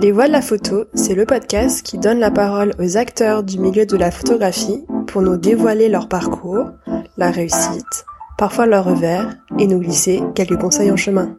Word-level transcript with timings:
Les 0.00 0.12
Voix 0.12 0.28
de 0.28 0.32
la 0.32 0.40
photo, 0.40 0.86
c'est 0.94 1.14
le 1.14 1.26
podcast 1.26 1.82
qui 1.82 1.98
donne 1.98 2.20
la 2.20 2.30
parole 2.30 2.72
aux 2.78 2.96
acteurs 2.96 3.42
du 3.42 3.58
milieu 3.58 3.84
de 3.84 3.98
la 3.98 4.10
photographie 4.10 4.82
pour 5.06 5.20
nous 5.20 5.36
dévoiler 5.36 5.90
leur 5.90 6.08
parcours, 6.08 6.70
la 7.18 7.30
réussite, 7.30 8.06
parfois 8.38 8.64
leur 8.64 8.86
revers, 8.86 9.36
et 9.58 9.66
nous 9.66 9.78
glisser 9.78 10.22
quelques 10.34 10.58
conseils 10.58 10.90
en 10.90 10.96
chemin. 10.96 11.36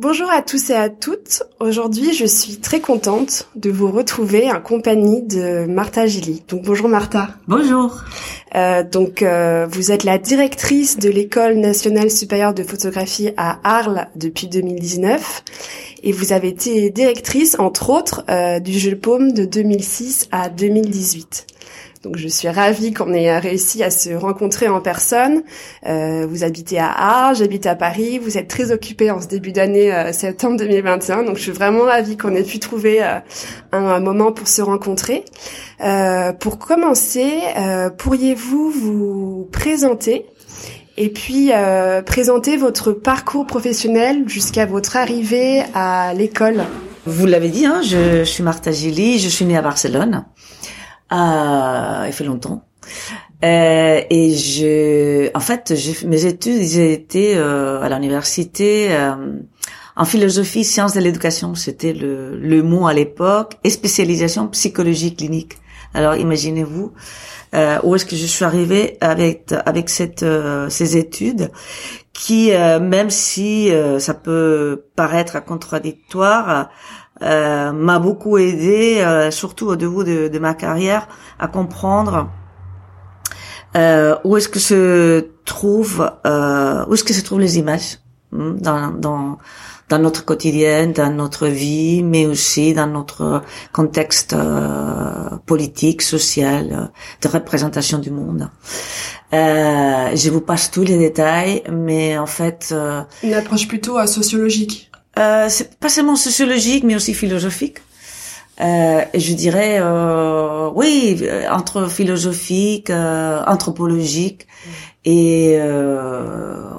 Bonjour 0.00 0.30
à 0.30 0.42
tous 0.42 0.70
et 0.70 0.76
à 0.76 0.90
toutes. 0.90 1.42
Aujourd'hui, 1.58 2.14
je 2.14 2.24
suis 2.24 2.58
très 2.58 2.78
contente 2.78 3.48
de 3.56 3.68
vous 3.68 3.90
retrouver 3.90 4.48
en 4.48 4.60
compagnie 4.60 5.22
de 5.22 5.66
Martha 5.66 6.06
Gilly. 6.06 6.44
Donc 6.46 6.62
bonjour 6.62 6.88
Martha. 6.88 7.30
Bonjour. 7.48 8.04
Euh, 8.54 8.84
donc 8.84 9.22
euh, 9.22 9.66
vous 9.68 9.90
êtes 9.90 10.04
la 10.04 10.18
directrice 10.18 10.98
de 10.98 11.10
l'école 11.10 11.56
nationale 11.56 12.12
supérieure 12.12 12.54
de 12.54 12.62
photographie 12.62 13.30
à 13.36 13.58
Arles 13.64 14.06
depuis 14.14 14.46
2019 14.46 15.42
et 16.04 16.12
vous 16.12 16.32
avez 16.32 16.46
été 16.46 16.90
directrice 16.90 17.58
entre 17.58 17.90
autres 17.90 18.22
euh, 18.30 18.60
du 18.60 18.78
Jeu 18.78 18.94
Paume 18.94 19.32
de 19.32 19.46
2006 19.46 20.28
à 20.30 20.48
2018. 20.48 21.44
Donc 22.02 22.16
je 22.16 22.28
suis 22.28 22.48
ravie 22.48 22.92
qu'on 22.92 23.12
ait 23.12 23.38
réussi 23.38 23.82
à 23.82 23.90
se 23.90 24.10
rencontrer 24.10 24.68
en 24.68 24.80
personne. 24.80 25.42
Euh, 25.86 26.26
vous 26.28 26.44
habitez 26.44 26.78
à 26.78 26.90
Arles, 26.90 27.36
j'habite 27.36 27.66
à 27.66 27.74
Paris. 27.74 28.18
Vous 28.18 28.38
êtes 28.38 28.46
très 28.46 28.70
occupés 28.70 29.10
en 29.10 29.20
ce 29.20 29.26
début 29.26 29.50
d'année 29.50 29.92
euh, 29.92 30.12
septembre 30.12 30.58
2021. 30.58 31.24
Donc 31.24 31.36
je 31.36 31.42
suis 31.42 31.52
vraiment 31.52 31.82
ravie 31.82 32.16
qu'on 32.16 32.34
ait 32.36 32.44
pu 32.44 32.60
trouver 32.60 33.02
euh, 33.02 33.18
un, 33.72 33.98
moment 33.98 34.30
pour 34.30 34.46
se 34.46 34.62
rencontrer. 34.62 35.24
Euh, 35.80 36.32
pour 36.32 36.58
commencer, 36.58 37.40
pourriez-vous 37.98 38.70
vous 38.70 39.48
présenter 39.52 40.26
et 40.96 41.08
puis 41.08 41.50
présenter 42.06 42.56
votre 42.56 42.92
parcours 42.92 43.46
professionnel 43.46 44.24
jusqu'à 44.28 44.66
votre 44.66 44.96
arrivée 44.96 45.62
à 45.74 46.14
l'école? 46.14 46.64
Vous 47.06 47.26
l'avez 47.26 47.48
dit, 47.48 47.66
hein, 47.66 47.80
je, 47.82 48.18
je 48.18 48.24
suis 48.24 48.42
Martha 48.42 48.70
Gilly, 48.70 49.18
je 49.18 49.28
suis 49.28 49.44
née 49.44 49.56
à 49.56 49.62
Barcelone. 49.62 50.24
Ah, 51.10 52.04
il 52.06 52.12
fait 52.12 52.24
longtemps. 52.24 52.64
Euh, 53.44 54.00
et 54.10 54.34
je, 54.34 55.30
en 55.36 55.40
fait, 55.40 55.74
j'ai 55.76 56.06
mes 56.06 56.26
études, 56.26 56.60
ils 56.60 56.80
étaient 56.80 57.34
euh, 57.36 57.80
à 57.80 57.88
l'université 57.88 58.88
euh, 58.90 59.14
en 59.96 60.04
philosophie, 60.04 60.64
sciences 60.64 60.94
de 60.94 61.00
l'éducation, 61.00 61.54
c'était 61.54 61.92
le, 61.92 62.36
le 62.36 62.62
mot 62.62 62.86
à 62.86 62.94
l'époque, 62.94 63.54
et 63.64 63.70
spécialisation 63.70 64.48
psychologie 64.48 65.14
clinique. 65.14 65.54
Alors, 65.94 66.16
imaginez-vous 66.16 66.92
euh, 67.54 67.78
où 67.82 67.94
est-ce 67.94 68.04
que 68.04 68.16
je 68.16 68.26
suis 68.26 68.44
arrivée 68.44 68.98
avec 69.00 69.54
avec 69.64 69.88
cette 69.88 70.22
euh, 70.22 70.68
ces 70.68 70.96
études 70.96 71.50
qui, 72.12 72.52
euh, 72.52 72.78
même 72.80 73.10
si 73.10 73.70
ça 73.98 74.12
peut 74.14 74.84
paraître 74.96 75.42
contradictoire, 75.44 76.68
euh, 77.22 77.72
m'a 77.72 77.98
beaucoup 77.98 78.38
aidé, 78.38 79.00
euh, 79.00 79.30
surtout 79.30 79.66
au 79.66 79.76
début 79.76 80.04
de, 80.04 80.28
de, 80.28 80.38
ma 80.38 80.54
carrière, 80.54 81.08
à 81.38 81.48
comprendre 81.48 82.28
euh, 83.76 84.16
où 84.24 84.36
est-ce 84.36 84.48
que 84.48 84.60
se 84.60 85.26
trouve, 85.44 86.10
euh, 86.26 86.84
où 86.86 86.94
est-ce 86.94 87.04
que 87.04 87.12
se 87.12 87.22
trouvent 87.22 87.40
les 87.40 87.58
images 87.58 87.98
hmm, 88.32 88.58
dans, 88.58 88.90
dans 88.90 89.38
dans 89.88 89.98
notre 89.98 90.26
quotidien, 90.26 90.88
dans 90.88 91.10
notre 91.10 91.46
vie, 91.46 92.02
mais 92.02 92.26
aussi 92.26 92.74
dans 92.74 92.86
notre 92.86 93.42
contexte 93.72 94.34
euh, 94.34 95.30
politique, 95.46 96.02
social, 96.02 96.90
de 97.22 97.28
représentation 97.28 97.98
du 97.98 98.10
monde. 98.10 98.50
Je 99.32 100.28
vous 100.28 100.42
passe 100.42 100.70
tous 100.70 100.82
les 100.82 100.98
détails, 100.98 101.62
mais 101.72 102.18
en 102.18 102.26
fait... 102.26 102.74
Une 103.22 103.32
approche 103.32 103.66
plutôt 103.66 104.06
sociologique. 104.06 104.87
Euh, 105.18 105.46
c'est 105.48 105.78
pas 105.78 105.88
seulement 105.88 106.16
sociologique, 106.16 106.84
mais 106.84 106.94
aussi 106.94 107.12
philosophique. 107.12 107.78
Euh, 108.60 109.02
et 109.12 109.20
je 109.20 109.34
dirais, 109.34 109.78
euh, 109.80 110.70
oui, 110.74 111.18
euh, 111.22 111.48
entre 111.50 111.88
philosophique, 111.88 112.90
euh, 112.90 113.42
anthropologique, 113.46 114.46
et, 115.04 115.56
euh, 115.58 116.70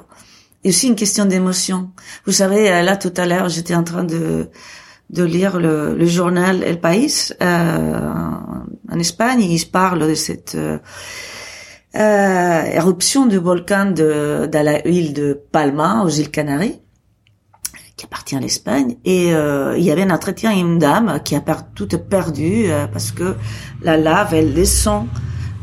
et 0.63 0.69
aussi 0.69 0.87
une 0.87 0.95
question 0.95 1.25
d'émotion. 1.25 1.91
Vous 2.25 2.33
savez, 2.33 2.63
là 2.83 2.97
tout 2.97 3.13
à 3.15 3.25
l'heure, 3.25 3.49
j'étais 3.49 3.75
en 3.75 3.83
train 3.83 4.03
de 4.03 4.49
de 5.09 5.23
lire 5.23 5.59
le, 5.59 5.95
le 5.95 6.05
journal 6.05 6.61
El 6.63 6.79
País 6.79 7.33
en 7.41 8.99
Espagne. 8.99 9.41
Il 9.41 9.65
parle 9.71 10.07
de 10.07 10.13
cette 10.13 10.55
éruption 11.95 13.25
du 13.25 13.37
volcan 13.37 13.85
de, 13.87 14.47
de 14.51 14.59
la 14.59 14.87
île 14.87 15.13
de 15.13 15.33
Palma, 15.51 16.03
aux 16.03 16.09
îles 16.09 16.29
Canaries 16.29 16.79
qui 17.99 18.05
appartient 18.05 18.35
à 18.35 18.39
l'Espagne 18.39 18.95
et 19.03 19.33
euh, 19.33 19.77
il 19.77 19.83
y 19.83 19.91
avait 19.91 20.03
un 20.03 20.09
entretien 20.09 20.51
une 20.53 20.79
dame 20.79 21.19
qui 21.25 21.35
a 21.35 21.41
tout 21.75 21.87
perdu 22.09 22.67
euh, 22.67 22.87
parce 22.87 23.11
que 23.11 23.35
la 23.81 23.97
lave 23.97 24.33
elle 24.33 24.53
descend 24.53 25.07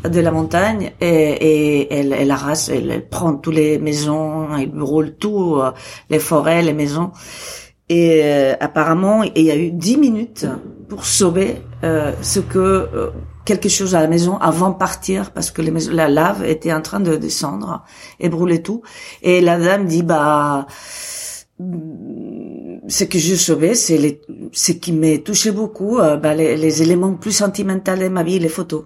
de 0.05 0.21
la 0.21 0.31
montagne 0.31 0.93
et, 1.01 1.07
et 1.07 1.95
elle, 1.95 2.13
elle 2.13 2.31
arrase, 2.31 2.69
elle, 2.69 3.09
prend 3.09 3.35
toutes 3.37 3.55
les 3.55 3.79
maisons, 3.79 4.55
elle 4.55 4.71
brûle 4.71 5.17
tout, 5.19 5.57
euh, 5.57 5.73
les 6.11 6.19
forêts, 6.19 6.61
les 6.61 6.75
maisons. 6.75 7.11
Et 7.89 8.23
apparemment, 8.61 9.23
il 9.23 9.43
y 9.43 9.51
a 9.53 9.57
eu 9.57 9.71
dix 9.71 9.97
minutes 9.97 10.45
pour 10.89 11.07
sauver 11.07 11.63
ce 11.83 12.41
que 12.41 13.13
quelque 13.45 13.69
chose 13.69 13.95
à 13.95 14.01
la 14.01 14.09
maison 14.09 14.39
avant 14.39 14.71
de 14.71 14.75
partir 14.75 15.31
parce 15.31 15.53
que 15.53 15.63
les 15.63 15.71
maisons, 15.71 15.93
la 15.93 16.09
lave 16.09 16.45
était 16.45 16.73
en 16.73 16.83
train 16.83 16.99
de 16.99 17.15
descendre 17.15 17.85
et 18.19 18.29
brûler 18.29 18.61
tout. 18.61 18.83
Et 19.23 19.41
la 19.41 19.57
dame 19.57 19.87
dit 19.87 20.03
bah 20.03 20.67
ce 21.59 23.05
que 23.05 23.19
je 23.19 23.35
savais, 23.35 23.75
c'est 23.75 23.97
les, 23.97 24.21
ce 24.53 24.73
qui 24.73 24.93
m'a 24.93 25.19
touché 25.19 25.51
beaucoup, 25.53 25.99
euh, 25.99 26.17
bah, 26.17 26.35
les, 26.35 26.57
les, 26.57 26.83
éléments 26.83 27.15
plus 27.15 27.33
sentimentaux 27.33 27.97
de 27.97 28.09
ma 28.09 28.23
vie, 28.23 28.39
les 28.39 28.49
photos. 28.49 28.85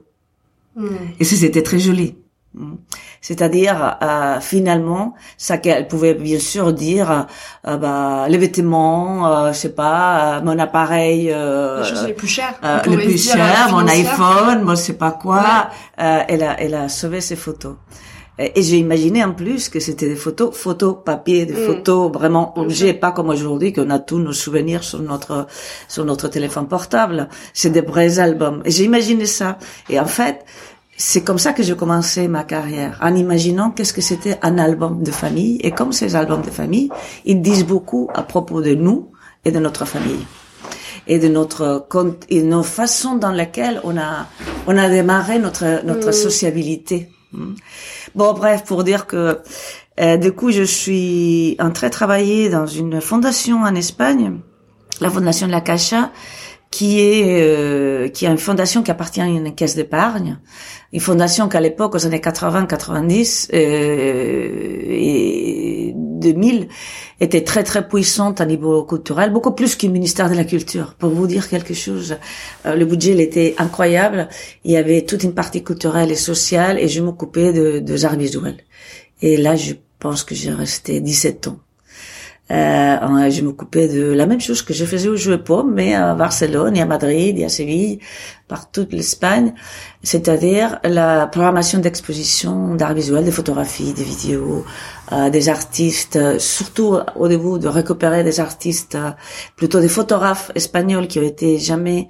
Et 1.19 1.25
c'était 1.25 1.63
très 1.63 1.79
joli. 1.79 2.15
Mm. 2.55 2.75
C'est-à-dire, 3.21 3.99
euh, 4.03 4.41
finalement, 4.41 5.15
ça 5.37 5.59
qu'elle 5.59 5.87
pouvait 5.87 6.15
bien 6.15 6.39
sûr 6.39 6.73
dire, 6.73 7.27
euh, 7.67 7.77
bah, 7.77 8.27
les 8.29 8.39
vêtements, 8.39 9.27
euh, 9.27 9.53
je 9.53 9.59
sais 9.59 9.75
pas, 9.75 10.41
mon 10.41 10.59
appareil, 10.59 11.27
les 11.27 11.85
choses 11.85 12.07
les 12.07 12.15
plus 12.15 12.29
chères, 12.29 12.59
les 12.87 12.97
plus 12.97 13.31
chères, 13.31 13.69
mon 13.71 13.87
iPhone, 13.87 14.63
moi 14.63 14.75
je 14.75 14.81
sais 14.81 14.95
pas 14.95 15.13
quoi. 15.13 15.69
elle 15.97 16.43
a, 16.43 16.61
elle 16.61 16.75
a 16.75 16.89
sauvé 16.89 17.21
ses 17.21 17.37
photos. 17.37 17.75
Et 18.39 18.63
j'ai 18.63 18.79
imaginé 18.79 19.23
en 19.23 19.35
plus 19.35 19.69
que 19.69 19.81
c'était 19.81 20.09
des 20.09 20.17
photos, 20.17 20.57
photos 20.57 20.97
papier, 21.05 21.45
des 21.45 21.53
mm. 21.53 21.67
photos 21.67 22.13
vraiment 22.13 22.57
objets, 22.59 22.95
pas 22.95 23.13
comme 23.13 23.29
aujourd'hui 23.29 23.73
qu'on 23.73 23.91
a 23.91 23.99
tous 23.99 24.19
nos 24.19 24.33
souvenirs 24.33 24.83
sur 24.83 25.01
notre 25.01 25.47
sur 25.89 26.05
notre 26.07 26.29
téléphone 26.29 26.67
portable. 26.67 27.29
C'est 27.53 27.71
des 27.71 27.83
vrais 27.83 28.19
albums. 28.19 28.63
Et 28.65 28.71
j'ai 28.71 28.85
imaginé 28.85 29.27
ça. 29.27 29.59
Et 29.91 30.01
en 30.01 30.07
fait, 30.07 30.45
c'est 30.97 31.23
comme 31.23 31.39
ça 31.39 31.53
que 31.53 31.63
j'ai 31.63 31.77
commencé 31.77 32.29
ma 32.29 32.45
carrière, 32.45 32.99
en 33.03 33.15
imaginant 33.15 33.71
qu'est-ce 33.71 33.93
que 33.93 34.01
c'était 34.01 34.39
un 34.43 34.59
album 34.59 35.03
de 35.03 35.11
famille. 35.11 35.59
Et 35.63 35.71
comme 35.71 35.93
ces 35.93 36.17
albums 36.17 36.43
de 36.43 36.51
famille, 36.51 36.91
ils 37.27 37.43
disent 37.43 37.67
beaucoup 37.67 38.09
à 38.15 38.23
propos 38.23 38.63
de 38.63 38.75
nous 38.75 39.11
et 39.45 39.53
de 39.53 39.59
notre 39.59 39.85
famille 39.85 40.27
et 41.07 41.19
de 41.19 41.29
notre 41.29 41.87
et 42.29 42.43
de 42.43 42.47
nos 42.47 42.63
façons 42.63 43.17
dans 43.17 43.33
lesquelles 43.33 43.81
on 43.85 43.97
a 43.99 44.27
on 44.67 44.77
a 44.77 44.89
démarré 44.89 45.39
notre 45.39 45.85
notre 45.85 46.09
mm. 46.09 46.13
sociabilité. 46.13 47.09
Hmm. 47.33 47.55
Bon, 48.15 48.33
bref, 48.33 48.65
pour 48.65 48.85
dire 48.85 49.07
que 49.07 49.41
euh, 50.01 50.17
du 50.17 50.33
coup, 50.33 50.51
je 50.51 50.63
suis 50.63 51.57
en 51.61 51.71
train 51.71 51.89
de 51.89 51.93
travailler 51.93 52.49
dans 52.49 52.67
une 52.67 53.01
fondation 53.01 53.63
en 53.63 53.75
Espagne, 53.75 54.39
la 55.01 55.11
fondation 55.11 55.47
de 55.47 55.53
la 55.53 55.61
Caixa, 55.61 56.11
qui 56.71 57.01
est 57.01 57.25
euh, 57.43 58.09
qui 58.09 58.25
est 58.25 58.29
une 58.29 58.39
fondation 58.39 58.83
qui 58.83 58.91
appartient 58.91 59.21
à 59.21 59.27
une 59.27 59.55
caisse 59.55 59.75
d'épargne, 59.75 60.39
une 60.93 61.01
fondation 61.01 61.49
qu'à 61.49 61.61
l'époque 61.61 61.97
aux 61.97 62.07
années 62.07 62.21
80-90 62.21 63.51
euh, 63.53 63.59
et 64.89 65.93
2000 65.97 66.69
était 67.21 67.43
très 67.43 67.65
très 67.65 67.89
puissante 67.89 68.41
à 68.41 68.47
niveau 68.47 68.85
culturel, 68.85 69.33
beaucoup 69.33 69.53
plus 69.53 69.75
qu'un 69.75 69.89
ministère 69.89 70.31
de 70.31 70.37
la 70.37 70.45
culture. 70.45 70.95
Pour 70.95 71.11
vous 71.11 71.27
dire 71.27 71.49
quelque 71.49 71.75
chose, 71.75 72.17
euh, 72.67 72.77
le 72.77 72.85
budget 72.85 73.13
il 73.13 73.21
était 73.21 73.57
incroyable. 73.59 74.29
Il 74.65 74.71
y 74.71 74.77
avait 74.77 75.03
toute 75.03 75.25
une 75.25 75.35
partie 75.35 75.65
culturelle 75.65 76.13
et 76.13 76.17
sociale, 76.17 76.79
et 76.79 76.87
je 76.87 77.03
m'occupais 77.03 77.53
de, 77.53 77.81
de 77.81 78.05
arts 78.05 78.17
visuels. 78.17 78.59
Et 79.23 79.37
là, 79.37 79.57
je 79.57 79.75
pense 79.99 80.23
que 80.23 80.35
j'ai 80.35 80.51
resté 80.53 81.01
17 81.01 81.49
ans. 81.49 81.59
Euh, 82.51 83.31
je 83.31 83.43
m'occupais 83.43 83.89
de 83.89 84.13
la 84.13 84.27
même 84.27 84.41
chose 84.41 84.63
que 84.63 84.75
je 84.75 84.85
faisais 84.85 85.09
au 85.09 85.17
Jeu 85.17 85.43
Pomme, 85.43 85.73
mais 85.73 85.95
à 85.95 86.15
Barcelone 86.15 86.77
à 86.81 86.87
Madrid 86.87 87.39
à 87.45 87.49
Séville, 87.49 88.01
par 88.49 88.71
toute 88.71 88.93
l'Espagne, 88.93 89.55
c'est-à-dire 90.03 90.81
la 90.83 91.27
programmation 91.29 91.79
d'expositions 91.79 92.75
d'art 92.75 92.95
visuel, 92.95 93.25
de 93.25 93.31
photographies, 93.31 93.93
des 93.93 94.03
vidéos, 94.03 94.65
euh, 95.13 95.31
des 95.31 95.49
artistes, 95.49 96.19
surtout 96.39 96.97
au 97.17 97.29
début 97.29 97.59
de 97.59 97.69
récupérer 97.69 98.25
des 98.25 98.41
artistes, 98.41 98.97
euh, 98.97 99.11
plutôt 99.57 99.81
des 99.81 99.89
photographes 99.89 100.51
espagnols 100.55 101.07
qui 101.07 101.19
ont 101.21 101.29
été 101.35 101.59
jamais 101.59 102.09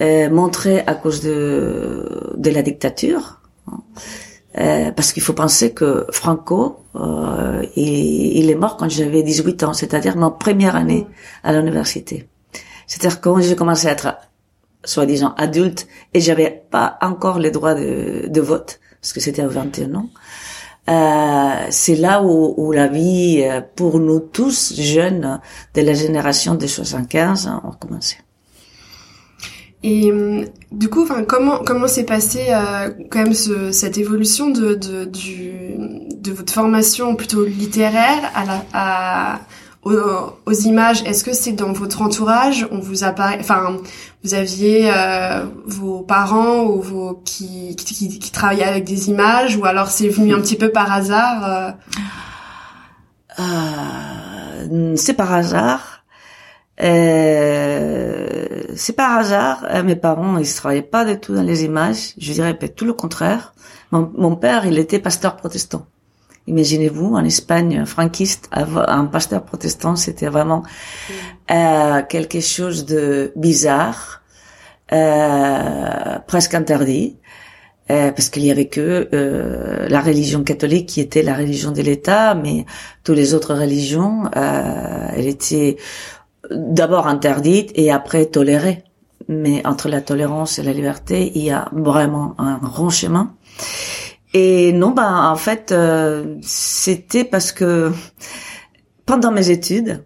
euh, 0.00 0.30
montrés 0.30 0.80
à 0.86 0.94
cause 0.94 1.20
de, 1.22 2.32
de 2.36 2.50
la 2.50 2.62
dictature. 2.62 3.40
Euh, 4.56 4.92
parce 4.92 5.12
qu'il 5.12 5.22
faut 5.22 5.32
penser 5.32 5.74
que 5.74 6.06
Franco, 6.12 6.84
euh, 6.94 7.64
il, 7.74 8.36
il, 8.36 8.50
est 8.50 8.54
mort 8.54 8.76
quand 8.76 8.88
j'avais 8.88 9.24
18 9.24 9.64
ans, 9.64 9.72
c'est-à-dire 9.72 10.16
ma 10.16 10.30
première 10.30 10.76
année 10.76 11.06
à 11.42 11.52
l'université. 11.52 12.28
C'est-à-dire 12.86 13.20
quand 13.20 13.40
j'ai 13.40 13.56
commencé 13.56 13.88
à 13.88 13.92
être 13.92 14.16
soi-disant 14.84 15.34
adulte 15.36 15.88
et 16.12 16.20
j'avais 16.20 16.64
pas 16.70 16.98
encore 17.00 17.38
les 17.38 17.50
droits 17.50 17.74
de, 17.74 18.28
de 18.28 18.40
vote 18.40 18.80
parce 19.00 19.12
que 19.12 19.20
c'était 19.20 19.42
à 19.42 19.48
21 19.48 19.94
ans. 19.96 20.08
Euh, 20.88 21.66
c'est 21.70 21.96
là 21.96 22.22
où, 22.22 22.54
où, 22.56 22.72
la 22.72 22.88
vie 22.88 23.42
euh, 23.42 23.62
pour 23.74 23.98
nous 23.98 24.20
tous 24.20 24.74
jeunes 24.78 25.40
de 25.74 25.80
la 25.80 25.94
génération 25.94 26.54
des 26.54 26.68
75 26.68 27.48
a 27.48 27.60
commencé. 27.80 28.16
Et 29.86 30.10
euh, 30.10 30.46
du 30.72 30.88
coup, 30.88 31.02
enfin, 31.02 31.24
comment 31.24 31.58
comment 31.58 31.86
s'est 31.86 32.06
passé 32.06 32.46
euh, 32.48 32.88
quand 33.10 33.18
même 33.18 33.34
ce, 33.34 33.70
cette 33.70 33.98
évolution 33.98 34.48
de 34.48 34.74
de, 34.74 35.04
du, 35.04 35.52
de 36.20 36.32
votre 36.32 36.52
formation 36.52 37.14
plutôt 37.14 37.44
littéraire 37.44 38.32
à 38.34 38.44
la 38.46 38.64
à 38.72 39.40
aux, 39.84 40.52
images, 40.52 41.02
est-ce 41.02 41.24
que 41.24 41.34
c'est 41.34 41.52
dans 41.52 41.72
votre 41.72 42.00
entourage? 42.00 42.66
On 42.70 42.78
vous 42.78 43.04
a 43.04 43.14
enfin, 43.38 43.76
vous 44.22 44.34
aviez 44.34 44.90
euh, 44.90 45.44
vos 45.66 46.00
parents 46.00 46.62
ou 46.62 46.80
vos 46.80 47.20
qui, 47.24 47.76
qui, 47.76 48.18
qui 48.18 48.32
travaillaient 48.32 48.64
avec 48.64 48.84
des 48.84 49.10
images, 49.10 49.56
ou 49.58 49.66
alors 49.66 49.88
c'est 49.88 50.08
venu 50.08 50.34
un 50.34 50.40
petit 50.40 50.56
peu 50.56 50.70
par 50.70 50.90
hasard 50.90 51.44
euh... 51.44 51.70
Euh, 53.40 54.94
C'est 54.96 55.14
par 55.14 55.32
hasard. 55.32 55.93
Euh, 56.82 58.62
c'est 58.74 58.94
par 58.94 59.18
hasard. 59.18 59.66
Euh, 59.70 59.82
mes 59.82 59.96
parents, 59.96 60.38
ils 60.38 60.52
travaillaient 60.52 60.82
pas 60.82 61.04
du 61.04 61.18
tout 61.18 61.34
dans 61.34 61.42
les 61.42 61.64
images. 61.64 62.14
Je 62.18 62.32
dirais 62.32 62.54
peut-être 62.54 62.76
tout 62.76 62.84
le 62.84 62.94
contraire. 62.94 63.54
Mon, 63.92 64.34
père, 64.34 64.66
il 64.66 64.78
était 64.78 64.98
pasteur 64.98 65.36
protestant. 65.36 65.86
Imaginez-vous, 66.46 67.14
en 67.14 67.24
Espagne 67.24 67.86
franquiste, 67.86 68.48
un 68.52 69.04
pasteur 69.06 69.44
protestant, 69.44 69.94
c'était 69.96 70.26
vraiment 70.26 70.64
euh, 71.50 72.02
quelque 72.02 72.40
chose 72.40 72.84
de 72.84 73.32
bizarre, 73.36 74.22
euh, 74.92 76.18
presque 76.26 76.54
interdit, 76.54 77.16
euh, 77.90 78.12
parce 78.12 78.30
qu'il 78.30 78.44
y 78.44 78.50
avait 78.50 78.68
que 78.68 79.08
euh, 79.12 79.88
la 79.88 80.00
religion 80.00 80.42
catholique 80.42 80.86
qui 80.86 81.00
était 81.00 81.22
la 81.22 81.34
religion 81.34 81.70
de 81.70 81.82
l'État, 81.82 82.34
mais 82.34 82.64
toutes 83.04 83.16
les 83.16 83.34
autres 83.34 83.54
religions, 83.54 84.24
euh, 84.36 85.08
elle 85.14 85.26
était 85.26 85.76
d'abord 86.50 87.06
interdite 87.06 87.70
et 87.74 87.90
après 87.90 88.26
tolérée. 88.26 88.84
Mais 89.28 89.66
entre 89.66 89.88
la 89.88 90.00
tolérance 90.00 90.58
et 90.58 90.62
la 90.62 90.72
liberté, 90.72 91.32
il 91.34 91.42
y 91.42 91.50
a 91.50 91.68
vraiment 91.72 92.34
un 92.38 92.58
grand 92.58 92.90
chemin. 92.90 93.34
Et 94.34 94.72
non, 94.72 94.90
ben 94.90 95.30
en 95.30 95.36
fait, 95.36 95.72
euh, 95.72 96.36
c'était 96.42 97.24
parce 97.24 97.52
que 97.52 97.92
pendant 99.06 99.30
mes 99.30 99.50
études 99.50 100.04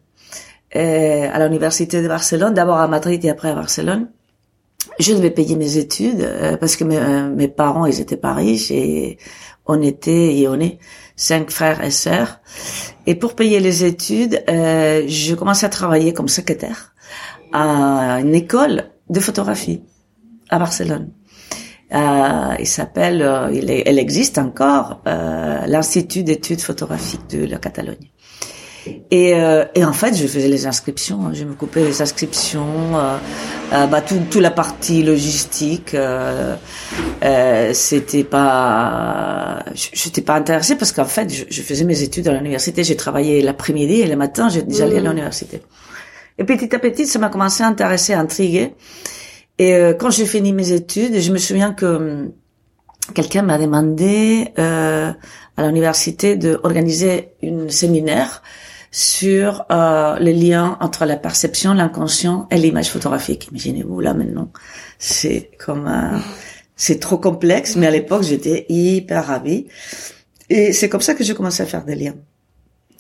euh, 0.76 1.29
à 1.32 1.44
l'université 1.44 2.02
de 2.02 2.08
Barcelone, 2.08 2.55
d'abord 2.55 2.79
à 2.79 2.88
Madrid 2.88 3.25
et 3.25 3.31
après 3.31 3.49
à 3.50 3.55
Barcelone, 3.55 4.08
je 4.99 5.14
devais 5.14 5.31
payer 5.31 5.56
mes 5.56 5.79
études 5.79 6.20
euh, 6.20 6.56
parce 6.56 6.76
que 6.76 6.84
mes, 6.84 7.49
parents 7.49 7.87
ils 7.87 8.00
étaient 8.00 8.17
pas 8.17 8.34
riches 8.34 8.70
et 8.70 9.19
on 9.67 9.81
était 9.81 10.37
et 10.37 10.46
on 10.49 10.61
est 10.61 10.79
cinq 11.19 11.50
frères 11.50 11.85
et 11.85 11.91
sœurs. 11.91 12.41
Et 13.06 13.15
pour 13.15 13.35
payer 13.35 13.61
les 13.61 13.85
études, 13.85 14.43
je 14.49 15.35
commençais 15.35 15.67
à 15.67 15.69
travailler 15.69 16.15
comme 16.15 16.29
secrétaire 16.29 16.94
à 17.53 18.20
une 18.20 18.35
école 18.35 18.91
de 19.11 19.20
photographie 19.20 19.82
à 20.49 20.59
Barcelone. 20.59 21.11
Euh, 21.94 22.55
il 22.59 22.67
s'appelle, 22.67 23.23
euh, 23.23 23.50
il 23.53 23.70
elle 23.70 23.99
existe 23.99 24.37
encore, 24.37 25.00
euh, 25.06 25.65
l'Institut 25.67 26.23
d'études 26.23 26.61
photographiques 26.61 27.31
de 27.31 27.47
la 27.47 27.59
Catalogne. 27.59 28.11
Et, 29.11 29.35
euh, 29.35 29.64
et, 29.75 29.85
en 29.85 29.93
fait, 29.93 30.14
je 30.14 30.26
faisais 30.26 30.49
les 30.49 30.67
inscriptions, 30.67 31.26
hein. 31.26 31.31
je 31.32 31.44
me 31.44 31.55
coupais 31.55 31.85
les 31.85 32.02
inscriptions, 32.02 32.96
euh, 32.96 33.87
bah, 33.87 34.00
tout, 34.00 34.20
toute 34.31 34.43
la 34.43 34.50
partie 34.50 35.02
logistique. 35.02 35.96
c'était 37.73 38.25
pas, 38.25 39.64
j'étais 39.75 40.23
pas 40.23 40.35
intéressée 40.35 40.76
parce 40.76 40.93
qu'en 40.93 41.05
fait, 41.05 41.32
je, 41.32 41.44
je, 41.49 41.62
faisais 41.62 41.85
mes 41.85 42.02
études 42.02 42.29
à 42.29 42.32
l'université. 42.32 42.85
J'ai 42.85 42.96
travaillé 42.96 43.43
l'après-midi 43.43 44.00
et 44.00 44.06
le 44.06 44.17
matin, 44.17 44.49
j'allais 44.49 44.99
à 44.99 45.00
mmh. 45.00 45.05
l'université. 45.05 45.62
Et 46.38 46.44
petit 46.44 46.75
à 46.75 46.79
petit, 46.79 47.06
ça 47.06 47.19
m'a 47.19 47.29
commencé 47.29 47.62
à 47.62 47.67
intéresser, 47.67 48.14
à 48.14 48.20
intriguer. 48.20 48.75
Et 49.58 49.75
euh, 49.75 49.93
quand 49.93 50.11
j'ai 50.11 50.26
fini 50.26 50.52
mes 50.52 50.73
études, 50.73 51.19
je 51.19 51.32
me 51.32 51.38
souviens 51.38 51.73
que 51.73 51.87
hum, 51.87 52.32
quelqu'un 53.14 53.43
m'a 53.43 53.58
demandé 53.58 54.49
euh, 54.58 55.12
à 55.56 55.67
l'université 55.67 56.37
d'organiser 56.37 57.31
une 57.43 57.69
séminaire 57.69 58.43
sur 58.90 59.64
euh, 59.70 60.19
les 60.19 60.35
liens 60.35 60.76
entre 60.81 61.05
la 61.05 61.17
perception, 61.17 61.75
l'inconscient 61.75 62.49
et 62.50 62.56
l'image 62.56 62.90
photographique. 62.90 63.49
Imaginez-vous 63.50 64.00
là 64.00 64.14
maintenant, 64.14 64.50
c'est 64.99 65.50
comme 65.58 65.90
c'est 66.76 67.00
trop 67.00 67.19
complexe, 67.19 67.76
mais 67.76 67.87
à 67.87 67.90
l'époque 67.90 68.23
j'étais 68.23 68.64
hyper 68.69 69.26
ravie. 69.26 69.67
Et 70.49 70.73
c'est 70.73 70.88
comme 70.88 71.00
ça 71.00 71.14
que 71.14 71.25
j'ai 71.25 71.35
commencé 71.35 71.62
à 71.62 71.67
faire 71.67 71.85
des 71.85 71.94
liens. 71.94 72.14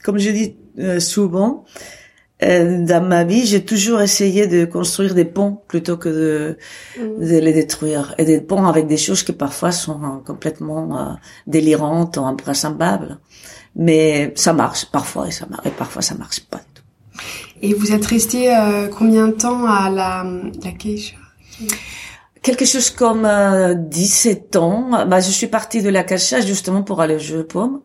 Comme 0.02 0.18
je 0.18 0.30
dis 0.30 0.56
euh, 0.78 1.00
souvent, 1.00 1.64
euh, 2.42 2.84
dans 2.84 3.04
ma 3.04 3.24
vie, 3.24 3.46
j'ai 3.46 3.64
toujours 3.64 4.00
essayé 4.00 4.46
de 4.46 4.64
construire 4.64 5.14
des 5.14 5.24
ponts 5.24 5.60
plutôt 5.66 5.96
que 5.96 6.08
de, 6.08 6.58
mm. 6.98 7.26
de, 7.26 7.38
les 7.38 7.52
détruire. 7.52 8.14
Et 8.18 8.24
des 8.24 8.40
ponts 8.40 8.66
avec 8.66 8.86
des 8.86 8.96
choses 8.96 9.22
qui 9.22 9.32
parfois 9.32 9.72
sont 9.72 10.22
complètement 10.24 10.98
euh, 10.98 11.12
délirantes 11.46 12.16
ou 12.16 12.24
impraisemblables. 12.24 13.18
Mais 13.76 14.32
ça 14.36 14.52
marche 14.52 14.86
parfois 14.86 15.28
et, 15.28 15.30
ça 15.30 15.46
marche, 15.46 15.66
et 15.66 15.70
parfois 15.70 16.02
ça 16.02 16.14
marche 16.14 16.40
pas 16.40 16.58
du 16.58 16.64
tout. 16.74 16.82
Et 17.62 17.74
vous 17.74 17.92
êtes 17.92 18.06
resté 18.06 18.54
euh, 18.54 18.88
combien 18.88 19.28
de 19.28 19.32
temps 19.32 19.66
à 19.66 19.90
la, 19.90 20.24
la 20.62 20.72
Keisha? 20.72 21.16
Quelque 22.42 22.64
chose 22.64 22.90
comme 22.90 23.28
17 23.88 24.56
ans. 24.56 25.06
Bah, 25.06 25.20
je 25.20 25.30
suis 25.30 25.48
partie 25.48 25.82
de 25.82 25.88
la 25.88 26.04
Cacha 26.04 26.40
justement 26.40 26.82
pour 26.82 27.00
aller 27.00 27.16
au 27.16 27.18
jeu 27.18 27.38
de 27.38 27.42
paume. 27.42 27.80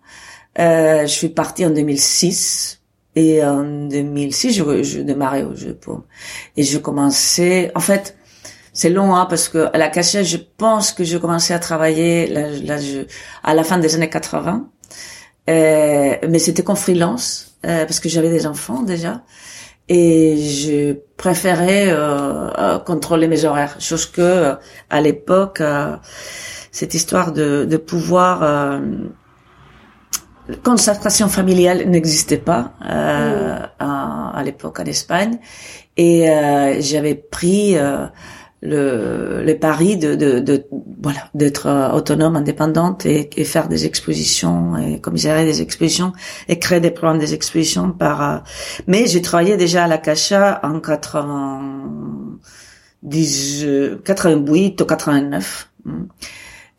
je 0.57 1.05
suis 1.07 1.29
partie 1.29 1.65
en 1.65 1.71
2006 1.71 2.79
et 3.15 3.43
en 3.43 3.63
2006, 3.87 4.53
je, 4.53 4.83
je 4.83 4.99
démarrais 5.01 5.43
au 5.43 5.55
jeu 5.55 5.75
pour 5.75 6.03
et 6.57 6.63
je 6.63 6.77
commençais. 6.77 7.71
En 7.75 7.79
fait, 7.79 8.17
c'est 8.73 8.89
long 8.89 9.15
hein, 9.15 9.27
parce 9.27 9.49
que 9.49 9.69
à 9.73 9.77
la 9.77 9.89
cachette, 9.89 10.25
je 10.25 10.37
pense 10.37 10.91
que 10.91 11.03
je 11.03 11.17
commençais 11.17 11.53
à 11.53 11.59
travailler 11.59 12.27
là, 12.27 12.49
là 12.49 12.77
je, 12.77 13.01
à 13.43 13.53
la 13.53 13.63
fin 13.63 13.77
des 13.77 13.93
années 13.95 14.09
80, 14.09 14.67
euh, 15.49 16.15
mais 16.29 16.39
c'était 16.39 16.63
qu'en 16.63 16.75
freelance 16.75 17.57
euh, 17.65 17.85
parce 17.85 17.99
que 17.99 18.09
j'avais 18.09 18.29
des 18.29 18.45
enfants 18.47 18.83
déjà. 18.83 19.23
Et 19.89 20.37
je 20.37 20.93
préférais 21.17 21.87
euh, 21.89 22.49
euh 22.57 22.79
contrôler 22.79 23.27
mes 23.27 23.43
horaires, 23.43 23.75
chose 23.79 24.05
que 24.05 24.21
euh, 24.21 24.55
à 24.89 25.01
l'époque 25.01 25.61
cette 26.71 26.93
histoire 26.93 27.33
de, 27.33 27.65
de 27.65 27.77
pouvoir 27.77 28.43
concertation 30.63 31.29
familiale 31.29 31.89
n'existait 31.89 32.37
pas 32.37 32.73
euh, 32.85 33.59
mm. 33.59 33.69
à, 33.79 34.31
à 34.37 34.43
l'époque 34.43 34.79
en 34.79 34.85
Espagne. 34.85 35.37
Et 35.95 36.29
euh, 36.29 36.81
j'avais 36.81 37.15
pris 37.15 37.77
euh, 37.77 38.07
le, 38.63 39.43
le 39.43 39.59
pari 39.59 39.97
de, 39.97 40.15
de, 40.15 40.39
de 40.39 40.65
voilà 41.01 41.29
d'être 41.33 41.67
euh, 41.67 41.91
autonome, 41.91 42.37
indépendante 42.37 43.05
et, 43.05 43.29
et, 43.35 43.43
faire 43.43 43.67
des 43.67 43.85
expositions 43.85 44.77
et 44.77 45.01
commissaire 45.01 45.43
des 45.43 45.61
expositions 45.61 46.13
et 46.47 46.59
créer 46.59 46.79
des 46.79 46.91
programmes 46.91 47.19
des 47.19 47.33
expositions 47.33 47.91
par. 47.91 48.23
Euh, 48.23 48.37
mais 48.87 49.05
j'ai 49.05 49.21
travaillé 49.21 49.57
déjà 49.57 49.83
à 49.83 49.87
la 49.87 49.97
Cacha 49.97 50.61
en 50.63 50.79
90, 50.79 53.67
88 54.05 54.81
ou 54.81 54.85
89. 54.85 55.69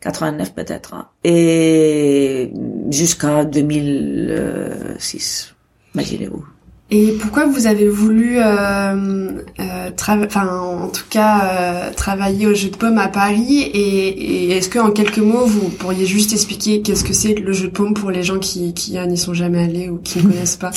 89 0.01 0.53
peut-être, 0.53 0.93
hein. 0.93 1.07
et 1.23 2.51
jusqu'à 2.91 3.45
2006, 3.45 5.55
imaginez-vous. 5.95 6.45
Et 6.91 7.13
pourquoi 7.19 7.47
vous 7.47 7.65
avez 7.65 7.89
voulu, 7.89 8.37
euh, 8.37 9.31
euh, 9.59 9.89
enfin 9.99 10.47
en 10.47 10.87
tout 10.89 11.05
cas, 11.09 11.87
euh, 11.89 11.93
travailler 11.93 12.45
au 12.45 12.53
Jeu 12.53 12.69
de 12.69 12.75
Paume 12.77 12.99
à 12.99 13.07
Paris 13.07 13.61
Et, 13.73 14.09
et 14.45 14.51
est-ce 14.51 14.69
que 14.69 14.77
en 14.77 14.91
quelques 14.91 15.17
mots, 15.17 15.45
vous 15.47 15.69
pourriez 15.69 16.05
juste 16.05 16.31
expliquer 16.31 16.83
qu'est-ce 16.83 17.03
que 17.03 17.13
c'est 17.13 17.33
le 17.33 17.53
Jeu 17.53 17.69
de 17.69 17.71
Paume 17.71 17.95
pour 17.95 18.11
les 18.11 18.21
gens 18.21 18.37
qui, 18.37 18.75
qui 18.75 18.99
n'y 18.99 19.17
sont 19.17 19.33
jamais 19.33 19.63
allés 19.63 19.89
ou 19.89 19.97
qui 19.97 20.19
ne 20.19 20.31
connaissent 20.31 20.57
pas? 20.57 20.71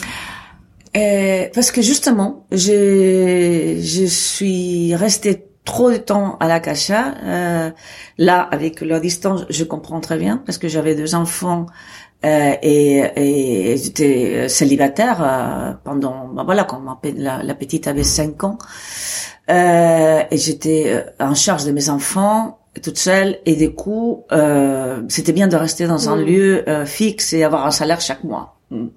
Euh, 0.97 1.47
Parce 1.55 1.71
que 1.71 1.83
justement, 1.83 2.47
je, 2.53 3.79
je 3.83 4.05
suis 4.07 4.95
restée 4.95 5.45
trop 5.67 5.91
de 5.91 5.99
temps 5.99 6.39
à 6.41 6.49
la 6.49 6.61
cacha. 6.61 7.15
Euh, 7.23 7.71
là, 8.17 8.41
avec 8.51 8.81
la 8.81 8.99
distance, 8.99 9.45
je 9.51 9.65
comprends 9.65 10.01
très 10.01 10.17
bien 10.17 10.43
parce 10.47 10.57
que 10.57 10.69
j'avais 10.69 10.95
deux 10.95 11.15
enfants 11.15 11.67
euh, 12.25 12.53
et, 12.63 13.05
et 13.15 13.77
j'étais 13.77 14.49
célibataire 14.49 15.23
euh, 15.23 15.73
pendant, 15.85 16.27
ben 16.29 16.43
voilà, 16.43 16.65
quand 16.65 16.83
la, 17.17 17.43
la, 17.43 17.55
petite 17.55 17.87
avait 17.87 18.03
cinq 18.03 18.43
ans. 18.43 18.59
Euh, 19.51 20.23
et 20.31 20.37
j'étais 20.37 20.85
euh, 20.89 21.25
en 21.25 21.35
charge 21.35 21.65
de 21.65 21.71
mes 21.73 21.89
enfants 21.89 22.59
toute 22.83 22.99
seule 22.99 23.39
et 23.47 23.57
du 23.57 23.71
coup 23.75 24.25
euh, 24.31 25.03
c'était 25.09 25.33
bien 25.33 25.49
de 25.49 25.57
rester 25.57 25.87
dans 25.87 26.11
un 26.11 26.17
mmh. 26.17 26.25
lieu 26.25 26.65
fixe 26.85 27.33
et 27.33 27.43
avoir 27.43 27.67
un 27.67 27.71
salaire 27.71 28.01
chaque 28.01 28.25
mois. 28.25 28.57
Mmh. 28.71 28.89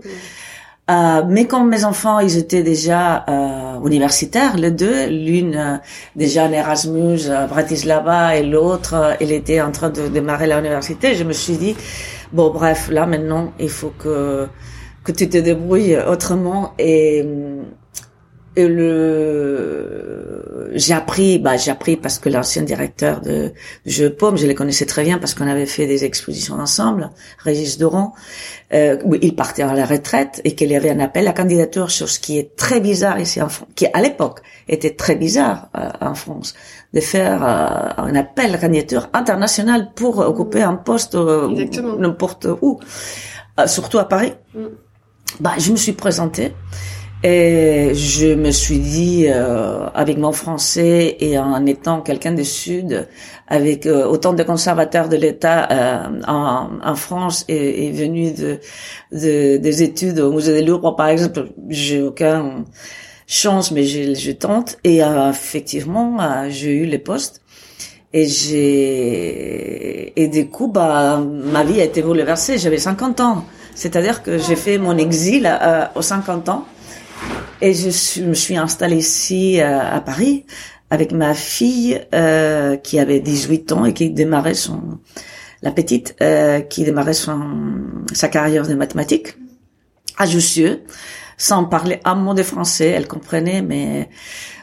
Euh, 0.90 1.24
mais 1.28 1.46
quand 1.46 1.63
mes 1.63 1.86
enfants, 1.86 2.20
ils 2.20 2.38
étaient 2.38 2.63
déjà 2.63 3.24
euh, 3.30 3.86
universitaires, 3.86 4.58
les 4.58 4.72
deux. 4.72 5.08
L'une 5.08 5.80
déjà 6.16 6.46
en 6.46 6.51
Erasmus 6.51 7.30
à 7.30 7.48
Bratislava 7.48 8.36
et 8.36 8.44
l'autre, 8.44 9.16
elle 9.20 9.32
était 9.32 9.62
en 9.62 9.72
train 9.72 9.90
de 9.90 10.08
démarrer 10.08 10.48
l'université. 10.48 11.16
Je 11.16 11.24
me 11.24 11.34
suis 11.34 11.56
dit, 11.56 11.75
bon 12.34 12.52
bref, 12.52 12.90
là 12.90 13.06
maintenant, 13.06 13.54
il 13.60 13.70
faut 13.70 13.94
que 13.98 14.48
que 15.04 15.12
tu 15.12 15.30
te 15.30 15.38
débrouilles 15.38 15.98
autrement. 15.98 16.74
Et 16.78 17.26
et 18.56 18.68
le 18.68 20.70
j'ai 20.74 20.94
appris 20.94 21.40
bah 21.40 21.56
j'ai 21.56 21.72
appris 21.72 21.96
parce 21.96 22.20
que 22.20 22.28
l'ancien 22.28 22.64
directeur 22.64 23.22
de, 23.22 23.32
de 23.32 23.54
Jeux 23.86 24.14
Paume 24.14 24.38
je 24.38 24.46
les 24.46 24.56
connaissais 24.56 24.86
très 24.86 25.04
bien 25.04 25.20
parce 25.20 25.34
qu'on 25.34 25.48
avait 25.48 25.66
fait 25.66 25.88
des 25.88 26.04
expositions 26.04 26.56
ensemble 26.56 27.12
Régis 27.38 27.78
Doran 27.78 28.14
euh, 28.74 28.98
il 29.22 29.36
partait 29.36 29.64
à 29.64 29.74
la 29.74 29.86
retraite 29.86 30.42
et 30.44 30.56
qu'il 30.56 30.70
y 30.70 30.76
avait 30.76 30.90
un 30.90 31.00
appel 31.00 31.30
à 31.30 31.34
candidature 31.34 31.92
sur 31.92 32.10
ce 32.10 32.20
qui 32.20 32.38
est 32.38 32.58
très 32.58 32.82
bizarre 32.82 33.22
ici 33.22 33.42
en 33.42 33.48
France 33.48 33.70
qui 33.76 33.88
à 33.94 34.02
l'époque 34.02 34.42
était 34.68 34.96
très 34.96 35.16
bizarre 35.16 35.70
euh, 35.78 35.90
en 36.02 36.14
France 36.14 36.54
de 36.94 37.00
faire 37.00 37.44
euh, 37.44 38.04
un 38.04 38.16
appel 38.16 38.54
à 38.56 38.58
candidature 38.58 39.10
international 39.14 39.92
pour 39.96 40.20
occuper 40.20 40.62
un 40.62 40.76
poste 40.76 41.16
euh, 41.16 41.48
n'importe 41.98 42.48
où 42.62 42.80
surtout 43.66 44.00
à 44.00 44.06
Paris 44.06 44.34
mm. 44.56 44.60
bah 45.40 45.54
je 45.58 45.72
me 45.72 45.78
suis 45.78 45.94
présentée 45.94 46.54
et 47.24 47.92
je 47.94 48.34
me 48.34 48.50
suis 48.50 48.80
dit, 48.80 49.26
euh, 49.28 49.88
avec 49.94 50.18
mon 50.18 50.32
français 50.32 51.18
et 51.20 51.38
en 51.38 51.68
étant 51.68 52.02
quelqu'un 52.02 52.32
du 52.32 52.44
Sud, 52.44 53.08
avec 53.48 53.86
euh, 53.86 54.08
autant 54.08 54.34
de 54.34 54.42
conservateurs 54.42 55.08
de 55.08 55.18
l'État 55.18 55.68
euh, 55.72 56.22
en, 56.28 56.70
en, 56.84 56.96
France 56.96 57.46
et, 57.48 57.86
et 57.86 57.92
venu 57.92 58.32
de, 58.32 58.60
de, 59.12 59.58
des 59.58 59.84
études 59.84 60.20
au 60.20 60.34
Musée 60.34 60.54
des 60.54 60.64
Louvre, 60.64 60.96
par 60.96 61.10
exemple, 61.10 61.50
j'ai 61.70 62.02
aucun 62.02 62.66
chance, 63.32 63.72
mais 63.72 63.86
je, 63.86 64.32
tente. 64.32 64.78
Et 64.84 65.04
euh, 65.04 65.30
effectivement, 65.30 66.18
euh, 66.20 66.48
j'ai 66.50 66.74
eu 66.76 66.86
les 66.86 67.00
postes. 67.00 67.42
Et 68.14 68.28
j'ai 68.28 70.22
et 70.22 70.28
du 70.28 70.48
coup, 70.50 70.68
bah, 70.68 71.20
ma 71.20 71.64
vie 71.64 71.80
a 71.80 71.86
été 71.86 72.02
bouleversée. 72.02 72.58
J'avais 72.58 72.78
50 72.78 73.22
ans, 73.22 73.46
c'est-à-dire 73.74 74.22
que 74.22 74.38
j'ai 74.38 74.58
fait 74.58 74.78
mon 74.78 74.98
exil 74.98 75.50
aux 75.96 76.02
50 76.02 76.50
ans. 76.50 76.66
Et 77.62 77.74
je, 77.76 78.24
me 78.24 78.34
suis 78.34 78.58
installée 78.58 78.98
ici 78.98 79.62
euh, 79.62 79.80
à 79.80 80.02
Paris 80.02 80.46
avec 80.90 81.12
ma 81.12 81.36
fille 81.36 82.02
euh, 82.14 82.76
qui 82.76 83.00
avait 83.00 83.20
18 83.20 83.72
ans 83.72 83.86
et 83.86 83.94
qui 83.94 84.10
démarrait 84.10 84.56
son 84.56 85.00
la 85.62 85.72
petite 85.72 86.16
euh, 86.22 86.62
qui 86.62 86.84
démarrait 86.84 87.14
son 87.14 87.40
sa 88.14 88.30
carrière 88.30 88.68
de 88.68 88.74
mathématiques 88.74 89.38
à 90.18 90.26
Jussieu 90.26 90.82
sans 91.38 91.66
parler 91.66 92.00
un 92.06 92.16
mot 92.16 92.34
de 92.34 92.44
français 92.44 92.88
elle 92.88 93.08
comprenait 93.08 93.62
mais 93.62 94.10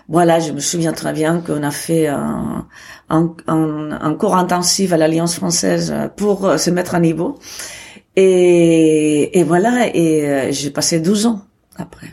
voilà 0.09 0.41
je 0.41 0.53
me 0.53 0.61
souviens 0.61 0.93
très 0.93 1.13
bien 1.13 1.41
qu'on 1.41 1.63
a 1.63 1.71
fait 1.71 2.07
un, 2.09 2.67
un, 3.11 3.35
un, 3.47 3.91
un 3.93 4.15
cours 4.15 4.37
intensif 4.37 4.93
à 4.93 4.97
l'Alliance 4.97 5.35
française 5.35 5.95
pour 6.17 6.59
se 6.59 6.71
mettre 6.71 6.95
à 6.95 7.01
niveau. 7.01 7.39
Et, 8.17 9.39
et 9.39 9.45
voilà 9.45 9.95
et 9.95 10.51
j'ai 10.51 10.71
passé 10.71 10.99
12 10.99 11.27
ans 11.27 11.43
après 11.77 12.09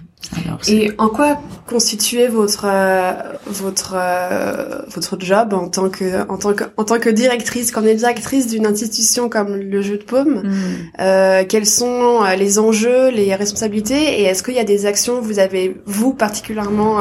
et 0.67 0.91
en 0.97 1.09
quoi 1.09 1.39
constituait 1.67 2.27
votre 2.27 2.65
euh, 2.65 3.13
votre 3.45 3.95
euh, 3.97 4.81
votre 4.89 5.19
job 5.19 5.53
en 5.53 5.67
tant 5.67 5.89
que 5.89 6.27
en 6.29 6.37
tant 6.37 6.53
que 6.53 6.63
en 6.77 6.83
tant 6.83 6.99
que 6.99 7.09
directrice, 7.09 7.71
comme 7.71 7.85
directrice 7.85 8.47
d'une 8.47 8.65
institution 8.65 9.29
comme 9.29 9.55
le 9.55 9.81
Jeu 9.81 9.97
de 9.97 10.03
Paume 10.03 10.43
mm. 10.43 10.51
euh, 10.99 11.43
Quels 11.47 11.65
sont 11.65 12.23
euh, 12.23 12.35
les 12.35 12.59
enjeux, 12.59 13.09
les 13.09 13.35
responsabilités, 13.35 14.21
et 14.21 14.23
est-ce 14.23 14.43
qu'il 14.43 14.55
y 14.55 14.59
a 14.59 14.63
des 14.63 14.85
actions 14.85 15.19
que 15.19 15.25
vous 15.25 15.39
avez 15.39 15.81
vous 15.85 16.13
particulièrement 16.13 16.99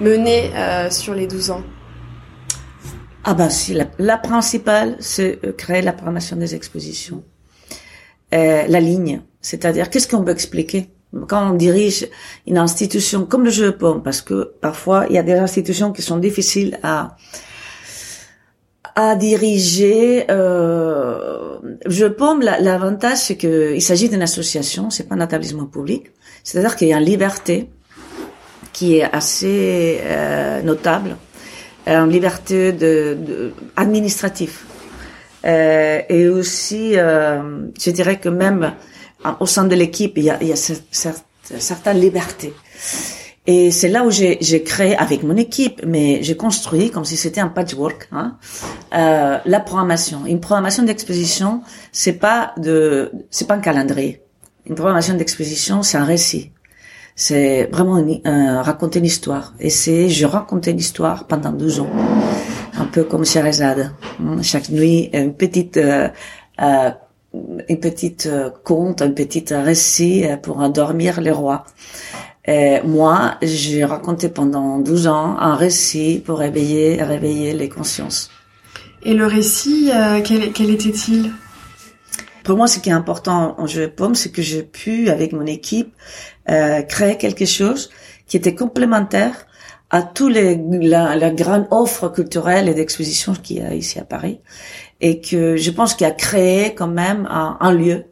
menées 0.00 0.50
sur 0.90 1.14
les 1.14 1.26
12 1.26 1.50
ans? 1.50 1.62
Ah 3.24 3.34
bah 3.34 3.50
si, 3.50 3.72
la, 3.72 3.86
la 3.98 4.18
principale, 4.18 4.96
c'est 5.00 5.38
créer 5.56 5.82
la 5.82 5.92
programmation 5.92 6.36
des 6.36 6.54
expositions, 6.54 7.22
la 8.32 8.80
ligne, 8.80 9.22
c'est-à-dire 9.40 9.90
qu'est-ce 9.90 10.08
qu'on 10.08 10.22
veut 10.22 10.32
expliquer? 10.32 10.93
Quand 11.28 11.50
on 11.50 11.54
dirige 11.54 12.08
une 12.46 12.58
institution 12.58 13.26
comme 13.26 13.44
le 13.44 13.72
paume, 13.72 14.02
parce 14.02 14.20
que 14.20 14.52
parfois 14.60 15.06
il 15.08 15.16
y 15.16 15.18
a 15.18 15.22
des 15.22 15.34
institutions 15.34 15.92
qui 15.92 16.02
sont 16.02 16.18
difficiles 16.18 16.78
à 16.82 17.16
à 18.96 19.16
diriger. 19.16 20.24
Euh, 20.30 21.58
je 21.86 22.06
paume, 22.06 22.42
l'avantage 22.42 23.18
c'est 23.18 23.36
que 23.36 23.74
il 23.74 23.82
s'agit 23.82 24.08
d'une 24.08 24.22
association, 24.22 24.90
c'est 24.90 25.08
pas 25.08 25.16
un 25.16 25.20
établissement 25.20 25.66
public. 25.66 26.04
C'est-à-dire 26.42 26.76
qu'il 26.76 26.88
y 26.88 26.92
a 26.92 26.98
une 26.98 27.04
liberté 27.04 27.70
qui 28.72 28.98
est 28.98 29.04
assez 29.04 30.00
euh, 30.02 30.62
notable, 30.62 31.16
une 31.86 32.08
liberté 32.08 32.72
de, 32.72 33.16
de 33.26 33.52
administrative. 33.76 34.58
Euh, 35.44 36.00
et 36.08 36.28
aussi, 36.28 36.92
euh, 36.96 37.68
je 37.78 37.90
dirais 37.90 38.18
que 38.18 38.28
même 38.28 38.72
au 39.40 39.46
sein 39.46 39.64
de 39.64 39.74
l'équipe, 39.74 40.14
il 40.16 40.24
y 40.24 40.30
a, 40.30 40.38
il 40.40 40.48
y 40.48 40.52
a 40.52 40.56
certaines 40.56 42.00
libertés. 42.00 42.52
Et 43.46 43.70
c'est 43.70 43.88
là 43.88 44.04
où 44.04 44.10
j'ai 44.10 44.62
créé 44.62 44.96
avec 44.96 45.22
mon 45.22 45.36
équipe, 45.36 45.82
mais 45.86 46.22
j'ai 46.22 46.36
construit 46.36 46.90
comme 46.90 47.04
si 47.04 47.16
c'était 47.16 47.42
un 47.42 47.48
patchwork, 47.48 48.08
hein, 48.10 48.38
euh, 48.94 49.38
la 49.44 49.60
programmation. 49.60 50.24
Une 50.24 50.40
programmation 50.40 50.82
d'exposition, 50.82 51.62
c'est 51.92 52.14
pas 52.14 52.54
de, 52.56 53.12
c'est 53.30 53.46
pas 53.46 53.54
un 53.54 53.60
calendrier. 53.60 54.22
Une 54.66 54.74
programmation 54.74 55.14
d'exposition, 55.14 55.82
c'est 55.82 55.98
un 55.98 56.04
récit. 56.04 56.52
C'est 57.16 57.68
vraiment 57.70 57.98
euh, 57.98 58.62
raconter 58.62 58.98
une 58.98 59.04
histoire. 59.04 59.52
Et 59.60 59.68
c'est, 59.68 60.08
je 60.08 60.24
racontais 60.24 60.72
l'histoire 60.72 61.26
pendant 61.26 61.52
12 61.52 61.80
ans, 61.80 61.90
un 62.78 62.86
peu 62.86 63.04
comme 63.04 63.26
Sherazade. 63.26 63.92
Chaque 64.42 64.70
nuit, 64.70 65.10
une 65.12 65.34
petite 65.34 65.76
euh, 65.76 66.08
euh, 66.62 66.90
une 67.68 67.80
petite 67.80 68.26
euh, 68.26 68.50
conte, 68.64 69.02
un 69.02 69.10
petit 69.10 69.44
récit 69.52 70.24
euh, 70.24 70.36
pour 70.36 70.58
endormir 70.58 71.20
les 71.20 71.30
rois. 71.30 71.64
Et 72.46 72.80
moi, 72.84 73.36
j'ai 73.42 73.84
raconté 73.84 74.28
pendant 74.28 74.78
12 74.78 75.06
ans 75.06 75.36
un 75.38 75.54
récit 75.54 76.22
pour 76.24 76.38
réveiller, 76.38 77.02
réveiller 77.02 77.54
les 77.54 77.68
consciences. 77.68 78.30
Et 79.02 79.14
le 79.14 79.26
récit, 79.26 79.90
euh, 79.94 80.20
quel, 80.22 80.52
quel 80.52 80.70
était-il? 80.70 81.30
Pour 82.42 82.58
moi, 82.58 82.66
ce 82.66 82.78
qui 82.78 82.90
est 82.90 82.92
important 82.92 83.54
en 83.58 83.66
jeu 83.66 83.82
de 83.82 83.86
paume, 83.90 84.14
c'est 84.14 84.30
que 84.30 84.42
j'ai 84.42 84.62
pu, 84.62 85.08
avec 85.08 85.32
mon 85.32 85.46
équipe, 85.46 85.94
euh, 86.50 86.82
créer 86.82 87.16
quelque 87.16 87.46
chose 87.46 87.90
qui 88.26 88.36
était 88.36 88.54
complémentaire 88.54 89.46
à 89.90 90.02
tous 90.02 90.28
les 90.28 90.60
la, 90.80 91.16
la 91.16 91.30
grande 91.30 91.66
offre 91.70 92.08
culturelle 92.08 92.68
et 92.68 92.74
d'exposition 92.74 93.34
qu'il 93.34 93.58
y 93.58 93.60
a 93.60 93.74
ici 93.74 93.98
à 93.98 94.04
Paris 94.04 94.40
et 95.04 95.20
que 95.20 95.56
je 95.56 95.70
pense 95.70 95.92
qu'il 95.94 96.06
a 96.06 96.12
créé 96.12 96.74
quand 96.74 96.88
même 96.88 97.28
un, 97.30 97.58
un 97.60 97.72
lieu 97.72 98.04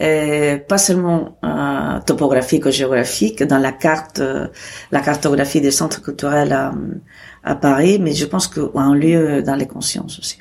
euh, 0.00 0.56
pas 0.56 0.78
seulement 0.78 1.36
euh, 1.44 2.00
topographique 2.06 2.64
ou 2.64 2.70
géographique 2.70 3.42
dans 3.42 3.58
la 3.58 3.72
carte 3.72 4.20
euh, 4.20 4.46
la 4.90 5.00
cartographie 5.02 5.60
des 5.60 5.70
centres 5.70 6.02
culturels 6.02 6.52
à, 6.52 6.72
à 7.44 7.54
Paris 7.54 7.98
mais 8.00 8.14
je 8.14 8.24
pense 8.24 8.48
qu'un 8.48 8.94
lieu 8.94 9.42
dans 9.42 9.54
les 9.54 9.66
consciences 9.66 10.18
aussi 10.18 10.38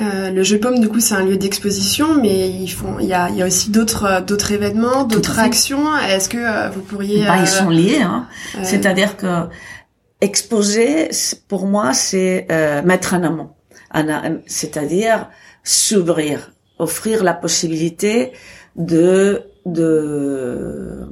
euh, 0.00 0.30
le 0.30 0.42
jeu 0.42 0.58
pomme, 0.58 0.80
du 0.80 0.88
coup, 0.88 1.00
c'est 1.00 1.14
un 1.14 1.22
lieu 1.22 1.36
d'exposition, 1.36 2.14
mais 2.20 2.48
ils 2.48 2.66
font, 2.70 2.98
il 2.98 3.06
y 3.06 3.12
a, 3.12 3.28
il 3.28 3.36
y 3.36 3.42
a 3.42 3.46
aussi 3.46 3.70
d'autres, 3.70 4.22
d'autres 4.26 4.50
événements, 4.50 5.04
d'autres 5.04 5.38
actions. 5.38 5.84
Est-ce 5.98 6.30
que 6.30 6.38
euh, 6.38 6.70
vous 6.70 6.80
pourriez 6.80 7.24
bah, 7.26 7.36
Ils 7.38 7.46
sont 7.46 7.68
liés, 7.68 8.00
hein. 8.00 8.26
C'est-à-dire 8.64 9.18
que 9.18 9.48
exposer, 10.22 11.10
pour 11.46 11.66
moi, 11.66 11.92
c'est 11.92 12.48
mettre 12.84 13.14
en 13.14 13.22
amont 13.22 13.50
c'est-à-dire 14.46 15.28
s'ouvrir, 15.64 16.52
offrir 16.78 17.22
la 17.24 17.34
possibilité 17.34 18.32
de 18.76 19.42
de 19.66 21.08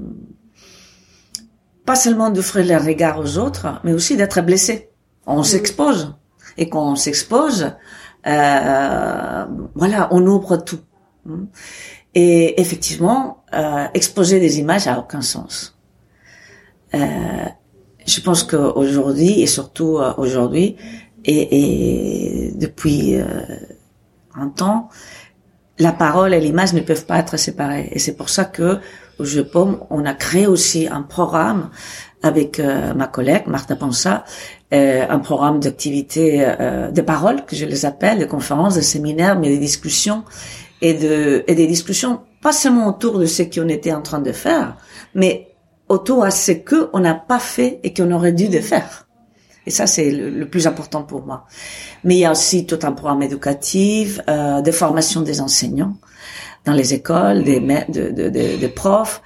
pas 1.84 1.94
seulement 1.96 2.30
d'offrir 2.30 2.66
le 2.66 2.76
regard 2.76 3.18
aux 3.18 3.38
autres, 3.38 3.80
mais 3.84 3.92
aussi 3.92 4.16
d'être 4.16 4.40
blessé. 4.42 4.90
On 5.26 5.42
s'expose 5.42 6.14
et 6.56 6.68
quand 6.68 6.92
on 6.92 6.96
s'expose, 6.96 7.72
euh, 8.26 9.46
voilà, 9.74 10.08
on 10.10 10.26
ouvre 10.26 10.56
tout. 10.56 10.80
Et 12.14 12.60
effectivement, 12.60 13.44
euh, 13.54 13.86
exposer 13.94 14.40
des 14.40 14.58
images 14.58 14.86
a 14.86 14.98
aucun 14.98 15.22
sens. 15.22 15.76
Euh, 16.94 16.98
je 18.06 18.20
pense 18.20 18.42
qu'aujourd'hui 18.42 19.40
et 19.40 19.46
surtout 19.46 19.98
euh, 19.98 20.12
aujourd'hui, 20.16 20.76
et, 21.24 22.48
et 22.48 22.52
depuis 22.52 23.16
euh, 23.16 23.24
un 24.34 24.48
temps, 24.48 24.88
la 25.78 25.92
parole 25.92 26.34
et 26.34 26.40
l'image 26.40 26.74
ne 26.74 26.80
peuvent 26.80 27.06
pas 27.06 27.18
être 27.18 27.36
séparées. 27.38 27.88
Et 27.92 27.98
c'est 27.98 28.16
pour 28.16 28.28
ça 28.28 28.44
que 28.44 28.78
au 29.18 29.24
Jeu 29.24 29.44
Pomme, 29.44 29.80
on 29.90 30.04
a 30.06 30.14
créé 30.14 30.46
aussi 30.46 30.88
un 30.88 31.02
programme 31.02 31.70
avec 32.22 32.60
euh, 32.60 32.94
ma 32.94 33.06
collègue 33.06 33.44
Martha 33.46 33.76
Ponsa, 33.76 34.24
euh, 34.72 35.06
un 35.08 35.18
programme 35.18 35.60
d'activité 35.60 36.44
euh, 36.44 36.90
de 36.90 37.00
parole 37.00 37.44
que 37.44 37.56
je 37.56 37.64
les 37.64 37.86
appelle, 37.86 38.18
de 38.18 38.24
conférences, 38.24 38.76
de 38.76 38.80
séminaires, 38.80 39.38
mais 39.38 39.48
des 39.48 39.58
discussions 39.58 40.24
et 40.80 40.94
de 40.94 41.44
et 41.46 41.54
des 41.54 41.66
discussions 41.66 42.20
pas 42.42 42.52
seulement 42.52 42.88
autour 42.88 43.18
de 43.18 43.26
ce 43.26 43.42
qu'on 43.42 43.68
était 43.68 43.92
en 43.92 44.00
train 44.00 44.20
de 44.20 44.32
faire, 44.32 44.76
mais 45.14 45.48
autour 45.88 46.24
à 46.24 46.30
ce 46.30 46.52
que 46.52 46.88
on 46.92 47.00
n'a 47.00 47.14
pas 47.14 47.38
fait 47.38 47.80
et 47.82 47.92
qu'on 47.92 48.10
aurait 48.12 48.32
dû 48.32 48.48
de 48.48 48.60
faire. 48.60 49.06
Et 49.66 49.70
ça, 49.70 49.86
c'est 49.86 50.10
le, 50.10 50.48
plus 50.48 50.66
important 50.66 51.02
pour 51.02 51.24
moi. 51.24 51.46
Mais 52.04 52.14
il 52.16 52.20
y 52.20 52.24
a 52.24 52.32
aussi 52.32 52.66
tout 52.66 52.78
un 52.82 52.92
programme 52.92 53.22
éducatif, 53.22 54.20
euh, 54.28 54.60
de 54.62 54.70
formation 54.70 55.20
des 55.22 55.40
enseignants 55.40 55.94
dans 56.64 56.72
les 56.72 56.92
écoles, 56.94 57.42
des, 57.42 57.60
de, 57.60 58.10
de, 58.10 58.28
de, 58.28 58.60
de 58.60 58.66
profs, 58.66 59.22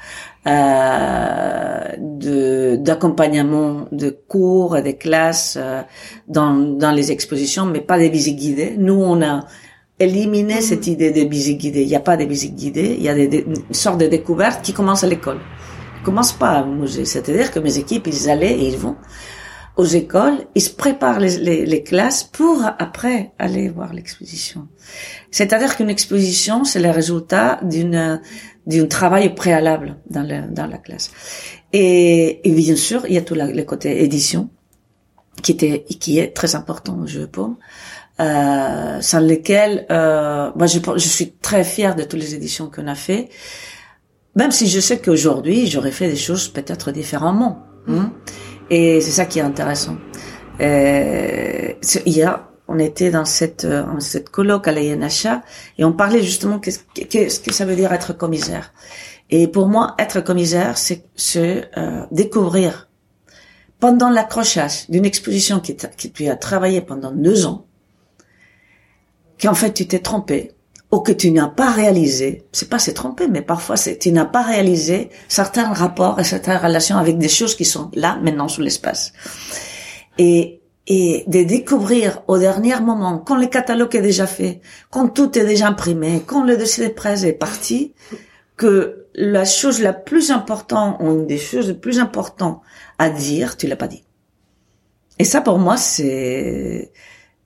euh, 0.47 1.81
de 1.99 2.77
d'accompagnement 2.77 3.87
de 3.93 4.11
cours 4.11 4.81
des 4.83 4.97
classes 4.97 5.57
euh, 5.59 5.83
dans, 6.29 6.55
dans 6.55 6.93
les 6.93 7.13
expositions, 7.13 7.67
mais 7.67 7.81
pas 7.81 7.99
des 7.99 8.11
visites 8.11 8.39
guidées. 8.39 8.75
Nous, 8.79 8.95
on 8.95 9.23
a 9.23 9.47
éliminé 9.99 10.61
cette 10.61 10.87
idée 10.87 11.13
de 11.13 11.29
visites 11.29 11.59
guidées. 11.59 11.83
Il 11.83 11.89
n'y 11.89 11.97
a 11.97 12.01
pas 12.01 12.17
de 12.17 12.25
visites 12.25 12.57
guidées, 12.57 12.95
il 12.99 13.03
y 13.03 13.09
a 13.09 13.15
des, 13.15 13.27
des, 13.29 13.47
une 13.47 13.75
sorte 13.75 13.99
de 13.99 14.07
découverte 14.07 14.63
qui 14.63 14.73
commence 14.73 15.03
à 15.03 15.07
l'école. 15.07 15.39
Commence 16.05 16.33
pas 16.33 16.63
au 16.63 16.67
musée. 16.67 17.05
C'est-à-dire 17.07 17.51
que 17.51 17.59
mes 17.61 17.79
équipes, 17.79 18.07
ils 18.07 18.29
allaient 18.29 18.53
et 18.53 18.69
ils 18.69 18.77
vont 18.77 18.97
aux 19.77 19.85
écoles, 19.85 20.39
ils 20.55 20.63
se 20.63 20.71
préparent 20.71 21.19
les, 21.19 21.37
les, 21.39 21.67
les 21.67 21.83
classes 21.83 22.23
pour 22.23 22.63
après 22.79 23.33
aller 23.39 23.69
voir 23.69 23.93
l'exposition. 23.93 24.69
C'est-à-dire 25.31 25.77
qu'une 25.77 25.91
exposition, 25.91 26.65
c'est 26.65 26.81
le 26.81 26.91
résultat 26.91 27.61
d'une 27.63 28.21
d'un 28.67 28.87
travail 28.87 29.35
préalable 29.35 29.97
dans, 30.09 30.23
le, 30.23 30.51
dans 30.51 30.67
la 30.67 30.79
classe. 30.79 31.11
Et, 31.75 32.49
et, 32.49 32.53
bien 32.55 32.77
sûr, 32.77 33.05
il 33.07 33.15
y 33.15 33.19
a 33.19 33.21
tout 33.21 33.35
le 33.35 33.63
côté 33.65 34.03
édition 34.03 34.49
qui 35.43 35.53
était 35.53 35.85
qui 35.85 36.19
est 36.19 36.29
très 36.29 36.55
important 36.55 36.99
au 37.03 37.07
jeu 37.07 37.27
paume, 37.27 37.57
euh, 38.21 39.01
sans 39.01 39.21
lequel 39.21 39.85
euh, 39.91 40.51
moi 40.55 40.67
je, 40.67 40.79
je 40.79 41.09
suis 41.09 41.33
très 41.33 41.65
fière 41.65 41.97
de 41.97 42.05
toutes 42.05 42.21
les 42.21 42.35
éditions 42.35 42.71
qu'on 42.71 42.87
a 42.87 42.95
fait, 42.95 43.29
même 44.37 44.53
si 44.53 44.69
je 44.69 44.81
sais 44.81 44.99
qu'aujourd'hui 44.99 45.67
j'aurais 45.67 45.91
fait 45.91 46.09
des 46.09 46.17
choses 46.17 46.49
peut-être 46.49 46.93
différemment. 46.93 47.65
Hein. 47.89 48.13
Et 48.77 49.01
c'est 49.01 49.13
ça 49.13 49.25
qui 49.25 49.39
est 49.39 49.43
intéressant. 49.43 49.99
Euh, 50.61 51.75
a, 52.25 52.51
on 52.67 52.79
était 52.81 53.13
dans 53.13 53.25
cette, 53.25 53.65
euh, 53.65 53.85
dans 53.85 54.01
cette 54.01 54.31
colloque 54.31 54.67
à 54.67 54.73
l'INHA 54.73 55.43
et 55.79 55.85
on 55.85 55.93
parlait 55.93 56.25
justement 56.25 56.59
qu'est-ce 56.59 56.81
ce 57.29 57.39
que 57.39 57.53
ça 57.53 57.67
veut 57.67 57.77
dire 57.77 57.93
être 57.93 58.13
commissaire. 58.15 58.73
Et 59.31 59.47
pour 59.47 59.69
moi, 59.69 59.95
être 60.01 60.21
commissaire, 60.23 60.77
c'est 60.77 61.71
euh, 61.77 62.05
découvrir 62.11 62.89
pendant 63.79 64.11
l'accrochage 64.11 64.91
d'une 64.91 65.05
exposition 65.05 65.61
qui, 65.61 65.77
qui 65.77 66.11
tu 66.11 66.27
as 66.27 66.37
travaillé 66.37 66.81
pendant 66.81 67.13
deux 67.13 67.47
ans, 67.47 67.67
qu'en 69.41 69.55
fait 69.55 69.73
tu 69.73 69.87
t'es 69.87 70.01
trompé, 70.01 70.51
ou 70.95 71.01
que 71.01 71.11
tu 71.11 71.33
n'as 71.33 71.49
pas 71.49 71.73
réalisé, 71.73 72.45
c'est 72.53 72.69
pas 72.69 72.79
c'est 72.79 72.93
trompé, 72.93 73.27
mais 73.27 73.43
parfois 73.43 73.77
c'est 73.77 73.99
tu 73.99 74.13
n'as 74.13 74.27
pas 74.27 74.43
réalisé 74.43 75.11
certains 75.27 75.73
rapports 75.73 76.21
et 76.21 76.25
certaines 76.25 76.59
relations 76.59 76.97
avec 76.97 77.19
des 77.19 77.29
choses 77.29 77.57
qui 77.57 77.65
sont 77.65 77.91
là 77.95 78.17
maintenant 78.23 78.47
sous 78.47 78.61
l'espace. 78.61 79.13
Et 80.19 80.61
et 80.87 81.25
de 81.27 81.43
découvrir 81.43 82.23
au 82.29 82.39
dernier 82.39 82.79
moment, 82.79 83.19
quand 83.19 83.37
le 83.37 83.47
catalogue 83.47 83.97
est 83.97 84.03
déjà 84.03 84.27
fait, 84.27 84.61
quand 84.91 85.09
tout 85.09 85.37
est 85.37 85.47
déjà 85.47 85.67
imprimé, 85.69 86.23
quand 86.25 86.45
le 86.45 86.57
dossier 86.57 86.87
de 86.87 86.93
presse 86.93 87.25
est 87.25 87.33
parti, 87.33 87.95
que 88.57 89.07
la 89.15 89.45
chose 89.47 89.81
la 89.81 89.95
plus 89.95 90.31
importante, 90.31 90.99
ou 91.01 91.07
une 91.11 91.27
des 91.27 91.39
choses 91.39 91.69
les 91.69 91.75
plus 91.75 91.99
importantes 91.99 92.61
à 92.99 93.09
dire, 93.09 93.57
tu 93.57 93.67
l'as 93.67 93.77
pas 93.77 93.89
dit. 93.89 94.05
Et 95.19 95.25
ça, 95.25 95.41
pour 95.41 95.59
moi, 95.59 95.77
c'est, 95.77 96.93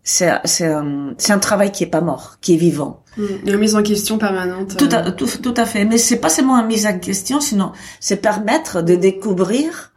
c'est, 0.09 0.33
c'est 0.45 0.67
un, 0.67 1.15
c'est 1.19 1.35
un 1.35 1.39
travail 1.39 1.71
qui 1.71 1.85
est 1.85 1.89
pas 1.89 2.01
mort, 2.01 2.39
qui 2.41 2.55
est 2.55 2.57
vivant. 2.57 3.03
Mmh. 3.19 3.25
Une 3.47 3.57
mise 3.59 3.77
en 3.77 3.83
question 3.83 4.17
permanente. 4.17 4.75
Tout 4.79 4.89
à, 4.91 5.13
tout, 5.13 5.27
tout 5.27 5.55
à 5.55 5.67
fait. 5.67 5.85
Mais 5.85 5.99
c'est 5.99 6.17
pas 6.17 6.31
seulement 6.31 6.59
une 6.59 6.67
mise 6.67 6.87
en 6.87 6.99
question, 6.99 7.41
sinon 7.41 7.73
c'est 8.01 8.17
permettre 8.17 8.81
de 8.81 8.97
découvrir 8.97 9.93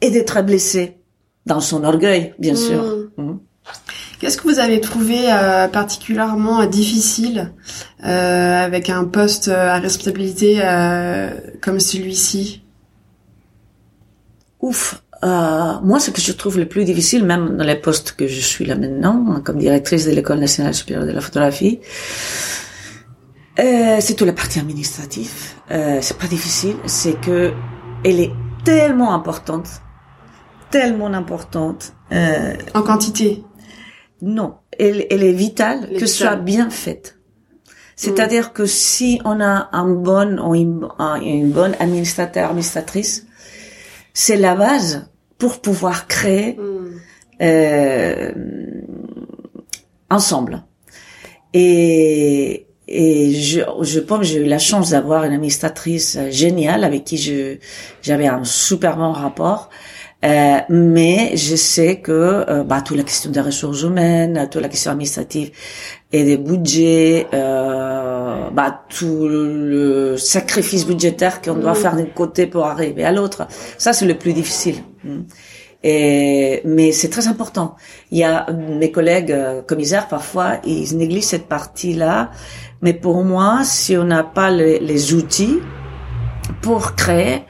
et 0.00 0.10
d'être 0.10 0.40
blessé 0.40 0.96
dans 1.44 1.60
son 1.60 1.84
orgueil, 1.84 2.34
bien 2.38 2.54
mmh. 2.54 2.56
sûr. 2.56 2.82
Mmh. 3.18 3.34
Qu'est-ce 4.20 4.38
que 4.38 4.48
vous 4.48 4.58
avez 4.58 4.80
trouvé 4.80 5.30
euh, 5.30 5.68
particulièrement 5.68 6.64
difficile 6.64 7.52
euh, 8.04 8.64
avec 8.64 8.88
un 8.88 9.04
poste 9.04 9.48
à 9.48 9.78
responsabilité 9.78 10.60
euh, 10.62 11.30
comme 11.60 11.78
celui-ci? 11.78 12.62
Ouf, 14.60 15.02
euh, 15.24 15.80
moi, 15.82 15.98
ce 15.98 16.10
que 16.10 16.20
je 16.20 16.32
trouve 16.32 16.58
le 16.58 16.66
plus 16.66 16.84
difficile, 16.84 17.24
même 17.24 17.56
dans 17.56 17.64
les 17.64 17.76
postes 17.76 18.12
que 18.12 18.26
je 18.26 18.40
suis 18.40 18.66
là 18.66 18.76
maintenant, 18.76 19.40
comme 19.42 19.58
directrice 19.58 20.06
de 20.06 20.10
l'École 20.10 20.38
nationale 20.40 20.74
supérieure 20.74 21.06
de 21.06 21.12
la 21.12 21.20
photographie, 21.20 21.80
euh, 23.58 23.96
c'est 24.00 24.14
toute 24.14 24.26
la 24.26 24.34
partie 24.34 24.58
administrative. 24.58 25.32
Euh, 25.70 25.98
c'est 26.02 26.18
pas 26.18 26.26
difficile, 26.26 26.76
c'est 26.86 27.18
que 27.18 27.52
elle 28.04 28.20
est 28.20 28.32
tellement 28.64 29.14
importante, 29.14 29.68
tellement 30.70 31.06
importante. 31.06 31.94
Euh, 32.12 32.54
en 32.74 32.82
quantité 32.82 33.42
Non, 34.20 34.56
elle, 34.78 35.06
elle 35.10 35.22
est 35.22 35.32
vitale 35.32 35.88
que 35.98 36.06
ce 36.06 36.18
soit 36.18 36.36
bien 36.36 36.68
faite. 36.70 37.18
C'est-à-dire 37.98 38.52
que 38.52 38.66
si 38.66 39.22
on 39.24 39.40
a 39.40 39.70
un 39.72 39.88
bon, 39.88 40.52
une, 40.52 40.86
une 41.22 41.50
bonne 41.50 41.74
administrateur, 41.80 42.50
administratrice, 42.50 43.25
c'est 44.18 44.38
la 44.38 44.54
base 44.54 45.10
pour 45.36 45.60
pouvoir 45.60 46.08
créer 46.08 46.54
mm. 46.54 47.42
euh, 47.42 48.32
ensemble. 50.08 50.64
Et, 51.52 52.66
et 52.88 53.34
je, 53.34 53.60
je 53.82 54.00
pense 54.00 54.20
que 54.20 54.24
j'ai 54.24 54.40
eu 54.40 54.46
la 54.46 54.58
chance 54.58 54.90
d'avoir 54.90 55.24
une 55.24 55.34
administratrice 55.34 56.18
géniale 56.30 56.82
avec 56.82 57.04
qui 57.04 57.18
je 57.18 57.58
j'avais 58.00 58.26
un 58.26 58.44
super 58.44 58.96
bon 58.96 59.12
rapport. 59.12 59.68
Euh, 60.24 60.60
mais 60.70 61.36
je 61.36 61.54
sais 61.54 62.00
que 62.00 62.46
euh, 62.48 62.64
bah, 62.64 62.80
toute 62.80 62.96
la 62.96 63.02
question 63.02 63.30
des 63.30 63.40
ressources 63.40 63.82
humaines, 63.82 64.48
toute 64.50 64.62
la 64.62 64.70
question 64.70 64.92
administrative 64.92 65.50
et 66.16 66.24
des 66.24 66.38
budgets, 66.38 67.26
euh, 67.34 68.48
bah, 68.50 68.84
tout 68.88 69.28
le 69.28 70.16
sacrifice 70.16 70.86
budgétaire 70.86 71.42
qu'on 71.42 71.56
doit 71.56 71.72
mm. 71.72 71.82
faire 71.82 71.96
d'un 71.96 72.06
côté 72.06 72.46
pour 72.46 72.64
arriver 72.64 73.04
à 73.04 73.12
l'autre, 73.12 73.46
ça 73.76 73.92
c'est 73.92 74.06
le 74.06 74.14
plus 74.14 74.32
difficile. 74.32 74.76
Mm. 75.04 75.20
Et, 75.84 76.62
mais 76.64 76.90
c'est 76.92 77.10
très 77.10 77.28
important. 77.28 77.76
Il 78.10 78.18
y 78.18 78.24
a 78.24 78.46
mes 78.50 78.90
collègues 78.90 79.30
euh, 79.30 79.60
commissaires 79.60 80.08
parfois 80.08 80.54
ils 80.64 80.96
négligent 80.96 81.26
cette 81.26 81.48
partie-là, 81.48 82.30
mais 82.80 82.94
pour 82.94 83.22
moi, 83.22 83.60
si 83.62 83.94
on 83.96 84.04
n'a 84.04 84.24
pas 84.24 84.50
les, 84.50 84.78
les 84.78 85.12
outils 85.12 85.58
pour 86.62 86.94
créer, 86.94 87.42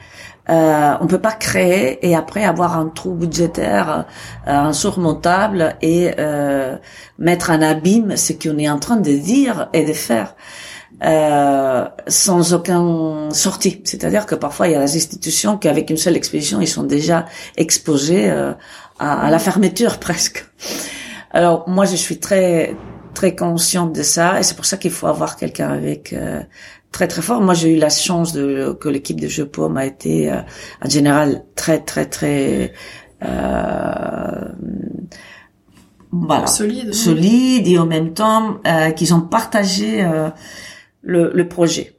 euh, 0.49 0.93
on 1.01 1.07
peut 1.07 1.19
pas 1.19 1.33
créer 1.33 2.05
et 2.07 2.15
après 2.15 2.43
avoir 2.43 2.77
un 2.77 2.87
trou 2.87 3.13
budgétaire 3.13 4.05
euh, 4.47 4.51
insurmontable 4.51 5.75
et 5.81 6.11
euh, 6.19 6.77
mettre 7.19 7.51
en 7.51 7.61
abîme 7.61 8.15
ce 8.15 8.33
qu'on 8.33 8.57
est 8.57 8.69
en 8.69 8.79
train 8.79 8.97
de 8.97 9.11
dire 9.11 9.69
et 9.73 9.85
de 9.85 9.93
faire. 9.93 10.35
Euh, 11.03 11.85
sans 12.07 12.53
aucun 12.55 13.29
sortie. 13.29 13.81
C'est-à-dire 13.83 14.25
que 14.25 14.33
parfois 14.33 14.67
il 14.67 14.71
y 14.71 14.75
a 14.75 14.83
des 14.83 14.95
institutions 14.95 15.55
qu'avec 15.55 15.91
une 15.91 15.97
seule 15.97 16.15
expédition 16.15 16.59
ils 16.59 16.67
sont 16.67 16.81
déjà 16.81 17.25
exposés 17.55 18.31
euh, 18.31 18.53
à, 18.97 19.27
à, 19.27 19.29
la 19.29 19.37
fermeture 19.37 19.99
presque. 19.99 20.47
Alors 21.29 21.69
moi 21.69 21.85
je 21.85 21.95
suis 21.95 22.19
très 22.19 22.75
très 23.13 23.35
consciente 23.35 23.93
de 23.93 24.01
ça 24.01 24.39
et 24.39 24.43
c'est 24.43 24.55
pour 24.55 24.65
ça 24.65 24.77
qu'il 24.77 24.89
faut 24.89 25.05
avoir 25.05 25.35
quelqu'un 25.35 25.69
avec 25.69 26.13
euh, 26.13 26.41
très 26.91 27.07
très 27.07 27.21
fort. 27.21 27.41
Moi, 27.41 27.53
j'ai 27.53 27.75
eu 27.75 27.79
la 27.79 27.89
chance 27.89 28.33
de 28.33 28.77
que 28.79 28.89
l'équipe 28.89 29.19
de 29.19 29.27
Jeux 29.27 29.45
Paume 29.45 29.77
a 29.77 29.85
été 29.85 30.31
euh, 30.31 30.41
en 30.83 30.89
général 30.89 31.43
très 31.55 31.79
très 31.79 32.05
très 32.05 32.73
euh, 33.23 34.49
voilà 36.11 36.47
solide, 36.47 36.93
solide 36.93 37.67
et 37.67 37.77
en 37.77 37.85
même 37.85 38.13
temps 38.13 38.59
euh, 38.65 38.91
qu'ils 38.91 39.13
ont 39.13 39.21
partagé 39.21 40.03
euh, 40.03 40.29
le, 41.01 41.31
le 41.33 41.47
projet. 41.47 41.96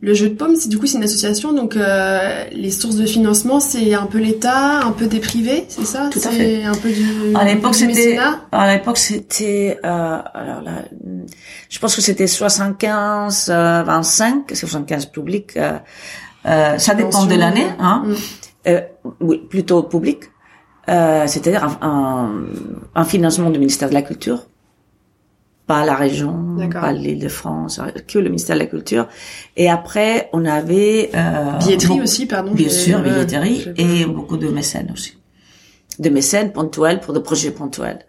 Le 0.00 0.14
jeu 0.14 0.28
de 0.28 0.34
pommes, 0.34 0.56
c'est 0.56 0.68
du 0.68 0.78
coup 0.78 0.86
c'est 0.86 0.98
une 0.98 1.04
association, 1.04 1.52
donc 1.52 1.76
euh, 1.76 2.44
les 2.52 2.70
sources 2.70 2.96
de 2.96 3.06
financement, 3.06 3.60
c'est 3.60 3.94
un 3.94 4.06
peu 4.06 4.18
l'État, 4.18 4.80
un 4.80 4.92
peu 4.92 5.06
des 5.06 5.20
privés, 5.20 5.64
c'est 5.68 5.84
ça? 5.84 6.10
Tout 6.12 6.20
à 6.24 6.30
fait. 6.30 6.64
Un 6.64 6.74
peu 6.74 6.90
du. 6.90 7.34
À 7.34 7.44
l'époque, 7.44 7.74
c'était. 7.74 8.18
À 8.52 8.72
l'époque, 8.72 8.98
c'était. 8.98 9.78
Euh, 9.84 10.18
alors 10.34 10.62
là, 10.62 10.84
je 11.68 11.78
pense 11.78 11.94
que 11.94 12.02
c'était 12.02 12.26
75, 12.26 13.48
euh, 13.50 13.82
25, 13.84 14.50
75 14.54 15.06
public. 15.06 15.56
Euh, 15.56 15.78
euh, 16.46 16.78
ça 16.78 16.94
dépend 16.94 17.24
de 17.24 17.34
l'année, 17.34 17.66
hein. 17.78 18.02
Mm. 18.06 18.14
Euh, 18.68 18.80
oui, 19.20 19.38
plutôt 19.48 19.82
public. 19.82 20.24
C'est-à-dire 20.86 21.64
un, 21.64 21.78
un, 21.80 22.32
un 22.94 23.04
financement 23.04 23.50
du 23.50 23.58
ministère 23.58 23.88
de 23.88 23.94
la 23.94 24.02
Culture 24.02 24.46
pas 25.66 25.84
la 25.84 25.94
région, 25.94 26.56
pas 26.70 26.92
l'île 26.92 27.18
de 27.18 27.28
France, 27.28 27.80
que 28.06 28.18
le 28.18 28.28
ministère 28.28 28.56
de 28.56 28.60
la 28.60 28.66
Culture. 28.66 29.08
Et 29.56 29.70
après, 29.70 30.28
on 30.32 30.44
avait... 30.44 31.10
Euh, 31.14 31.58
billetterie 31.58 32.00
aussi, 32.00 32.26
pardon. 32.26 32.52
Bien 32.52 32.68
sûr, 32.68 33.00
billetterie, 33.00 33.66
et 33.76 34.04
beaucoup 34.04 34.36
de 34.36 34.48
mécènes 34.48 34.90
aussi. 34.92 35.16
De 35.98 36.10
mécènes 36.10 36.52
ponctuels 36.52 37.00
pour 37.00 37.14
des 37.14 37.20
projets 37.20 37.50
ponctuels. 37.50 38.00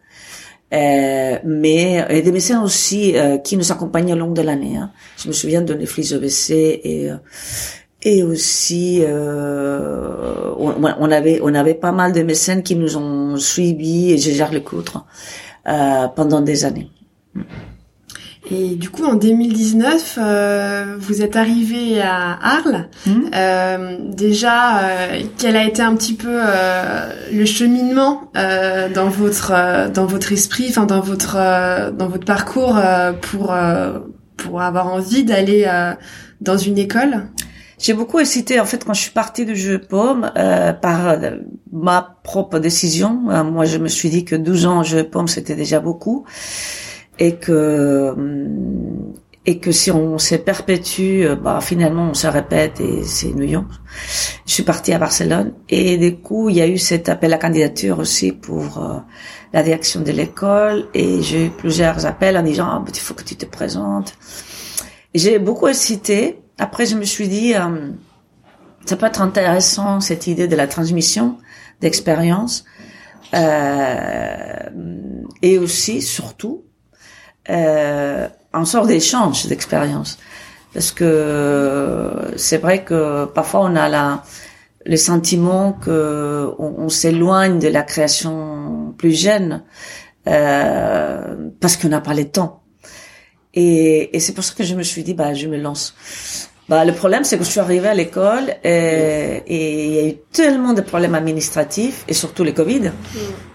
Euh, 0.73 1.37
mais 1.45 2.05
et 2.09 2.21
des 2.23 2.31
mécènes 2.31 2.57
aussi 2.57 3.15
euh, 3.15 3.37
qui 3.37 3.55
nous 3.55 3.71
accompagnent 3.71 4.13
au 4.13 4.17
long 4.17 4.31
de 4.31 4.41
l'année. 4.41 4.77
Hein. 4.77 4.91
Je 5.17 5.27
me 5.27 5.33
souviens 5.33 5.61
de 5.61 5.73
Netflix 5.73 6.11
OVC 6.11 6.49
et, 6.51 7.11
euh, 7.11 7.17
et 8.01 8.23
aussi 8.23 8.99
euh, 9.01 10.53
on, 10.57 11.11
avait 11.11 11.39
on 11.43 11.53
avait 11.53 11.75
pas 11.75 11.91
mal 11.91 12.13
de 12.13 12.23
mécènes 12.23 12.63
qui 12.63 12.75
nous 12.75 12.97
ont 12.97 13.37
suivis 13.37 14.13
et 14.13 14.17
je 14.17 14.31
gère 14.31 14.51
le 14.51 14.59
coutre 14.59 15.05
euh, 15.67 16.07
pendant 16.09 16.41
des 16.41 16.65
années. 16.65 16.89
Et 18.51 18.75
du 18.75 18.91
coup, 18.91 19.05
en 19.05 19.15
2019, 19.15 20.19
euh, 20.21 20.95
vous 20.99 21.23
êtes 21.23 21.35
arrivé 21.35 21.99
à 21.99 22.37
Arles. 22.41 22.89
Mmh. 23.07 23.11
Euh, 23.33 23.97
déjà, 24.01 24.79
euh, 24.79 25.21
quel 25.39 25.55
a 25.55 25.63
été 25.65 25.81
un 25.81 25.95
petit 25.95 26.13
peu 26.13 26.29
euh, 26.31 27.09
le 27.33 27.45
cheminement 27.45 28.29
euh, 28.37 28.87
dans 28.89 29.09
votre 29.09 29.89
dans 29.91 30.05
votre 30.05 30.31
esprit, 30.31 30.67
enfin 30.69 30.85
dans 30.85 31.01
votre 31.01 31.37
dans 31.91 32.07
votre 32.07 32.25
parcours 32.25 32.79
pour 33.21 33.55
pour 34.37 34.61
avoir 34.61 34.87
envie 34.87 35.23
d'aller 35.23 35.67
dans 36.41 36.57
une 36.57 36.77
école? 36.77 37.23
J'ai 37.79 37.93
beaucoup 37.93 38.19
hésité 38.19 38.59
en 38.59 38.65
fait 38.65 38.85
quand 38.85 38.93
je 38.93 39.01
suis 39.01 39.11
partie 39.11 39.45
du 39.45 39.55
jeu 39.55 39.79
pomme 39.79 40.31
euh, 40.37 40.71
par 40.71 41.17
ma 41.73 42.17
propre 42.23 42.59
décision. 42.59 43.11
moi, 43.43 43.65
je 43.65 43.79
me 43.79 43.89
suis 43.89 44.09
dit 44.09 44.23
que 44.23 44.35
12 44.35 44.65
ans 44.65 44.83
jeu 44.83 45.03
pomme 45.03 45.27
c'était 45.27 45.55
déjà 45.55 45.79
beaucoup 45.79 46.25
et 47.19 47.36
que 47.36 48.15
et 49.47 49.60
que 49.60 49.71
si 49.71 49.91
on 49.91 50.17
se 50.17 50.36
perpétue, 50.36 51.23
euh, 51.23 51.36
bah 51.36 51.60
finalement 51.62 52.10
on 52.10 52.13
se 52.13 52.28
répète 52.28 52.80
et 52.82 53.04
c'est 53.04 53.32
ennuyant. 53.32 53.65
Je 54.45 54.54
suis 54.54 54.63
partie 54.63 54.91
à 54.93 54.97
Barcelone 54.97 55.54
et 55.69 55.97
du 55.97 56.15
coup 56.17 56.49
il 56.49 56.56
y 56.56 56.62
a 56.62 56.67
eu 56.67 56.78
cet 56.78 57.10
appel 57.10 57.32
à 57.34 57.38
candidature 57.38 57.99
aussi 57.99 58.32
pour 58.32 58.80
euh, 58.80 58.97
la 59.54 59.62
direction 59.62 60.01
de 60.01 60.12
l'école 60.12 60.88
et 60.93 61.21
j'ai 61.21 61.45
eu 61.45 61.49
plusieurs 61.49 62.06
appels 62.06 62.38
en 62.38 62.43
disant 62.43 62.67
ah, 62.69 62.84
il 62.88 62.99
faut 62.99 63.13
que 63.13 63.23
tu 63.23 63.36
te 63.36 63.45
présentes. 63.45 64.17
J'ai 65.13 65.38
beaucoup 65.39 65.67
hésité. 65.67 66.39
Après 66.58 66.86
je 66.88 66.95
me 66.95 67.06
suis 67.06 67.28
dit 67.28 67.54
euh, 67.54 67.91
ça 68.86 68.95
peut 68.95 69.06
être 69.06 69.21
intéressant 69.21 69.99
cette 69.99 70.25
idée 70.25 70.47
de 70.47 70.56
la 70.56 70.67
transmission 70.67 71.38
d'expérience 71.82 72.65
et 75.41 75.58
aussi 75.58 76.01
surtout 76.01 76.63
euh, 77.49 78.27
en 78.53 78.65
sorte 78.65 78.88
d'échange 78.88 79.47
d'expérience. 79.47 80.17
Parce 80.73 80.91
que 80.91 82.12
c'est 82.36 82.58
vrai 82.58 82.84
que 82.84 83.25
parfois 83.25 83.62
on 83.62 83.75
a 83.75 83.88
la, 83.88 84.23
le 84.86 84.97
sentiment 84.97 85.73
que 85.73 86.51
on, 86.60 86.89
s'éloigne 86.89 87.60
de 87.60 87.67
la 87.69 87.84
création 87.84 88.93
plus 88.97 89.13
jeune 89.13 89.63
euh, 90.27 91.49
parce 91.62 91.77
qu'on 91.77 91.89
n'a 91.89 92.01
pas 92.01 92.13
le 92.13 92.25
temps. 92.25 92.63
Et, 93.53 94.15
et 94.15 94.19
c'est 94.19 94.34
pour 94.34 94.43
ça 94.43 94.53
que 94.53 94.63
je 94.63 94.75
me 94.75 94.84
suis 94.84 95.03
dit 95.03 95.13
bah 95.13 95.34
je 95.34 95.47
me 95.47 95.58
lance. 95.58 95.95
Bah 96.67 96.84
le 96.84 96.93
problème 96.93 97.23
c'est 97.23 97.38
que 97.38 97.45
je 97.45 97.49
suis 97.51 97.62
arrivée 97.62 97.88
à 97.88 97.93
l'école 97.93 98.55
et, 98.63 99.43
et 99.47 99.86
il 99.86 99.93
y 99.93 99.99
a 99.99 100.08
eu 100.10 100.15
tellement 100.34 100.73
de 100.73 100.81
problèmes 100.81 101.15
administratifs 101.15 102.03
et 102.10 102.13
surtout 102.13 102.43
le 102.43 102.51
Covid. 102.51 102.89
Mm 102.89 103.54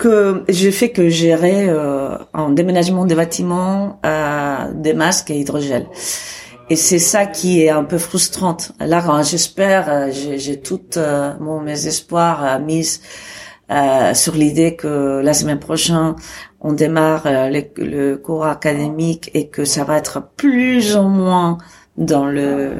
que 0.00 0.44
j'ai 0.48 0.72
fait 0.72 0.90
que 0.90 1.08
gérer 1.10 1.68
euh, 1.68 2.16
en 2.32 2.48
déménagement 2.48 3.04
des 3.04 3.14
bâtiments 3.14 4.00
euh, 4.04 4.72
des 4.74 4.94
masques 4.94 5.30
et 5.30 5.38
hydrogel. 5.38 5.86
Et 6.70 6.76
c'est 6.76 7.00
ça 7.00 7.26
qui 7.26 7.62
est 7.62 7.68
un 7.70 7.82
peu 7.82 7.98
frustrante. 7.98 8.72
Là, 8.78 9.22
j'espère, 9.22 9.88
euh, 9.88 10.10
j'ai 10.12 10.60
tout 10.60 10.96
euh, 10.96 11.34
mon 11.40 11.60
mes 11.60 11.88
espoirs 11.88 12.44
euh, 12.44 12.58
mis 12.60 13.00
sur 14.14 14.34
l'idée 14.34 14.74
que 14.74 15.20
la 15.22 15.32
semaine 15.32 15.60
prochaine 15.60 16.16
on 16.60 16.72
démarre 16.72 17.22
le, 17.24 17.62
le, 17.76 18.16
cours 18.16 18.44
académique 18.44 19.30
et 19.32 19.46
que 19.48 19.64
ça 19.64 19.84
va 19.84 19.96
être 19.96 20.30
plus 20.36 20.96
ou 20.96 21.04
moins 21.04 21.58
dans 21.96 22.26
le 22.26 22.72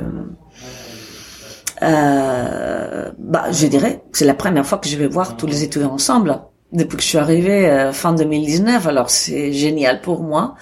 bah, 1.80 3.44
je 3.52 3.66
dirais, 3.68 4.02
c'est 4.12 4.24
la 4.24 4.34
première 4.34 4.66
fois 4.66 4.78
que 4.78 4.88
je 4.88 4.96
vais 4.96 5.06
voir 5.06 5.36
tous 5.36 5.46
les 5.46 5.62
étudiants 5.62 5.92
ensemble 5.92 6.40
depuis 6.72 6.96
que 6.96 7.02
je 7.02 7.08
suis 7.08 7.18
arrivée 7.18 7.68
euh, 7.68 7.92
fin 7.92 8.12
2019. 8.12 8.86
Alors 8.86 9.10
c'est 9.10 9.52
génial 9.52 10.00
pour 10.00 10.22
moi. 10.22 10.54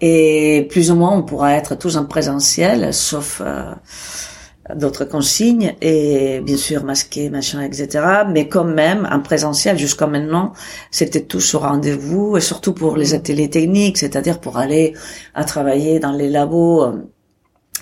Et 0.00 0.66
plus 0.70 0.90
ou 0.90 0.96
moins, 0.96 1.12
on 1.12 1.22
pourra 1.22 1.52
être 1.54 1.74
tous 1.74 1.96
en 1.96 2.06
présentiel, 2.06 2.94
sauf 2.94 3.42
euh, 3.44 3.74
d'autres 4.74 5.04
consignes 5.04 5.74
et 5.82 6.40
bien 6.40 6.56
sûr 6.56 6.84
masqué, 6.84 7.28
machin, 7.28 7.60
etc. 7.60 8.22
Mais 8.30 8.48
quand 8.48 8.64
même, 8.64 9.06
en 9.10 9.20
présentiel 9.20 9.78
jusqu'à 9.78 10.06
maintenant, 10.06 10.52
c'était 10.90 11.22
tout 11.22 11.40
sur 11.40 11.62
rendez-vous 11.62 12.36
et 12.38 12.40
surtout 12.40 12.72
pour 12.72 12.96
les 12.96 13.12
ateliers 13.14 13.50
techniques, 13.50 13.98
c'est-à-dire 13.98 14.40
pour 14.40 14.56
aller 14.56 14.94
à 15.34 15.44
travailler 15.44 15.98
dans 15.98 16.12
les 16.12 16.30
labos 16.30 16.84
euh, 16.84 16.92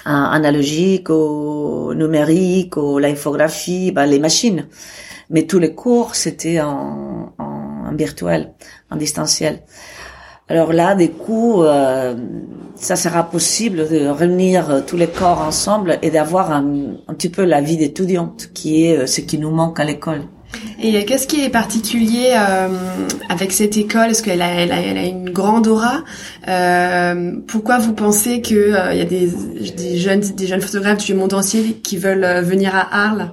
analogiques, 0.04 1.10
au 1.10 1.94
numérique, 1.94 2.76
au 2.76 2.98
l'infographie, 2.98 3.92
ben, 3.92 4.06
les 4.06 4.18
machines. 4.18 4.66
Mais 5.30 5.46
tous 5.46 5.58
les 5.58 5.74
cours, 5.74 6.14
c'était 6.14 6.60
en, 6.60 7.34
virtuel, 7.92 8.52
en 8.90 8.96
distanciel. 8.96 9.60
Alors 10.48 10.72
là, 10.72 10.94
des 10.94 11.10
coups, 11.10 11.66
euh, 11.66 12.16
ça 12.74 12.96
sera 12.96 13.28
possible 13.30 13.86
de 13.88 14.06
réunir 14.06 14.82
tous 14.86 14.96
les 14.96 15.08
corps 15.08 15.42
ensemble 15.42 15.98
et 16.00 16.10
d'avoir 16.10 16.52
un, 16.52 16.94
un, 17.06 17.14
petit 17.14 17.28
peu 17.28 17.44
la 17.44 17.60
vie 17.60 17.76
d'étudiante, 17.76 18.48
qui 18.54 18.84
est 18.84 18.96
euh, 18.96 19.06
ce 19.06 19.20
qui 19.20 19.38
nous 19.38 19.50
manque 19.50 19.78
à 19.78 19.84
l'école. 19.84 20.22
Et 20.80 21.04
qu'est-ce 21.04 21.26
qui 21.26 21.44
est 21.44 21.50
particulier 21.50 22.34
euh, 22.34 22.68
avec 23.28 23.52
cette 23.52 23.76
école? 23.76 24.10
Est-ce 24.10 24.22
qu'elle 24.22 24.42
a, 24.42 24.48
elle 24.48 24.72
a, 24.72 24.80
elle 24.80 24.96
a, 24.96 25.04
une 25.04 25.30
grande 25.30 25.66
aura? 25.66 26.04
Euh, 26.46 27.32
Pourquoi 27.46 27.78
vous 27.78 27.92
pensez 27.92 28.40
qu'il 28.40 28.56
euh, 28.56 28.94
y 28.94 29.00
a 29.00 29.04
des, 29.04 29.28
des, 29.76 29.98
jeunes, 29.98 30.20
des 30.20 30.46
jeunes 30.46 30.60
photographes 30.60 31.04
du 31.04 31.14
monde 31.14 31.34
entier 31.34 31.80
qui 31.82 31.96
veulent 31.96 32.24
euh, 32.24 32.42
venir 32.42 32.74
à 32.74 33.06
Arles? 33.06 33.32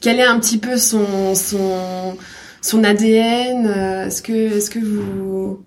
Quel 0.00 0.18
est 0.18 0.24
un 0.24 0.38
petit 0.38 0.58
peu 0.58 0.76
son 0.76 1.34
son 1.34 2.16
son 2.62 2.84
ADN 2.84 3.66
euh, 3.66 4.06
Est-ce 4.06 4.22
que 4.22 4.56
est-ce 4.56 4.70
que 4.70 4.78
vous 4.78 5.64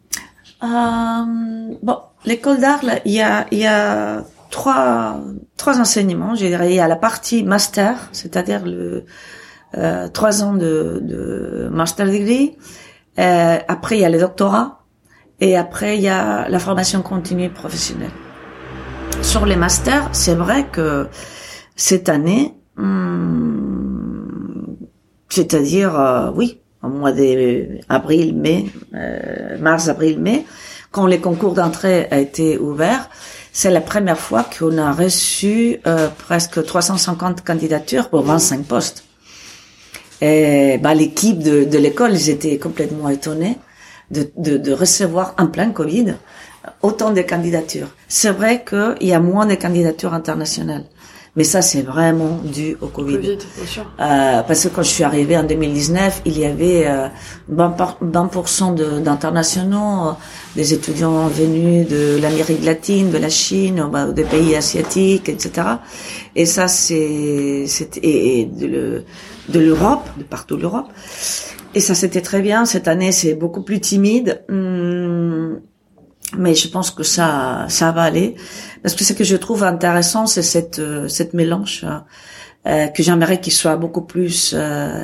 euh, 0.64 1.76
bon 1.84 1.98
l'école 2.26 2.60
d'art 2.60 2.80
il 3.06 3.12
y 3.12 3.22
a 3.22 3.46
y 3.52 3.66
a 3.66 4.24
trois 4.50 5.20
trois 5.58 5.80
enseignements 5.80 6.34
je 6.34 6.48
dirais. 6.48 6.72
Il 6.72 6.76
y 6.76 6.80
a 6.80 6.88
la 6.88 6.96
partie 6.96 7.44
master 7.44 8.10
c'est-à-dire 8.12 8.66
le 8.66 9.06
euh, 9.78 10.08
trois 10.08 10.44
ans 10.44 10.54
de, 10.54 11.02
de 11.04 11.70
master 11.72 12.08
degree. 12.08 12.58
Euh, 13.20 13.58
après 13.68 13.98
il 13.98 14.02
y 14.02 14.06
a 14.06 14.10
le 14.10 14.20
doctorat. 14.20 14.82
Et 15.42 15.58
après 15.58 15.98
il 15.98 16.02
y 16.02 16.08
a 16.10 16.48
la 16.48 16.60
formation 16.60 17.02
continue 17.02 17.50
professionnelle. 17.50 18.16
Sur 19.22 19.46
les 19.46 19.58
masters 19.58 20.10
c'est 20.14 20.36
vrai 20.36 20.68
que 20.72 21.08
cette 21.76 22.08
année 22.08 22.56
hum, 22.78 23.36
c'est-à-dire, 25.36 26.00
euh, 26.00 26.32
oui, 26.34 26.62
au 26.86 26.90
mois 26.90 27.12
d'avril, 27.12 28.36
mai, 28.36 28.66
euh, 28.94 29.58
mars, 29.60 29.88
avril, 29.90 30.20
mai, 30.20 30.46
quand 30.92 31.08
les 31.08 31.20
concours 31.20 31.54
d'entrée 31.54 32.08
a 32.12 32.20
été 32.20 32.58
ouverts, 32.58 33.10
c'est 33.52 33.72
la 33.72 33.82
première 33.82 34.18
fois 34.18 34.46
qu'on 34.58 34.78
a 34.78 34.92
reçu 34.92 35.80
euh, 35.88 36.08
presque 36.28 36.64
350 36.64 37.44
candidatures 37.44 38.10
pour 38.10 38.22
25 38.24 38.64
postes. 38.66 39.04
Et 40.22 40.78
bah, 40.82 40.94
l'équipe 40.94 41.40
de, 41.40 41.64
de 41.66 41.78
l'école, 41.78 42.14
ils 42.14 42.30
étaient 42.30 42.58
complètement 42.58 43.10
étonnés 43.10 43.58
de, 44.12 44.30
de, 44.38 44.58
de 44.58 44.72
recevoir 44.72 45.36
en 45.38 45.48
plein 45.48 45.72
Covid 45.72 46.16
autant 46.82 47.12
de 47.12 47.22
candidatures. 47.22 47.90
C'est 48.08 48.32
vrai 48.32 48.64
qu'il 48.64 49.08
y 49.08 49.14
a 49.14 49.20
moins 49.20 49.46
de 49.46 49.56
candidatures 49.56 50.14
internationales. 50.14 50.86
Mais 51.36 51.44
ça, 51.44 51.62
c'est 51.62 51.82
vraiment 51.82 52.40
dû 52.44 52.78
au 52.80 52.88
Covid. 52.88 53.18
Covid 53.18 53.38
sûr. 53.66 53.84
Euh, 54.00 54.42
parce 54.44 54.64
que 54.64 54.70
quand 54.70 54.84
je 54.84 54.90
suis 54.90 55.04
arrivée 55.04 55.38
en 55.38 55.44
2019, 55.44 56.22
il 56.26 56.40
y 56.40 56.46
avait 56.46 56.88
euh, 56.88 57.08
20%, 57.52 59.02
d'internationaux, 59.02 60.10
euh, 60.10 60.12
des 60.56 60.74
étudiants 60.74 61.28
venus 61.28 61.90
de 61.90 62.18
l'Amérique 62.22 62.64
latine, 62.64 63.12
de 63.12 63.18
la 63.18 63.30
Chine, 63.30 63.86
bah, 63.92 64.06
des 64.12 64.24
pays 64.24 64.56
asiatiques, 64.56 65.28
etc. 65.28 65.68
Et 66.38 66.46
ça, 66.46 66.70
c'est, 66.70 67.66
et, 68.02 68.46
de, 68.46 69.04
de 69.50 69.60
l'Europe, 69.60 70.08
de 70.18 70.24
partout 70.24 70.56
l'Europe. 70.56 70.88
Et 71.74 71.82
ça, 71.82 71.96
c'était 71.96 72.22
très 72.22 72.42
bien. 72.42 72.66
Cette 72.66 72.88
année, 72.88 73.12
c'est 73.12 73.34
beaucoup 73.34 73.62
plus 73.62 73.82
timide. 73.82 74.42
Hum, 74.48 75.60
mais 76.38 76.56
je 76.56 76.68
pense 76.68 76.92
que 76.92 77.04
ça 77.04 77.66
ça 77.70 77.92
va 77.92 78.02
aller 78.02 78.36
parce 78.86 78.94
que 78.94 79.04
ce 79.04 79.14
que 79.14 79.24
je 79.24 79.36
trouve 79.36 79.64
intéressant 79.64 80.28
c'est 80.28 80.44
cette 80.44 80.78
euh, 80.78 81.08
cette 81.08 81.34
mélange 81.34 81.88
euh, 82.68 82.86
que 82.90 83.02
j'aimerais 83.02 83.42
qu'il 83.42 83.52
soit 83.52 83.78
beaucoup 83.78 84.04
plus 84.04 84.54
euh, 84.56 85.04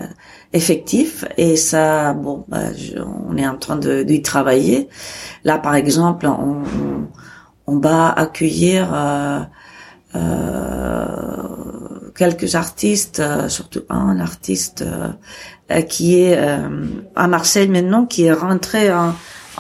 effectif. 0.54 1.26
Et 1.36 1.56
ça 1.56 2.14
bon 2.14 2.46
bah, 2.48 2.66
on 3.28 3.36
est 3.38 3.48
en 3.48 3.58
train 3.58 3.78
de 3.78 4.04
d'y 4.04 4.22
travailler. 4.22 4.88
Là 5.44 5.58
par 5.58 5.74
exemple 5.74 6.28
on 6.28 6.62
on, 7.66 7.80
va 7.80 8.12
accueillir 8.12 8.94
euh, 8.94 9.40
euh, 10.14 11.08
quelques 12.14 12.54
artistes 12.54 13.24
surtout 13.48 13.82
un 13.90 14.20
artiste 14.20 14.86
qui 15.90 16.20
est 16.20 16.38
à 17.16 17.28
Marseille 17.28 17.68
maintenant 17.68 18.06
qui 18.06 18.26
est 18.26 18.34
rentré 18.34 18.94
en 18.94 19.16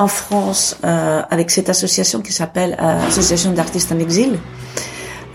en 0.05 0.07
France 0.07 0.63
euh, 0.83 1.21
avec 1.35 1.47
cette 1.55 1.69
association 1.75 2.19
qui 2.25 2.33
s'appelle 2.39 2.71
euh, 2.79 3.07
Association 3.11 3.51
d'artistes 3.57 3.91
en 3.95 3.99
exil. 4.07 4.31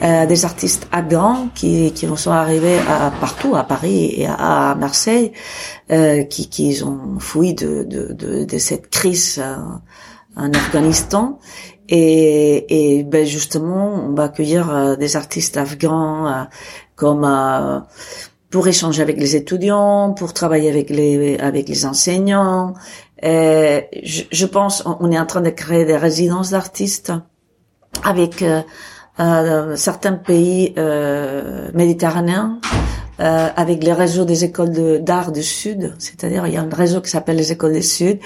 euh, 0.02 0.26
des 0.26 0.44
artistes 0.44 0.86
afghans 0.92 1.48
qui, 1.54 1.92
qui 1.92 2.06
sont 2.16 2.30
arrivés 2.30 2.78
à, 2.88 3.10
partout, 3.20 3.54
à 3.56 3.64
Paris 3.64 4.14
et 4.16 4.26
à, 4.26 4.74
Marseille, 4.78 5.32
euh, 5.90 6.24
qui, 6.24 6.48
qui 6.48 6.82
ont 6.82 7.18
fui 7.18 7.54
de, 7.54 7.84
de, 7.84 8.12
de, 8.12 8.44
de 8.44 8.58
cette 8.58 8.90
crise 8.90 9.40
euh, 9.42 9.56
en 10.36 10.50
Afghanistan. 10.52 11.38
Et, 11.88 12.98
et 12.98 13.04
ben 13.04 13.24
justement, 13.24 13.94
on 14.08 14.12
va 14.14 14.24
accueillir 14.24 14.70
euh, 14.70 14.96
des 14.96 15.16
artistes 15.16 15.56
afghans 15.56 16.46
comme 16.96 17.24
pour 18.50 18.66
échanger 18.68 19.02
avec 19.02 19.18
les 19.18 19.36
étudiants, 19.36 20.14
pour 20.14 20.32
travailler 20.32 20.68
avec 20.70 20.90
les 20.90 21.36
avec 21.38 21.68
les 21.68 21.84
enseignants. 21.86 22.74
Et 23.22 23.88
je, 24.02 24.22
je 24.30 24.46
pense 24.46 24.84
on 24.86 25.10
est 25.10 25.18
en 25.18 25.26
train 25.26 25.40
de 25.40 25.50
créer 25.50 25.84
des 25.84 25.96
résidences 25.96 26.50
d'artistes 26.50 27.12
avec 28.04 28.44
euh, 29.20 29.76
certains 29.76 30.12
pays 30.12 30.74
euh, 30.76 31.70
méditerranéens, 31.72 32.60
euh, 33.20 33.48
avec 33.56 33.82
les 33.82 33.94
réseaux 33.94 34.26
des 34.26 34.44
écoles 34.44 35.02
d'art 35.02 35.32
du 35.32 35.42
Sud, 35.42 35.94
c'est-à-dire 35.98 36.46
il 36.46 36.52
y 36.52 36.56
a 36.58 36.60
un 36.60 36.68
réseau 36.68 37.00
qui 37.00 37.10
s'appelle 37.10 37.36
les 37.36 37.52
écoles 37.52 37.72
du 37.72 37.82
Sud, 37.82 38.18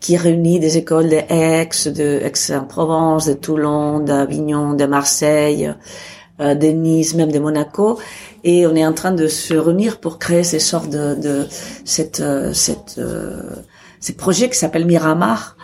qui 0.00 0.16
réunit 0.16 0.58
des 0.58 0.76
écoles 0.76 1.08
de 1.08 1.20
Aix, 1.28 1.68
de 1.86 2.20
Aix-en-Provence, 2.24 3.26
de 3.26 3.34
Toulon, 3.34 4.00
d'Avignon, 4.00 4.74
de 4.74 4.86
Marseille, 4.86 5.72
euh, 6.40 6.56
de 6.56 6.66
Nice, 6.66 7.14
même 7.14 7.30
de 7.30 7.38
Monaco, 7.38 8.00
et 8.42 8.66
on 8.66 8.74
est 8.74 8.84
en 8.84 8.92
train 8.92 9.12
de 9.12 9.28
se 9.28 9.54
réunir 9.54 10.00
pour 10.00 10.18
créer 10.18 10.42
ces 10.42 10.58
sortes 10.58 10.90
de, 10.90 11.14
de 11.14 11.46
cette, 11.84 12.18
euh, 12.18 12.52
cette, 12.52 12.96
euh, 12.98 13.40
ces 14.04 14.12
projets 14.12 14.50
qui 14.50 14.58
s'appellent 14.58 14.84
Miramar, 14.84 15.56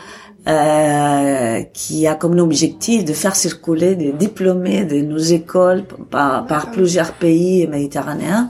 euh, 0.48 1.62
qui 1.74 2.06
a 2.06 2.14
comme 2.14 2.38
objectif 2.38 3.04
de 3.04 3.12
faire 3.12 3.36
circuler 3.36 3.96
des 3.96 4.12
diplômés 4.12 4.84
de 4.84 5.02
nos 5.02 5.18
écoles 5.18 5.84
par, 6.10 6.46
par 6.46 6.70
plusieurs 6.70 7.12
pays 7.12 7.66
méditerranéens, 7.66 8.48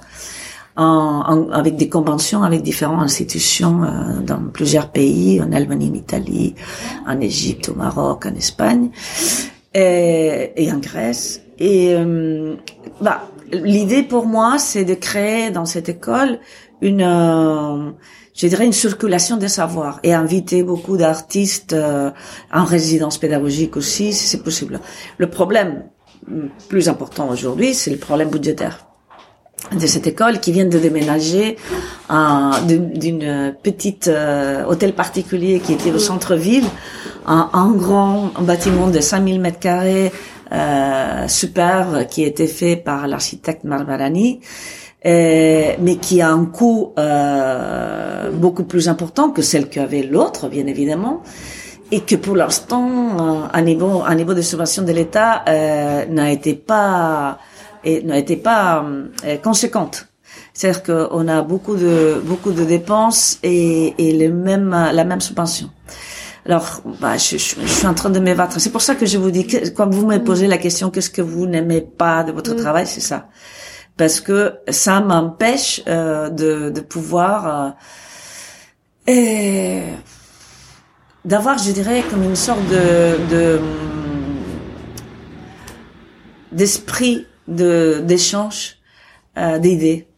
en, 0.77 1.25
en, 1.27 1.51
avec 1.51 1.75
des 1.75 1.89
conventions 1.89 2.45
avec 2.45 2.63
différentes 2.63 3.03
institutions 3.03 3.83
euh, 3.83 4.21
dans 4.25 4.41
plusieurs 4.53 4.91
pays, 4.93 5.43
en 5.43 5.51
Allemagne, 5.51 5.91
en 5.91 5.95
Italie, 5.95 6.55
en 7.05 7.21
Égypte, 7.21 7.69
au 7.71 7.75
Maroc, 7.75 8.27
en 8.27 8.35
Espagne 8.37 8.91
et, 9.75 10.53
et 10.55 10.71
en 10.71 10.79
Grèce. 10.79 11.41
Et 11.59 11.97
euh, 11.97 12.55
bah, 13.01 13.27
l'idée 13.51 14.05
pour 14.05 14.27
moi, 14.27 14.59
c'est 14.59 14.85
de 14.85 14.95
créer 14.95 15.51
dans 15.51 15.67
cette 15.67 15.89
école 15.89 16.39
une 16.81 17.03
euh, 17.03 17.91
je 18.41 18.47
dirais 18.47 18.65
une 18.65 18.73
circulation 18.73 19.37
des 19.37 19.49
savoirs 19.49 20.01
et 20.03 20.15
inviter 20.15 20.63
beaucoup 20.63 20.97
d'artistes 20.97 21.75
euh, 21.75 22.11
en 22.51 22.65
résidence 22.65 23.19
pédagogique 23.19 23.77
aussi, 23.77 24.15
si 24.15 24.27
c'est 24.27 24.43
possible. 24.43 24.81
Le 25.19 25.29
problème 25.29 25.85
plus 26.69 26.89
important 26.89 27.29
aujourd'hui, 27.29 27.75
c'est 27.75 27.91
le 27.91 27.99
problème 27.99 28.31
budgétaire 28.31 28.87
de 29.79 29.87
cette 29.87 30.07
école 30.07 30.41
qui 30.41 30.53
vient 30.53 30.65
de 30.65 30.79
déménager 30.79 31.59
d'une 32.65 33.55
petite 33.63 34.09
euh, 34.09 34.65
hôtel 34.65 34.95
particulier 34.95 35.61
qui 35.61 35.75
était 35.75 35.93
au 35.93 35.99
centre-ville, 35.99 36.65
un, 37.27 37.71
grand 37.73 38.31
bâtiment 38.41 38.89
de 38.89 39.01
5000 39.01 39.39
mètres 39.39 39.59
carrés 39.59 40.13
euh, 40.51 41.29
super 41.29 42.07
qui 42.09 42.25
a 42.25 42.27
été 42.27 42.47
fait 42.47 42.77
par 42.77 43.07
l'architecte 43.07 43.65
Marmarani 43.65 44.41
euh, 45.07 45.73
mais 45.79 45.97
qui 45.97 46.21
a 46.21 46.31
un 46.31 46.45
coût 46.45 46.93
euh, 46.99 48.31
beaucoup 48.33 48.65
plus 48.65 48.89
important 48.89 49.31
que 49.31 49.43
celle 49.43 49.69
qu'avait 49.69 50.03
l'autre, 50.03 50.49
bien 50.49 50.67
évidemment, 50.67 51.23
et 51.91 52.01
que 52.01 52.17
pour 52.17 52.37
l'instant, 52.37 53.49
euh, 53.55 53.61
niveau, 53.63 54.03
à 54.07 54.15
niveau 54.15 54.35
de 54.35 54.43
subvention 54.43 54.83
de 54.83 54.93
l'État, 54.93 55.43
euh, 55.49 56.07
n'a 56.07 56.31
été 56.31 56.55
pas, 56.55 57.39
n'a 57.85 58.19
été 58.19 58.37
pas 58.37 58.85
conséquente. 59.43 60.07
C'est-à-dire 60.53 60.83
qu'on 60.83 61.29
a 61.29 61.43
beaucoup 61.43 61.77
de 61.77 62.21
beaucoup 62.25 62.53
de 62.53 62.65
dépenses 62.65 63.39
et, 63.43 63.95
et 63.99 64.13
les 64.13 64.29
mêmes 64.29 64.71
la 64.93 65.05
même 65.05 65.21
subvention. 65.21 65.71
Alors, 66.47 66.83
bah, 67.01 67.17
je, 67.17 67.37
je, 67.37 67.57
je, 67.61 67.67
suis 67.67 67.87
en 67.87 67.95
train 67.95 68.11
de 68.11 68.19
m'évatrer. 68.19 68.61
C'est 68.61 68.71
pour 68.71 68.81
ça 68.81 68.95
que 68.95 69.05
je 69.05 69.19
vous 69.19 69.31
dis, 69.31 69.47
que, 69.47 69.69
quand 69.71 69.89
vous 69.91 70.07
me 70.07 70.19
posez 70.19 70.47
la 70.47 70.57
question, 70.57 70.91
qu'est-ce 70.91 71.11
que 71.11 71.21
vous 71.21 71.47
n'aimez 71.47 71.83
pas 71.83 72.25
de 72.25 72.33
votre 72.33 72.55
mm. 72.55 72.57
travail, 72.57 72.87
c'est 72.87 73.01
ça 73.01 73.29
parce 74.01 74.23
que 74.23 74.55
ça 74.71 75.03
m'empêche 75.03 75.83
euh, 75.87 76.31
de, 76.31 76.71
de, 76.71 76.81
pouvoir 76.81 77.77
euh, 79.11 79.93
d'avoir, 81.27 81.59
je 81.59 81.71
dirais, 81.71 82.03
comme 82.09 82.23
une 82.23 82.35
sorte 82.35 82.67
de, 82.71 83.61
d'esprit 86.51 87.27
de 87.47 88.01
d'échange 88.03 88.79
euh, 89.37 89.59
d'idées. 89.59 90.09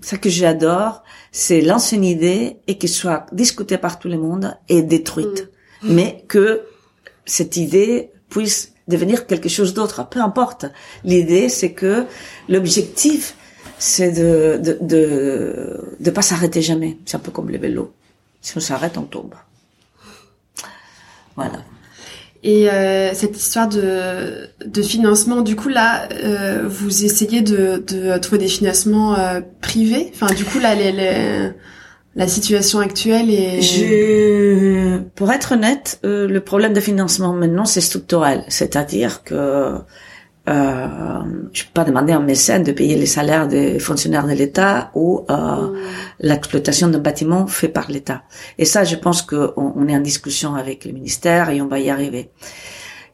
Ce 0.00 0.16
que 0.16 0.30
j'adore, 0.30 1.02
c'est 1.30 1.60
lancer 1.60 1.96
une 1.96 2.04
idée 2.04 2.60
et 2.66 2.78
qu'elle 2.78 2.88
soit 2.88 3.26
discutée 3.32 3.76
par 3.76 3.98
tout 3.98 4.08
le 4.08 4.16
monde 4.16 4.56
et 4.70 4.80
détruite, 4.80 5.50
mm. 5.82 5.94
mais 5.94 6.24
que 6.26 6.62
cette 7.26 7.58
idée 7.58 8.12
puisse 8.30 8.72
devenir 8.88 9.26
quelque 9.26 9.48
chose 9.48 9.74
d'autre. 9.74 10.08
Peu 10.08 10.20
importe. 10.20 10.66
L'idée, 11.04 11.48
c'est 11.48 11.72
que 11.72 12.06
l'objectif, 12.48 13.34
c'est 13.78 14.12
de 14.12 14.58
de, 14.62 14.78
de 14.80 15.96
de 16.00 16.10
pas 16.10 16.22
s'arrêter 16.22 16.62
jamais. 16.62 16.98
C'est 17.04 17.16
un 17.16 17.20
peu 17.20 17.30
comme 17.30 17.50
le 17.50 17.58
vélo. 17.58 17.92
Si 18.40 18.56
on 18.56 18.60
s'arrête, 18.60 18.96
on 18.96 19.02
tombe. 19.02 19.34
Voilà. 21.34 21.62
Et 22.42 22.70
euh, 22.70 23.12
cette 23.12 23.36
histoire 23.36 23.68
de, 23.68 24.48
de 24.64 24.82
financement, 24.82 25.40
du 25.40 25.56
coup 25.56 25.68
là, 25.68 26.08
euh, 26.12 26.62
vous 26.68 27.04
essayez 27.04 27.42
de, 27.42 27.82
de 27.84 28.16
trouver 28.18 28.38
des 28.38 28.48
financements 28.48 29.18
euh, 29.18 29.40
privés? 29.60 30.12
Enfin, 30.14 30.32
du 30.32 30.44
coup 30.44 30.60
là, 30.60 30.76
les, 30.76 30.92
les 30.92 31.50
la 32.16 32.26
situation 32.26 32.78
actuelle 32.78 33.30
est... 33.30 33.60
Je... 33.60 34.98
Pour 35.14 35.30
être 35.30 35.52
honnête, 35.52 36.00
euh, 36.04 36.26
le 36.26 36.40
problème 36.40 36.72
de 36.72 36.80
financement 36.80 37.34
maintenant, 37.34 37.66
c'est 37.66 37.82
structurel. 37.82 38.42
C'est-à-dire 38.48 39.22
que 39.22 39.74
euh, 40.48 40.86
je 41.52 41.64
peux 41.64 41.70
pas 41.74 41.84
demander 41.84 42.14
à 42.14 42.16
un 42.16 42.22
mécène 42.22 42.62
de 42.62 42.72
payer 42.72 42.96
les 42.96 43.06
salaires 43.06 43.48
des 43.48 43.78
fonctionnaires 43.78 44.26
de 44.26 44.32
l'État 44.32 44.90
ou 44.94 45.26
euh, 45.28 45.34
mm. 45.34 45.76
l'exploitation 46.20 46.88
d'un 46.88 47.00
bâtiment 47.00 47.46
fait 47.46 47.68
par 47.68 47.90
l'État. 47.90 48.22
Et 48.56 48.64
ça, 48.64 48.82
je 48.84 48.96
pense 48.96 49.20
qu'on 49.20 49.52
on 49.56 49.86
est 49.86 49.94
en 49.94 50.00
discussion 50.00 50.54
avec 50.54 50.86
le 50.86 50.92
ministère 50.92 51.50
et 51.50 51.60
on 51.60 51.66
va 51.66 51.80
y 51.80 51.90
arriver. 51.90 52.30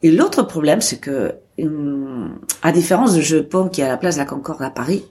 Et 0.01 0.11
l'autre 0.11 0.43
problème, 0.43 0.79
c'est 0.79 0.99
que, 0.99 1.35
à 2.61 2.71
différence 2.71 3.15
de 3.15 3.21
Jepon 3.21 3.67
qui 3.67 3.81
est 3.81 3.85
à 3.85 3.89
la 3.89 3.97
place 3.97 4.15
de 4.15 4.19
la 4.19 4.25
Concorde 4.25 4.61
à 4.61 4.69
Paris, 4.69 5.03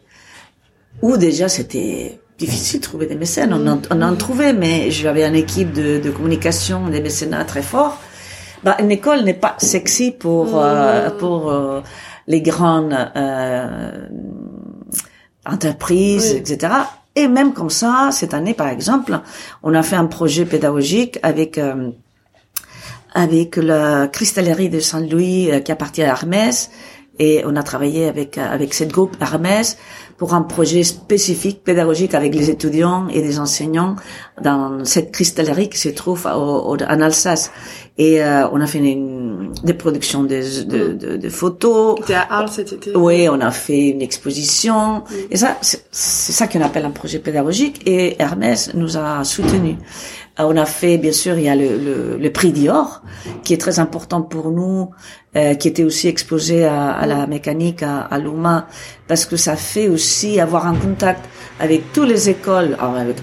où 1.02 1.18
déjà 1.18 1.48
c'était 1.48 2.20
difficile 2.38 2.80
de 2.80 2.84
trouver 2.84 3.06
des 3.06 3.14
mécènes. 3.14 3.52
On 3.52 3.66
en, 3.66 3.80
on 3.90 4.02
en 4.02 4.16
trouvait, 4.16 4.52
mais 4.52 4.90
j'avais 4.90 5.24
une 5.24 5.34
équipe 5.34 5.72
de, 5.72 5.98
de 5.98 6.10
communication, 6.10 6.88
des 6.88 7.00
mécénats 7.00 7.44
très 7.44 7.62
forts. 7.62 7.98
Bah, 8.64 8.76
une 8.78 8.90
école 8.90 9.22
n'est 9.22 9.34
pas 9.34 9.56
sexy 9.58 10.12
pour 10.12 10.58
euh, 10.58 11.08
mm. 11.08 11.16
pour 11.18 11.50
euh, 11.50 11.80
les 12.26 12.40
grandes 12.40 12.96
euh, 13.16 14.08
entreprises, 15.44 16.32
etc. 16.32 16.72
Et 17.14 17.28
même 17.28 17.52
comme 17.52 17.70
ça, 17.70 18.08
cette 18.12 18.34
année, 18.34 18.54
par 18.54 18.68
exemple, 18.68 19.20
on 19.62 19.74
a 19.74 19.82
fait 19.82 19.96
un 19.96 20.06
projet 20.06 20.44
pédagogique 20.44 21.18
avec 21.22 21.58
euh, 21.58 21.90
avec 23.14 23.56
la 23.56 24.08
cristallerie 24.08 24.70
de 24.70 24.80
Saint-Louis 24.80 25.50
euh, 25.50 25.60
qui 25.60 25.72
appartient 25.72 26.02
à 26.02 26.08
Hermès 26.08 26.70
et 27.18 27.42
on 27.44 27.56
a 27.56 27.62
travaillé 27.62 28.08
avec 28.08 28.38
avec 28.38 28.72
cette 28.72 28.90
groupe 28.90 29.16
Hermès 29.20 29.76
pour 30.22 30.34
un 30.34 30.42
projet 30.42 30.84
spécifique 30.84 31.64
pédagogique 31.64 32.14
avec 32.14 32.32
les 32.32 32.48
étudiants 32.48 33.08
et 33.08 33.20
les 33.22 33.40
enseignants 33.40 33.96
dans 34.40 34.84
cette 34.84 35.10
cristallerie 35.10 35.68
qui 35.68 35.78
se 35.78 35.88
trouve 35.88 36.28
au, 36.32 36.76
en 36.76 37.00
Alsace. 37.00 37.50
Et 37.98 38.22
euh, 38.22 38.48
on 38.52 38.60
a 38.60 38.68
fait 38.68 38.78
une, 38.78 39.52
des 39.64 39.74
productions 39.74 40.22
de, 40.22 40.40
de, 40.64 40.92
de, 40.92 41.16
de 41.16 41.28
photos. 41.28 41.96
C'était 41.98 42.14
à 42.14 42.26
Arles 42.30 42.50
cet 42.50 42.72
été. 42.72 42.96
Oui, 42.96 43.28
on 43.28 43.40
a 43.40 43.50
fait 43.50 43.88
une 43.88 44.00
exposition. 44.00 45.02
Et 45.28 45.36
ça, 45.36 45.58
c'est 45.60 45.82
ça 45.90 46.46
qu'on 46.46 46.60
appelle 46.60 46.84
un 46.84 46.92
projet 46.92 47.18
pédagogique. 47.18 47.82
Et 47.84 48.14
Hermès 48.22 48.74
nous 48.74 48.96
a 48.96 49.24
soutenus. 49.24 49.76
Euh, 50.40 50.44
on 50.46 50.56
a 50.56 50.64
fait, 50.64 50.98
bien 50.98 51.12
sûr, 51.12 51.36
il 51.38 51.44
y 51.44 51.48
a 51.48 51.56
le, 51.56 51.76
le, 51.76 52.16
le 52.16 52.32
prix 52.32 52.52
Dior, 52.52 53.02
qui 53.44 53.52
est 53.52 53.58
très 53.58 53.78
important 53.78 54.22
pour 54.22 54.50
nous, 54.50 54.90
euh, 55.36 55.54
qui 55.54 55.68
était 55.68 55.84
aussi 55.84 56.08
exposé 56.08 56.64
à, 56.64 56.90
à 56.92 57.06
la 57.06 57.26
mécanique, 57.26 57.82
à, 57.82 58.00
à 58.00 58.18
l'UMA, 58.18 58.66
parce 59.08 59.26
que 59.26 59.36
ça 59.36 59.56
fait 59.56 59.88
aussi 59.88 60.40
avoir 60.40 60.66
un 60.66 60.74
contact 60.74 61.28
avec 61.60 61.92
toutes 61.92 62.08
les 62.08 62.30
écoles, 62.30 62.76
avec 62.80 63.16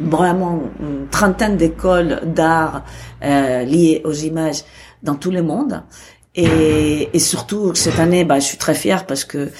vraiment 0.00 0.62
une 0.80 1.08
trentaine 1.08 1.56
d'écoles 1.56 2.20
d'art 2.26 2.84
euh, 3.22 3.62
liées 3.64 4.02
aux 4.04 4.12
images 4.12 4.64
dans 5.02 5.14
tout 5.14 5.30
le 5.30 5.42
monde. 5.42 5.82
Et, 6.34 7.08
et 7.12 7.18
surtout 7.18 7.74
cette 7.74 7.98
année, 7.98 8.24
bah, 8.24 8.38
je 8.38 8.44
suis 8.44 8.58
très 8.58 8.74
fière 8.74 9.06
parce 9.06 9.24
que 9.24 9.50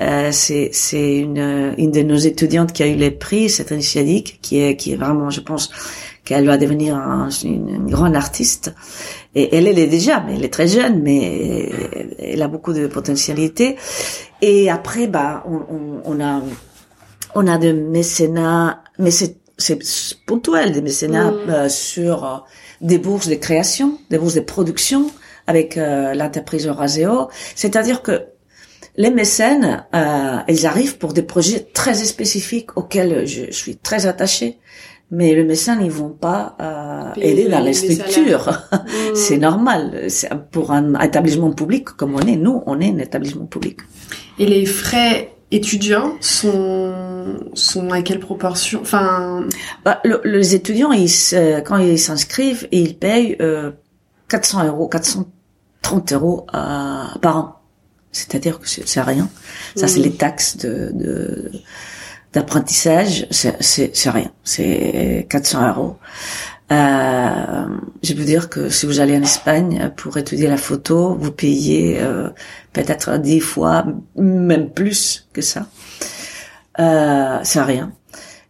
euh, 0.00 0.30
c'est 0.32 0.72
une 0.94 1.74
une 1.78 1.92
de 1.92 2.02
nos 2.02 2.16
étudiantes 2.16 2.72
qui 2.72 2.82
a 2.82 2.88
eu 2.88 2.96
les 2.96 3.12
prix, 3.12 3.48
cette 3.48 3.70
initiative 3.70 4.40
qui 4.40 4.60
est 4.60 4.74
qui 4.74 4.94
est 4.94 4.96
vraiment, 4.96 5.30
je 5.30 5.40
pense, 5.40 5.70
qu'elle 6.24 6.46
va 6.46 6.56
devenir 6.56 6.96
une, 7.44 7.90
grande 7.90 8.16
artiste. 8.16 8.74
Et 9.34 9.56
elle, 9.56 9.66
elle 9.66 9.78
est 9.78 9.86
déjà, 9.86 10.20
mais 10.20 10.36
elle 10.36 10.44
est 10.44 10.52
très 10.52 10.68
jeune, 10.68 11.02
mais 11.02 11.70
elle 12.18 12.42
a 12.42 12.48
beaucoup 12.48 12.72
de 12.72 12.86
potentialité. 12.86 13.76
Et 14.40 14.70
après, 14.70 15.06
bah, 15.06 15.44
on, 15.46 15.56
on, 15.74 16.02
on 16.04 16.20
a 16.20 16.42
on 17.36 17.48
a 17.48 17.58
des 17.58 17.72
mécénats, 17.72 18.82
mais 18.98 19.10
c'est 19.10 19.36
c'est 19.56 19.78
ponctuel 20.26 20.72
des 20.72 20.82
mécénats 20.82 21.30
mm. 21.30 21.50
euh, 21.50 21.68
sur 21.68 22.24
euh, 22.24 22.36
des 22.80 22.98
bourses 22.98 23.28
de 23.28 23.36
création, 23.36 23.98
des 24.10 24.18
bourses 24.18 24.34
de 24.34 24.40
production 24.40 25.10
avec 25.46 25.76
euh, 25.76 26.14
l'entreprise 26.14 26.66
Euraseo. 26.66 27.28
C'est-à-dire 27.54 28.02
que 28.02 28.26
les 28.96 29.10
mécènes, 29.10 29.84
euh, 29.94 30.38
ils 30.48 30.66
arrivent 30.66 30.98
pour 30.98 31.12
des 31.12 31.22
projets 31.22 31.66
très 31.72 31.94
spécifiques 31.94 32.76
auxquels 32.76 33.26
je, 33.26 33.50
suis 33.50 33.76
très 33.76 34.06
attachée. 34.06 34.58
Mais 35.14 35.34
les 35.34 35.44
mécènes, 35.44 35.80
ils 35.82 35.90
vont 35.90 36.10
pas 36.10 36.56
euh, 36.60 37.20
aider 37.20 37.48
dans 37.48 37.60
les, 37.60 37.72
structures. 37.72 38.50
Mm. 38.74 39.14
c'est 39.14 39.38
normal. 39.38 40.08
Pour 40.50 40.72
un 40.72 40.98
établissement 41.00 41.52
public 41.52 41.84
comme 41.96 42.14
on 42.14 42.20
est, 42.20 42.36
nous, 42.36 42.62
on 42.66 42.80
est 42.80 42.90
un 42.90 42.98
établissement 42.98 43.46
public. 43.46 43.78
Et 44.38 44.46
les 44.46 44.66
frais 44.66 45.32
étudiants 45.50 46.14
sont 46.20 46.92
sont 47.54 47.90
à 47.90 48.02
quelle 48.02 48.20
proportion? 48.20 48.80
Enfin, 48.82 49.46
bah, 49.84 50.02
les 50.24 50.54
étudiants, 50.54 50.92
ils, 50.92 51.08
quand 51.64 51.78
ils 51.78 51.98
s'inscrivent, 51.98 52.68
ils 52.72 52.96
payent 52.98 53.36
euh, 53.40 53.70
400 54.28 54.66
euros, 54.66 54.88
430 54.88 56.12
euros 56.12 56.46
euh, 56.54 57.04
par 57.20 57.36
an. 57.36 57.60
C'est-à-dire 58.12 58.60
que 58.60 58.68
c'est 58.68 59.00
rien. 59.00 59.28
Ça, 59.76 59.88
c'est 59.88 60.00
les 60.00 60.12
taxes 60.12 60.56
de 60.56 61.50
d'apprentissage. 62.34 63.26
C'est 63.30 64.10
rien. 64.10 64.30
C'est 64.42 65.26
400 65.28 65.68
euros. 65.68 65.96
Euh, 66.72 67.66
je 68.02 68.14
peux 68.14 68.24
dire 68.24 68.48
que 68.48 68.68
si 68.70 68.86
vous 68.86 69.00
allez 69.00 69.16
en 69.16 69.22
Espagne 69.22 69.92
pour 69.96 70.16
étudier 70.16 70.48
la 70.48 70.56
photo, 70.56 71.14
vous 71.14 71.30
payez 71.30 71.98
euh, 72.00 72.30
peut-être 72.72 73.18
dix 73.18 73.40
fois, 73.40 73.84
même 74.16 74.70
plus 74.70 75.28
que 75.32 75.42
ça. 75.42 75.66
Euh, 76.80 77.38
c'est 77.42 77.62
rien. 77.62 77.92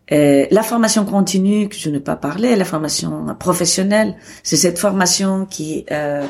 Et 0.08 0.48
la 0.50 0.62
formation 0.62 1.04
continue, 1.04 1.68
que 1.68 1.76
je 1.76 1.88
n'ai 1.90 2.00
pas 2.00 2.16
parlé, 2.16 2.56
la 2.56 2.64
formation 2.64 3.34
professionnelle, 3.38 4.16
c'est 4.42 4.56
cette 4.56 4.78
formation 4.78 5.46
qui 5.46 5.86
euh, 5.90 6.26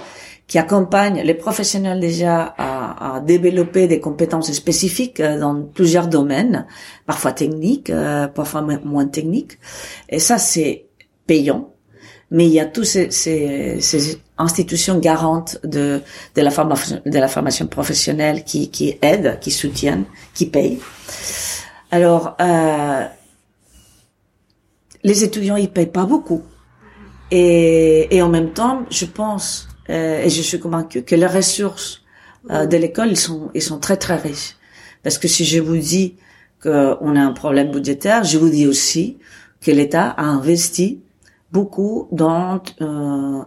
qui 0.46 0.59
accompagne 0.59 1.22
les 1.22 1.35
professionnels 1.35 2.00
déjà 2.00 2.54
à, 2.59 3.16
à, 3.16 3.20
développer 3.20 3.88
des 3.88 4.00
compétences 4.00 4.52
spécifiques 4.52 5.20
euh, 5.20 5.38
dans 5.40 5.62
plusieurs 5.62 6.07
domaines, 6.07 6.66
parfois 7.07 7.33
techniques, 7.33 7.90
euh, 7.90 8.28
parfois 8.28 8.61
moins 8.61 9.07
techniques. 9.07 9.59
Et 10.09 10.18
ça, 10.18 10.38
c'est 10.38 10.87
payant 11.26 11.74
mais 12.35 12.46
il 12.46 12.52
y 12.52 12.59
a 12.59 12.64
tous 12.64 12.83
ces, 12.83 13.12
ces, 13.12 13.80
ces 13.80 14.18
institutions 14.38 14.98
garantes 14.98 15.61
de, 15.64 16.00
de, 16.35 16.42
la 16.42 16.50
formation, 16.50 17.00
de 17.07 17.18
la 17.18 17.28
formation 17.28 17.68
professionnelle 17.68 18.42
qui, 18.42 18.70
qui 18.70 18.98
aident, 19.02 19.38
qui 19.40 19.52
soutiennent, 19.52 20.04
qui 20.35 20.46
payent. 20.46 20.80
Alors, 21.92 22.37
euh, 22.40 23.04
les 25.04 25.22
étudiants, 25.22 25.57
ils 25.57 25.70
payent 25.70 25.87
pas 25.87 26.07
beaucoup. 26.07 26.42
Et, 27.30 28.14
et 28.14 28.20
en 28.20 28.28
même 28.28 28.52
temps, 28.52 28.85
je 28.90 29.04
pense, 29.04 29.68
et 29.88 30.29
je 30.29 30.42
suis 30.42 30.59
convaincue 30.59 31.03
que 31.03 31.14
les 31.14 31.27
ressources 31.27 32.05
euh, 32.51 32.66
de 32.66 32.77
l'école, 32.77 33.09
ils 33.11 33.18
sont, 33.18 33.51
ils 33.55 33.62
sont 33.62 33.79
très, 33.79 33.97
très 33.97 34.16
riches. 34.16 34.57
Parce 35.03 35.18
que 35.18 35.29
si 35.29 35.44
je 35.44 35.61
vous 35.61 35.77
dis 35.77 36.16
qu'on 36.62 37.16
a 37.16 37.20
un 37.20 37.33
problème 37.33 37.70
budgétaire, 37.70 38.25
je 38.25 38.38
vous 38.38 38.49
dis 38.49 38.66
aussi 38.66 39.18
que 39.61 39.70
l'État 39.70 40.09
a 40.09 40.25
investi 40.25 41.01
beaucoup 41.53 42.09
dans 42.11 42.61
euh, 42.81 43.42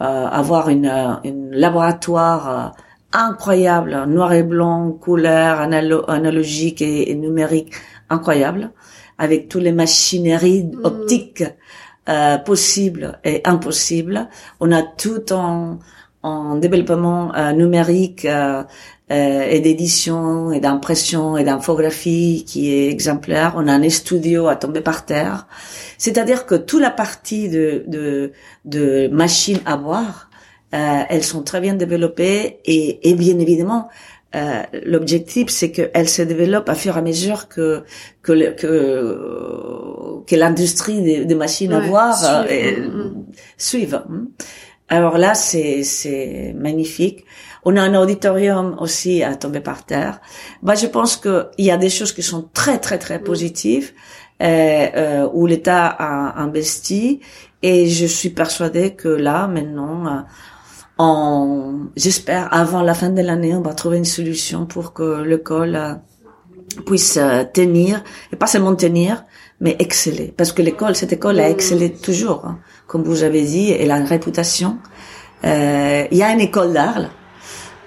euh, 0.00 0.26
avoir 0.26 0.68
une, 0.68 0.86
euh, 0.86 1.14
une 1.24 1.50
laboratoire 1.50 2.74
incroyable, 3.12 4.04
noir 4.06 4.32
et 4.32 4.42
blanc, 4.42 4.92
couleur, 4.92 5.60
analogique 5.60 6.80
et, 6.80 7.14
numérique 7.14 7.72
incroyable, 8.08 8.70
avec 9.18 9.48
toutes 9.48 9.62
les 9.62 9.72
machineries 9.72 10.64
mm. 10.64 10.84
optiques 10.84 11.44
euh, 12.10 12.38
possibles 12.38 13.18
et 13.24 13.40
impossibles. 13.44 14.28
On 14.60 14.72
a 14.72 14.82
tout 14.82 15.32
en, 15.32 15.78
en 16.22 16.56
développement 16.56 17.32
numérique 17.54 18.26
euh, 19.10 19.42
et 19.42 19.58
d'édition 19.58 20.52
et 20.52 20.60
d'impression 20.60 21.36
et 21.36 21.42
d'infographie 21.42 22.44
qui 22.46 22.72
est 22.72 22.88
exemplaire. 22.88 23.54
On 23.56 23.66
a 23.66 23.72
un 23.72 23.88
studio 23.88 24.46
à 24.46 24.54
tomber 24.54 24.82
par 24.82 25.04
terre. 25.04 25.48
C'est-à-dire 25.98 26.46
que 26.46 26.54
toute 26.54 26.80
la 26.80 26.90
partie 26.90 27.48
de, 27.48 27.82
de, 27.88 28.30
de 28.66 29.08
machines 29.08 29.58
à 29.66 29.76
boire, 29.76 30.30
euh, 30.74 31.02
elles 31.08 31.24
sont 31.24 31.42
très 31.42 31.60
bien 31.60 31.74
développées 31.74 32.60
et, 32.64 33.10
et 33.10 33.14
bien 33.14 33.36
évidemment, 33.40 33.88
euh, 34.36 34.62
l'objectif, 34.84 35.48
c'est 35.48 35.72
qu'elle 35.72 36.08
se 36.08 36.22
développe 36.22 36.68
à 36.68 36.74
fur 36.74 36.96
et 36.96 36.98
à 36.98 37.02
mesure 37.02 37.48
que 37.48 37.82
que 38.22 38.52
que, 38.52 40.22
que 40.26 40.36
l'industrie 40.36 41.24
des, 41.24 41.34
machines 41.34 41.72
à 41.72 41.80
boire 41.80 42.44
suive. 43.56 43.94
Euh, 43.94 44.08
mm, 44.08 44.14
mm. 44.14 44.28
Alors 44.88 45.18
là, 45.18 45.34
c'est 45.34 45.82
c'est 45.82 46.54
magnifique. 46.56 47.24
On 47.64 47.76
a 47.76 47.82
un 47.82 48.00
auditorium 48.00 48.76
aussi 48.80 49.22
à 49.22 49.34
tomber 49.34 49.60
par 49.60 49.84
terre. 49.84 50.20
Bah, 50.62 50.74
je 50.76 50.86
pense 50.86 51.16
qu'il 51.16 51.48
y 51.58 51.70
a 51.70 51.76
des 51.76 51.90
choses 51.90 52.12
qui 52.12 52.22
sont 52.22 52.48
très 52.54 52.78
très 52.78 52.98
très 52.98 53.18
positives 53.18 53.92
euh, 54.42 54.88
euh, 54.96 55.28
où 55.32 55.46
l'État 55.46 55.86
a 55.86 56.40
investi 56.40 57.20
et 57.62 57.88
je 57.88 58.06
suis 58.06 58.30
persuadée 58.30 58.94
que 58.94 59.08
là 59.08 59.48
maintenant, 59.48 60.24
euh, 61.00 61.72
j'espère 61.96 62.52
avant 62.52 62.82
la 62.82 62.94
fin 62.94 63.10
de 63.10 63.22
l'année, 63.22 63.54
on 63.54 63.62
va 63.62 63.74
trouver 63.74 63.98
une 63.98 64.04
solution 64.04 64.66
pour 64.66 64.92
que 64.92 65.22
l'école 65.22 65.76
euh, 65.76 65.94
puisse 66.86 67.16
euh, 67.16 67.44
tenir 67.52 68.02
et 68.32 68.36
pas 68.36 68.46
seulement 68.46 68.74
tenir, 68.74 69.24
mais 69.60 69.76
exceller. 69.78 70.32
Parce 70.36 70.52
que 70.52 70.62
l'école, 70.62 70.96
cette 70.96 71.12
école 71.12 71.40
a 71.40 71.48
excellé 71.48 71.92
toujours, 71.92 72.44
hein, 72.44 72.58
comme 72.86 73.02
vous 73.02 73.22
avez 73.22 73.42
dit, 73.42 73.70
elle 73.72 73.90
a 73.90 73.98
une 73.98 74.06
réputation. 74.06 74.78
Euh, 75.44 76.06
il 76.10 76.18
y 76.18 76.22
a 76.22 76.32
une 76.32 76.40
école 76.40 76.72
d'art 76.72 77.10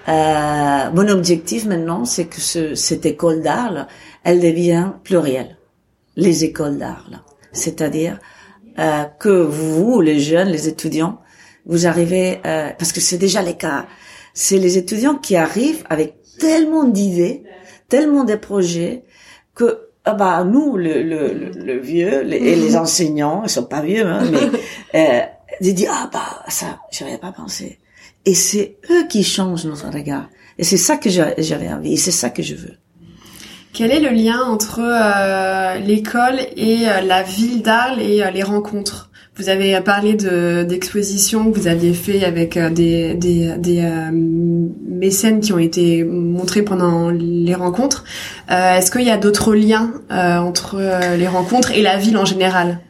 euh, 0.08 0.90
mon 0.92 1.08
objectif 1.08 1.64
maintenant, 1.64 2.04
c'est 2.04 2.26
que 2.26 2.40
ce, 2.40 2.74
cette 2.74 3.06
école 3.06 3.40
d'art, 3.40 3.86
elle 4.22 4.40
devient 4.40 4.92
plurielle. 5.02 5.56
Les 6.16 6.44
écoles 6.44 6.78
d'art, 6.78 7.08
c'est-à-dire 7.52 8.18
euh, 8.78 9.04
que 9.18 9.28
vous, 9.28 10.00
les 10.00 10.20
jeunes, 10.20 10.48
les 10.48 10.68
étudiants, 10.68 11.20
vous 11.66 11.86
arrivez, 11.86 12.40
euh, 12.44 12.70
parce 12.78 12.92
que 12.92 13.00
c'est 13.00 13.18
déjà 13.18 13.42
les 13.42 13.54
cas, 13.54 13.86
c'est 14.32 14.58
les 14.58 14.78
étudiants 14.78 15.16
qui 15.16 15.36
arrivent 15.36 15.84
avec 15.88 16.14
tellement 16.38 16.84
d'idées, 16.84 17.44
tellement 17.88 18.24
de 18.24 18.34
projets 18.34 19.04
que 19.54 19.88
ah 20.06 20.12
bah 20.12 20.44
nous 20.44 20.76
le, 20.76 21.02
le, 21.02 21.50
le, 21.54 21.78
vieux 21.78 22.20
les, 22.22 22.36
et 22.36 22.56
les 22.56 22.76
enseignants 22.76 23.42
ils 23.42 23.48
sont 23.48 23.64
pas 23.64 23.80
vieux 23.80 24.04
hein, 24.04 24.22
mais 24.30 24.50
euh, 25.00 25.22
ils 25.62 25.72
disent 25.72 25.88
ah 25.90 26.10
bah 26.12 26.44
ça 26.48 26.78
j'avais 26.90 27.16
pas 27.16 27.32
pensé 27.32 27.78
et 28.26 28.34
c'est 28.34 28.76
eux 28.90 29.06
qui 29.08 29.22
changent 29.22 29.66
notre 29.66 29.90
regard. 29.90 30.28
Et 30.58 30.64
c'est 30.64 30.76
ça 30.76 30.96
que 30.96 31.10
j'avais 31.10 31.68
envie, 31.68 31.94
et 31.94 31.96
c'est 31.96 32.10
ça 32.10 32.30
que 32.30 32.42
je 32.42 32.54
veux. 32.54 32.74
Quel 33.72 33.90
est 33.90 34.00
le 34.00 34.10
lien 34.10 34.40
entre 34.42 34.80
euh, 34.80 35.78
l'école 35.80 36.38
et 36.56 36.88
euh, 36.88 37.00
la 37.00 37.24
ville 37.24 37.60
d'Arles 37.60 38.00
et 38.00 38.22
euh, 38.22 38.30
les 38.30 38.44
rencontres? 38.44 39.10
Vous 39.36 39.48
avez 39.48 39.80
parlé 39.80 40.14
de 40.14 40.62
d'expositions 40.62 41.50
que 41.50 41.58
vous 41.58 41.66
aviez 41.66 41.92
fait 41.92 42.24
avec 42.24 42.56
des 42.56 43.14
des, 43.14 43.56
des 43.58 43.82
mécènes 44.12 45.40
qui 45.40 45.52
ont 45.52 45.58
été 45.58 46.04
montrés 46.04 46.62
pendant 46.62 47.10
les 47.10 47.54
rencontres. 47.54 48.04
Est-ce 48.48 48.92
qu'il 48.92 49.02
y 49.02 49.10
a 49.10 49.16
d'autres 49.16 49.54
liens 49.54 49.92
entre 50.10 50.78
les 51.16 51.26
rencontres 51.26 51.72
et 51.72 51.82
la 51.82 51.96
ville 51.96 52.16
en 52.16 52.24
général? 52.24 52.80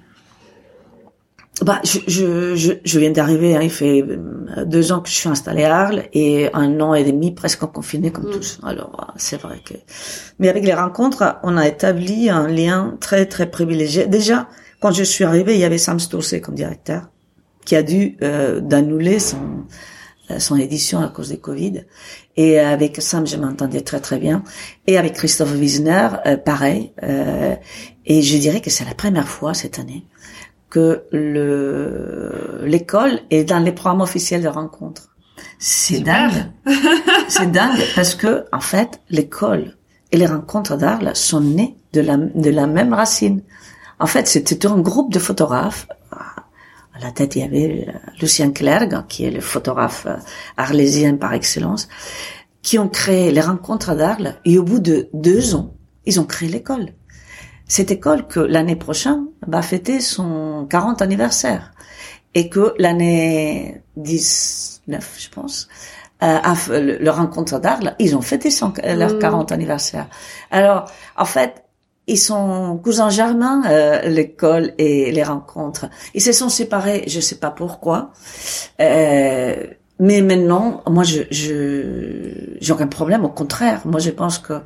Bah, 1.63 1.81
je, 1.85 2.01
je, 2.09 2.75
je, 2.85 2.99
viens 2.99 3.13
d'arriver, 3.13 3.55
hein, 3.57 3.61
il 3.63 3.71
fait 3.71 4.03
euh, 4.03 4.65
deux 4.65 4.91
ans 4.91 5.01
que 5.01 5.09
je 5.09 5.15
suis 5.15 5.29
installée 5.29 5.63
à 5.63 5.77
Arles 5.77 6.03
et 6.13 6.51
un 6.53 6.81
an 6.81 6.95
et 6.95 7.05
demi 7.05 7.31
presque 7.33 7.63
en 7.63 7.69
confiné 7.69 8.11
comme 8.11 8.27
mm. 8.27 8.33
tous. 8.33 8.59
Alors, 8.65 9.07
euh, 9.09 9.13
c'est 9.17 9.41
vrai 9.41 9.61
que... 9.65 9.75
Mais 10.41 10.49
avec 10.49 10.65
les 10.65 10.75
rencontres, 10.75 11.37
on 11.45 11.57
a 11.57 11.69
établi 11.69 12.29
un 12.29 12.49
lien 12.49 12.97
très, 13.01 13.27
très 13.27 13.49
privilégié. 13.49 14.07
Déjà, 14.07 14.49
quand 14.85 14.93
je 14.93 15.03
suis 15.03 15.25
arrivée, 15.25 15.55
il 15.55 15.61
y 15.61 15.65
avait 15.65 15.79
Sam 15.79 15.99
Storsey 15.99 16.43
comme 16.43 16.57
directeur 16.57 17.09
qui 17.65 17.75
a 17.75 17.83
dû 17.83 18.19
euh, 18.21 18.61
d'annuler 18.61 19.19
son, 19.19 19.65
euh, 20.31 20.39
son 20.39 20.57
édition 20.57 21.01
à 21.01 21.09
cause 21.09 21.31
des 21.31 21.39
Covid. 21.39 21.87
Et 22.37 22.59
avec 22.59 23.01
Sam, 23.01 23.27
je 23.27 23.39
m'entendais 23.39 23.81
très 23.81 24.01
très 24.01 24.19
bien. 24.19 24.45
Et 24.87 24.99
avec 24.99 25.15
Christophe 25.15 25.55
Wiesner, 25.55 26.09
pareil. 26.45 26.93
et 28.05 28.21
je 28.21 28.37
dirais 28.37 28.61
que 28.61 28.69
c'est 28.69 28.85
la 28.85 28.95
première 28.95 29.27
fois 29.27 29.55
cette 29.55 29.79
année 29.79 30.05
que 30.69 31.05
le 31.13 32.61
l'école 32.67 33.21
est 33.31 33.45
dans 33.45 33.61
les 33.61 33.73
programmes 33.73 34.03
officiels 34.03 34.43
de 34.43 34.49
rencontre. 34.49 35.09
C'est 35.59 36.01
dingue. 36.01 36.53
c'est 37.29 37.51
dingue 37.51 37.81
parce 37.95 38.15
que 38.15 38.45
en 38.53 38.61
fait, 38.61 39.01
l'école 39.09 39.79
et 40.13 40.19
les 40.19 40.27
rencontres 40.27 40.77
d'Arles 40.77 41.17
sont 41.17 41.41
nées 41.41 41.75
de 41.95 42.03
la 42.03 42.19
de 42.19 42.51
la 42.51 42.67
même 42.67 42.93
racine. 42.93 43.41
En 43.99 44.07
fait, 44.07 44.27
c'était 44.27 44.67
un 44.67 44.79
groupe 44.79 45.13
de 45.13 45.19
photographes. 45.19 45.87
À 46.11 47.01
la 47.01 47.11
tête, 47.11 47.37
il 47.37 47.41
y 47.41 47.43
avait 47.43 47.87
euh, 47.89 47.93
Lucien 48.21 48.53
Clergue, 48.53 49.07
qui 49.09 49.25
est 49.25 49.31
le 49.31 49.41
photographe 49.41 50.07
euh, 50.07 50.17
arlésien 50.57 51.17
par 51.17 51.33
excellence, 51.33 51.89
qui 52.63 52.79
ont 52.79 52.89
créé 52.89 53.33
les 53.33 53.41
rencontres 53.41 53.95
d'Arles. 53.95 54.37
Et 54.45 54.59
au 54.59 54.63
bout 54.63 54.79
de 54.79 55.09
deux 55.13 55.55
ans, 55.55 55.75
ils 56.07 56.21
ont 56.21 56.25
créé 56.25 56.49
l'école. 56.49 56.91
Cette 57.67 57.91
école 57.91 58.27
que 58.27 58.41
l'année 58.41 58.77
prochaine 58.77 59.27
va 59.47 59.63
fêter 59.63 60.01
son 60.01 60.67
40 60.69 61.03
anniversaire 61.03 61.73
et 62.35 62.49
que 62.49 62.75
l'année 62.79 63.83
19, 63.97 65.17
je 65.19 65.29
pense, 65.31 65.69
euh, 66.23 66.39
le, 66.69 66.99
le, 66.99 67.11
rencontre 67.11 67.59
d'Arles, 67.59 67.97
ils 67.99 68.17
ont 68.17 68.21
fêté 68.21 68.51
son, 68.51 68.73
leur 68.85 69.19
40 69.19 69.51
mmh. 69.51 69.55
anniversaire. 69.55 70.09
Alors, 70.51 70.91
en 71.17 71.25
fait, 71.25 71.65
ils 72.07 72.19
sont 72.19 72.79
cousins 72.83 73.09
germains, 73.09 73.63
euh, 73.67 74.03
l'école 74.09 74.73
et 74.79 75.11
les 75.11 75.23
rencontres. 75.23 75.87
Ils 76.15 76.21
se 76.21 76.33
sont 76.33 76.49
séparés, 76.49 77.05
je 77.07 77.21
sais 77.21 77.37
pas 77.37 77.51
pourquoi. 77.51 78.13
Euh, 78.81 79.57
mais 80.01 80.21
maintenant, 80.21 80.83
moi, 80.89 81.05
je, 81.05 81.23
je, 81.31 82.57
j'ai 82.61 82.73
aucun 82.73 82.89
problème. 82.89 83.25
Au 83.25 83.31
contraire, 83.31 83.81
moi, 83.85 84.01
je 84.01 84.11
pense 84.11 84.39
que 84.39 84.61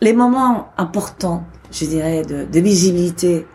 les 0.00 0.12
moments 0.12 0.68
importants, 0.78 1.44
je 1.70 1.84
dirais, 1.84 2.22
de, 2.22 2.44
de 2.44 2.60
visibilité 2.60 3.46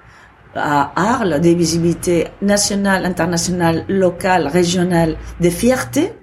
à 0.55 0.91
Arles, 0.95 1.39
des 1.39 1.55
visibilités 1.55 2.27
nationales, 2.41 3.05
internationales, 3.05 3.85
locales, 3.87 4.47
régionales, 4.47 5.17
des 5.39 5.49
fiertés, 5.49 6.13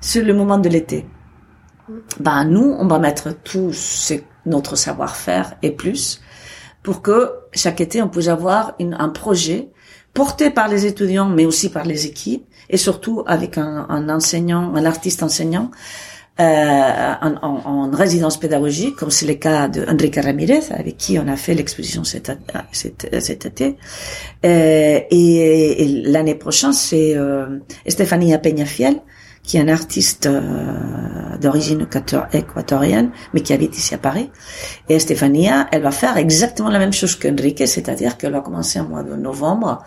c'est 0.00 0.22
le 0.22 0.34
moment 0.34 0.58
de 0.58 0.68
l'été. 0.68 1.06
Ben, 2.20 2.44
nous, 2.44 2.76
on 2.78 2.86
va 2.86 2.98
mettre 2.98 3.34
tout 3.42 3.72
notre 4.48 4.76
savoir-faire 4.76 5.54
et 5.62 5.70
plus 5.70 6.20
pour 6.82 7.02
que 7.02 7.32
chaque 7.52 7.80
été, 7.80 8.00
on 8.02 8.08
puisse 8.08 8.28
avoir 8.28 8.74
une, 8.78 8.94
un 8.98 9.08
projet 9.08 9.68
porté 10.14 10.50
par 10.50 10.68
les 10.68 10.86
étudiants, 10.86 11.28
mais 11.28 11.44
aussi 11.44 11.68
par 11.70 11.84
les 11.84 12.06
équipes, 12.06 12.46
et 12.70 12.76
surtout 12.76 13.22
avec 13.26 13.58
un, 13.58 13.86
un 13.88 14.08
enseignant, 14.08 14.74
un 14.74 14.84
artiste 14.84 15.22
enseignant, 15.22 15.70
euh, 16.40 17.14
en, 17.20 17.34
en, 17.42 17.90
résidence 17.90 18.36
pédagogique, 18.38 18.94
comme 18.94 19.10
c'est 19.10 19.26
le 19.26 19.34
cas 19.34 19.66
de 19.66 19.84
Enrique 19.88 20.20
Ramirez, 20.22 20.70
avec 20.70 20.96
qui 20.96 21.18
on 21.18 21.26
a 21.26 21.34
fait 21.34 21.54
l'exposition 21.54 22.04
cet, 22.04 22.30
cet, 22.70 23.08
cet, 23.20 23.44
été. 23.44 23.76
Euh, 24.46 25.00
et, 25.10 26.02
l'année 26.04 26.36
prochaine, 26.36 26.72
c'est 26.72 27.16
euh, 27.16 27.58
Estefania 27.84 28.38
Peñafiel, 28.38 29.00
qui 29.48 29.56
est 29.56 29.60
un 29.62 29.68
artiste 29.68 30.26
euh, 30.26 31.38
d'origine 31.40 31.86
équatorienne, 32.34 33.10
mais 33.32 33.40
qui 33.40 33.54
habite 33.54 33.78
ici 33.78 33.94
à 33.94 33.98
Paris. 33.98 34.30
Et 34.90 34.98
Stefania, 34.98 35.68
elle 35.72 35.80
va 35.80 35.90
faire 35.90 36.18
exactement 36.18 36.68
la 36.68 36.78
même 36.78 36.92
chose 36.92 37.16
qu'Enrique, 37.16 37.66
c'est-à-dire 37.66 38.18
qu'elle 38.18 38.32
va 38.32 38.42
commencer 38.42 38.78
en 38.78 38.84
mois 38.84 39.02
de 39.02 39.16
novembre 39.16 39.82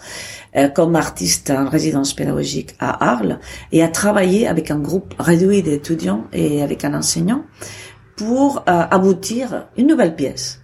euh, 0.56 0.68
comme 0.68 0.96
artiste 0.96 1.52
en 1.52 1.70
résidence 1.70 2.16
pédagogique 2.16 2.76
à 2.80 3.12
Arles 3.12 3.40
et 3.72 3.84
à 3.84 3.88
travailler 3.88 4.48
avec 4.48 4.72
un 4.72 4.80
groupe 4.80 5.14
réduit 5.20 5.62
d'étudiants 5.62 6.24
et 6.34 6.64
avec 6.64 6.84
un 6.84 6.96
enseignant 6.96 7.44
pour 8.16 8.64
euh, 8.68 8.84
aboutir 8.90 9.68
une 9.78 9.86
nouvelle 9.86 10.16
pièce. 10.16 10.60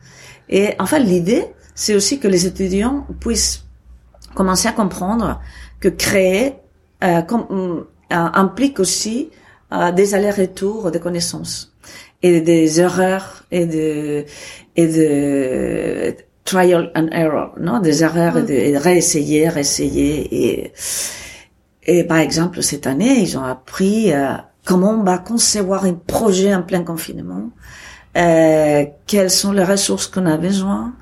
Et 0.49 0.73
enfin, 0.79 0.97
l'idée, 0.97 1.45
c'est 1.75 1.93
aussi 1.93 2.19
que 2.19 2.27
les 2.27 2.47
étudiants 2.47 3.05
puissent 3.19 3.63
commencer 4.33 4.67
à 4.67 4.71
comprendre 4.71 5.39
que 5.79 5.87
créer 5.87 6.55
euh, 7.03 7.21
comme, 7.21 7.85
implique 8.09 8.79
aussi 8.79 9.29
euh, 9.73 9.91
des 9.91 10.15
allers-retours 10.15 10.91
de 10.91 10.97
connaissances 10.97 11.73
et 12.23 12.41
des 12.41 12.79
erreurs 12.79 13.43
et 13.51 13.65
de 13.65 14.25
et 14.75 14.87
de 14.87 16.15
trial 16.45 16.91
and 16.95 17.09
error, 17.11 17.53
non, 17.59 17.79
des 17.79 18.03
erreurs 18.03 18.37
et, 18.37 18.43
de, 18.43 18.53
et 18.53 18.71
de 18.71 18.77
réessayer, 18.77 19.49
réessayer 19.49 20.27
et 20.31 20.73
et 21.83 22.03
par 22.05 22.19
exemple 22.19 22.63
cette 22.63 22.87
année 22.87 23.19
ils 23.19 23.37
ont 23.37 23.43
appris 23.43 24.13
euh, 24.13 24.33
comment 24.65 24.91
on 24.91 25.03
va 25.03 25.17
concevoir 25.17 25.85
un 25.85 25.93
projet 25.93 26.53
en 26.55 26.63
plein 26.63 26.83
confinement, 26.83 27.49
euh, 28.17 28.85
quelles 29.05 29.31
sont 29.31 29.51
les 29.51 29.63
ressources 29.63 30.07
qu'on 30.07 30.25
a 30.25 30.37
besoin, 30.37 30.93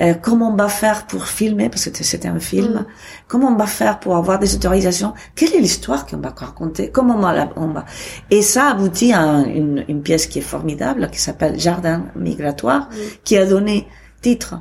euh, 0.00 0.14
comment 0.14 0.50
on 0.50 0.56
va 0.56 0.68
faire 0.68 1.06
pour 1.06 1.26
filmer, 1.26 1.68
parce 1.68 1.88
que 1.88 2.02
c'était 2.02 2.28
un 2.28 2.40
film, 2.40 2.72
mm. 2.72 2.86
comment 3.28 3.48
on 3.48 3.56
va 3.56 3.66
faire 3.66 4.00
pour 4.00 4.16
avoir 4.16 4.38
des 4.38 4.54
autorisations, 4.54 5.12
quelle 5.34 5.54
est 5.54 5.60
l'histoire 5.60 6.06
qu'on 6.06 6.16
va 6.16 6.30
raconter, 6.34 6.90
comment 6.90 7.16
on 7.56 7.68
va, 7.68 7.84
Et 8.30 8.40
ça 8.40 8.68
aboutit 8.68 9.12
à 9.12 9.42
une, 9.46 9.84
une, 9.88 10.02
pièce 10.02 10.26
qui 10.26 10.38
est 10.38 10.42
formidable, 10.42 11.10
qui 11.12 11.20
s'appelle 11.20 11.60
Jardin 11.60 12.06
migratoire, 12.16 12.88
mm. 12.88 12.94
qui 13.24 13.36
a 13.36 13.44
donné 13.44 13.86
titre 14.22 14.54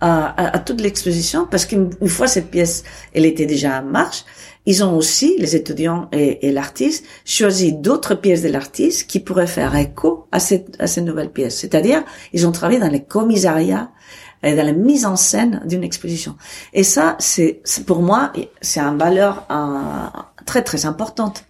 à, 0.00 0.54
à, 0.54 0.58
toute 0.58 0.80
l'exposition, 0.80 1.46
parce 1.50 1.66
qu'une 1.66 1.92
fois 2.06 2.26
cette 2.26 2.50
pièce, 2.50 2.84
elle 3.12 3.26
était 3.26 3.46
déjà 3.46 3.80
en 3.80 3.84
marche, 3.84 4.24
ils 4.64 4.84
ont 4.84 4.96
aussi, 4.96 5.36
les 5.38 5.56
étudiants 5.56 6.08
et, 6.12 6.46
et 6.46 6.52
l'artiste, 6.52 7.04
choisi 7.24 7.72
d'autres 7.72 8.14
pièces 8.14 8.42
de 8.42 8.48
l'artiste 8.48 9.08
qui 9.08 9.18
pourraient 9.18 9.46
faire 9.46 9.74
écho 9.74 10.26
à 10.30 10.40
cette, 10.40 10.76
à 10.78 10.86
cette 10.86 11.04
nouvelle 11.04 11.30
pièce. 11.30 11.56
C'est-à-dire, 11.58 12.04
ils 12.34 12.46
ont 12.46 12.52
travaillé 12.52 12.78
dans 12.78 12.90
les 12.90 13.02
commissariats 13.02 13.90
dans 14.42 14.66
la 14.66 14.72
mise 14.72 15.04
en 15.06 15.16
scène 15.16 15.62
d'une 15.66 15.84
exposition. 15.84 16.36
Et 16.72 16.84
ça, 16.84 17.16
c'est 17.18 17.60
pour 17.86 18.02
moi, 18.02 18.32
c'est 18.60 18.80
une 18.80 18.98
valeur 18.98 19.46
très 20.46 20.62
très 20.62 20.86
importante 20.86 21.44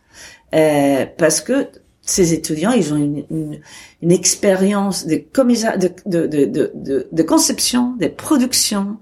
euh, 0.55 1.07
parce 1.17 1.41
que 1.41 1.69
ces 2.03 2.33
étudiants, 2.33 2.73
ils 2.73 2.93
ont 2.95 2.97
une, 2.97 3.25
une, 3.31 3.61
une 4.01 4.13
expérience 4.13 5.07
de, 5.07 5.23
de, 5.27 6.27
de, 6.27 6.45
de, 6.47 6.73
de, 6.75 7.09
de 7.13 7.23
conception, 7.23 7.95
de 8.01 8.07
production 8.07 8.97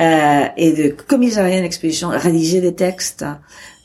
euh, 0.00 0.44
et 0.56 0.72
de 0.72 0.88
commissariat 0.88 1.60
d'exposition, 1.60 2.08
rédiger 2.08 2.62
des 2.62 2.74
textes, 2.74 3.26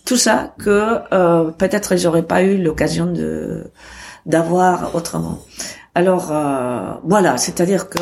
tout 0.05 0.15
ça 0.15 0.53
que 0.57 0.99
euh, 1.11 1.51
peut-être 1.51 1.97
j'aurais 1.97 2.23
pas 2.23 2.43
eu 2.43 2.57
l'occasion 2.57 3.05
de 3.05 3.65
d'avoir 4.25 4.95
autrement. 4.95 5.39
Alors 5.95 6.31
euh, 6.31 6.93
voilà, 7.03 7.35
c'est-à-dire 7.37 7.89
que 7.89 7.99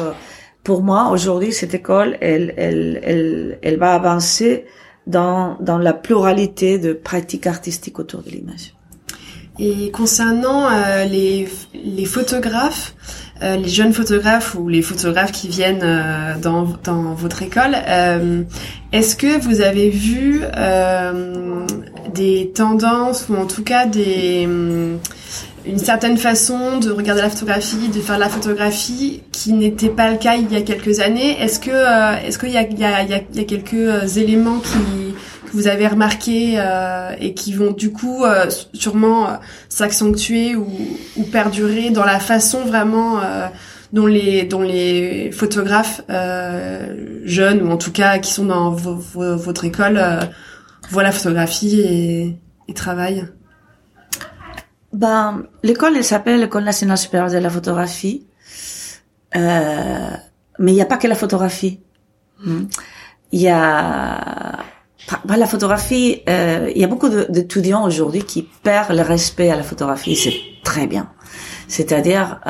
pour 0.63 0.83
moi, 0.83 1.09
aujourd'hui, 1.11 1.51
cette 1.51 1.73
école, 1.73 2.17
elle, 2.21 2.53
elle, 2.57 2.99
elle, 3.03 3.59
elle 3.61 3.77
va 3.77 3.93
avancer 3.93 4.65
dans, 5.07 5.57
dans 5.59 5.77
la 5.77 5.93
pluralité 5.93 6.77
de 6.77 6.93
pratiques 6.93 7.47
artistiques 7.47 7.99
autour 7.99 8.21
de 8.21 8.29
l'image. 8.29 8.73
Et 9.59 9.91
concernant 9.91 10.69
euh, 10.69 11.05
les, 11.05 11.47
les 11.73 12.05
photographes, 12.05 12.95
euh, 13.43 13.57
les 13.57 13.69
jeunes 13.69 13.93
photographes 13.93 14.55
ou 14.55 14.69
les 14.69 14.81
photographes 14.81 15.31
qui 15.31 15.49
viennent 15.49 15.83
euh, 15.83 16.37
dans, 16.39 16.67
dans 16.83 17.13
votre 17.15 17.41
école, 17.43 17.75
euh, 17.87 18.43
est-ce 18.91 19.15
que 19.15 19.39
vous 19.41 19.61
avez 19.61 19.89
vu 19.89 20.41
des 22.13 22.51
tendances 22.53 23.27
ou 23.29 23.35
en 23.35 23.45
tout 23.45 23.63
cas 23.63 23.85
des 23.85 24.47
une 25.65 25.77
certaine 25.77 26.17
façon 26.17 26.79
de 26.79 26.91
regarder 26.91 27.21
la 27.21 27.29
photographie, 27.29 27.89
de 27.89 27.99
faire 28.01 28.17
la 28.17 28.29
photographie, 28.29 29.21
qui 29.31 29.53
n'était 29.53 29.89
pas 29.89 30.11
le 30.11 30.17
cas 30.17 30.35
il 30.35 30.51
y 30.51 30.55
a 30.55 30.61
quelques 30.61 30.99
années. 30.99 31.39
Est-ce 31.39 31.59
que 31.59 31.69
euh, 31.71 32.17
est-ce 32.25 32.39
qu'il 32.39 32.49
y 32.49 32.57
a, 32.57 32.63
il 32.63 32.79
y, 32.79 32.83
a, 32.83 33.03
il 33.03 33.35
y 33.35 33.39
a 33.39 33.43
quelques 33.43 33.73
euh, 33.73 34.07
éléments 34.07 34.59
qui 34.59 35.13
que 35.45 35.51
vous 35.53 35.67
avez 35.67 35.87
remarqués 35.87 36.55
euh, 36.57 37.11
et 37.19 37.33
qui 37.33 37.53
vont 37.53 37.71
du 37.71 37.91
coup 37.91 38.23
euh, 38.23 38.45
sûrement 38.73 39.39
s'accentuer 39.69 40.55
ou, 40.55 40.67
ou, 41.17 41.23
perdurer 41.23 41.89
dans 41.89 42.05
la 42.05 42.19
façon 42.19 42.61
vraiment 42.61 43.19
dont 43.91 44.05
les 44.05 44.43
dont 44.43 44.61
les 44.61 45.31
photographes 45.31 46.01
jeunes 47.25 47.61
ou 47.61 47.71
en 47.71 47.77
tout 47.77 47.91
cas 47.91 48.19
qui 48.19 48.31
sont 48.31 48.45
dans 48.45 48.71
votre 48.71 49.65
école 49.65 49.99
voient 50.91 51.03
la 51.03 51.11
photographie 51.11 51.81
et, 51.81 52.37
et 52.67 52.73
travaillent. 52.73 53.25
Ben, 54.93 55.43
l'école, 55.63 55.95
elle 55.95 56.03
s'appelle 56.03 56.41
l'École 56.41 56.65
nationale 56.65 56.97
supérieure 56.97 57.31
de 57.31 57.37
la 57.37 57.49
photographie. 57.49 58.27
Euh, 59.35 60.09
mais 60.59 60.71
il 60.71 60.75
n'y 60.75 60.81
a 60.81 60.85
pas 60.85 60.97
que 60.97 61.07
la 61.07 61.15
photographie. 61.15 61.79
Hmm. 62.43 62.65
Il 63.31 63.39
y 63.39 63.47
a 63.47 64.57
pas 65.27 65.37
la 65.37 65.47
photographie. 65.47 66.21
Euh, 66.27 66.69
il 66.75 66.81
y 66.81 66.83
a 66.83 66.87
beaucoup 66.87 67.09
d'étudiants 67.09 67.85
aujourd'hui 67.85 68.23
qui 68.23 68.43
perdent 68.63 68.95
le 68.95 69.01
respect 69.01 69.49
à 69.49 69.55
la 69.55 69.63
photographie. 69.63 70.15
C'est 70.15 70.33
très 70.63 70.87
bien. 70.87 71.09
C'est-à-dire, 71.69 72.41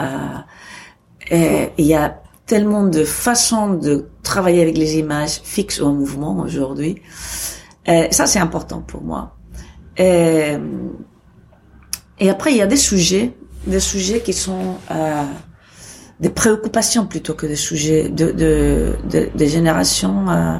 euh, 1.32 1.68
il 1.78 1.86
y 1.86 1.94
a 1.94 2.22
tellement 2.48 2.84
de 2.84 3.04
façons 3.04 3.76
de 3.76 4.10
travailler 4.24 4.64
avec 4.64 4.78
les 4.78 4.98
images 4.98 5.42
fixes 5.44 5.80
ou 5.80 5.86
en 5.86 5.94
mouvement 5.94 6.40
aujourd'hui. 6.40 7.02
Euh, 7.88 8.08
ça, 8.12 8.26
c'est 8.28 8.40
important 8.40 8.82
pour 8.82 9.02
moi. 9.04 9.38
Euh, 10.00 10.60
et 12.20 12.30
après, 12.30 12.52
il 12.52 12.58
y 12.58 12.62
a 12.62 12.68
des 12.68 12.78
sujets, 12.78 13.34
des 13.66 13.80
sujets 13.80 14.22
qui 14.22 14.34
sont 14.34 14.78
euh, 14.92 15.24
des 16.20 16.30
préoccupations 16.30 17.06
plutôt 17.08 17.34
que 17.34 17.48
des 17.48 17.56
sujets 17.56 18.10
de, 18.10 18.32
de, 18.32 18.96
de, 19.10 19.30
de 19.34 19.46
générations, 19.46 20.30
euh, 20.30 20.58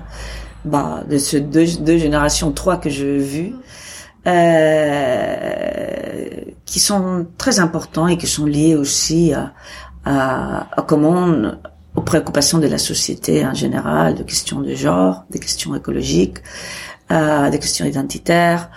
bah, 0.66 1.04
de 1.10 1.18
ces 1.18 1.42
deux, 1.42 1.66
deux 1.80 1.98
générations, 1.98 2.52
trois 2.52 2.78
que 2.78 2.90
j'ai 2.90 3.18
vues. 3.20 3.56
euh, 4.28 6.26
qui 6.66 6.80
sont 6.80 7.28
très 7.38 7.60
importants 7.60 8.08
et 8.08 8.18
qui 8.18 8.28
sont 8.28 8.46
liés 8.46 8.76
aussi 8.76 9.34
à, 9.34 9.54
à, 10.06 10.80
à 10.80 10.82
comment 10.84 11.28
aux 11.96 12.02
préoccupations 12.02 12.58
de 12.60 12.68
la 12.68 12.78
société 12.78 13.46
en 13.46 13.54
général, 13.54 14.16
de 14.16 14.24
questions 14.24 14.62
de 14.62 14.74
genre, 14.76 15.26
des 15.30 15.40
questions 15.40 15.76
écologiques, 15.76 16.38
euh, 17.12 17.50
des 17.50 17.60
questions 17.60 17.86
identitaires, 17.86 18.70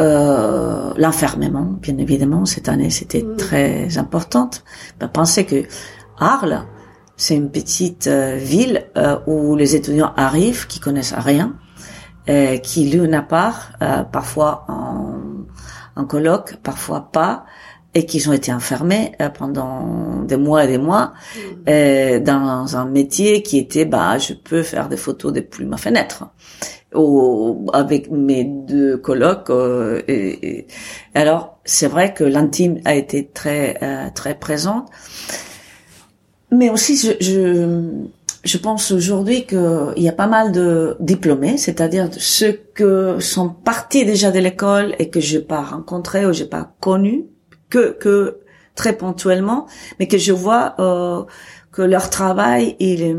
euh, 0.00 0.92
l'enfermement, 0.96 1.76
bien 1.80 1.96
évidemment, 1.98 2.44
cette 2.46 2.68
année, 2.68 2.90
c'était 2.90 3.22
Mm. 3.22 3.36
très 3.36 3.98
importante. 3.98 4.64
Ben, 4.98 5.06
pensez 5.08 5.44
que 5.44 5.62
Arles, 6.18 6.64
c'est 7.16 7.36
une 7.36 7.50
petite 7.50 8.08
euh, 8.08 8.36
ville 8.36 8.86
euh, 8.96 9.18
où 9.28 9.54
les 9.54 9.76
étudiants 9.76 10.12
arrivent, 10.16 10.66
qui 10.66 10.80
connaissent 10.80 11.14
rien, 11.16 11.54
euh, 12.28 12.56
qui 12.58 12.90
louent 12.90 13.04
un 13.04 13.12
appart, 13.12 13.72
euh, 13.82 14.02
parfois 14.02 14.64
en, 14.68 15.20
en 15.94 16.04
colloque, 16.06 16.56
parfois 16.62 17.08
pas, 17.12 17.44
et 17.94 18.06
qui 18.06 18.26
ont 18.28 18.32
été 18.32 18.52
enfermés 18.52 19.12
euh, 19.20 19.28
pendant 19.30 20.22
des 20.24 20.36
mois 20.36 20.64
et 20.64 20.68
des 20.68 20.78
mois 20.78 21.12
euh, 21.68 22.20
dans 22.20 22.76
un 22.76 22.84
métier 22.86 23.42
qui 23.42 23.58
était, 23.58 23.84
bah, 23.84 24.18
je 24.18 24.34
peux 24.34 24.62
faire 24.62 24.88
des 24.88 24.96
photos 24.96 25.32
depuis 25.32 25.64
ma 25.64 25.76
fenêtre 25.76 26.24
ou 26.94 27.66
avec 27.72 28.10
mes 28.10 28.44
deux 28.44 28.96
colocs. 28.98 29.50
euh, 29.50 30.02
et, 30.08 30.58
et- 30.60 30.66
alors, 31.14 31.58
c'est 31.64 31.88
vrai 31.88 32.14
que 32.14 32.24
l'intime 32.24 32.80
a 32.84 32.94
été 32.94 33.26
très 33.28 33.78
euh, 33.82 34.08
très 34.14 34.34
présente, 34.38 34.88
mais 36.50 36.70
aussi 36.70 36.96
je 36.96 37.12
je, 37.20 38.04
je 38.44 38.58
pense 38.58 38.90
aujourd'hui 38.92 39.46
qu'il 39.46 39.92
y 40.02 40.08
a 40.08 40.12
pas 40.12 40.26
mal 40.26 40.52
de 40.52 40.96
diplômés, 41.00 41.56
c'est-à-dire 41.56 42.08
ceux 42.18 42.52
que 42.74 43.18
sont 43.20 43.48
partis 43.48 44.04
déjà 44.04 44.30
de 44.30 44.38
l'école 44.38 44.94
et 44.98 45.10
que 45.10 45.20
j'ai 45.20 45.40
pas 45.40 45.62
rencontré 45.62 46.26
ou 46.26 46.32
j'ai 46.32 46.46
pas 46.46 46.74
connu 46.80 47.24
que 47.74 47.84
que 48.04 48.16
très 48.74 48.94
ponctuellement, 49.02 49.66
mais 49.98 50.06
que 50.12 50.18
je 50.18 50.32
vois 50.32 50.64
euh, 50.78 51.24
que 51.72 51.82
leur 51.82 52.06
travail 52.18 52.76
il 52.78 53.02
est 53.02 53.16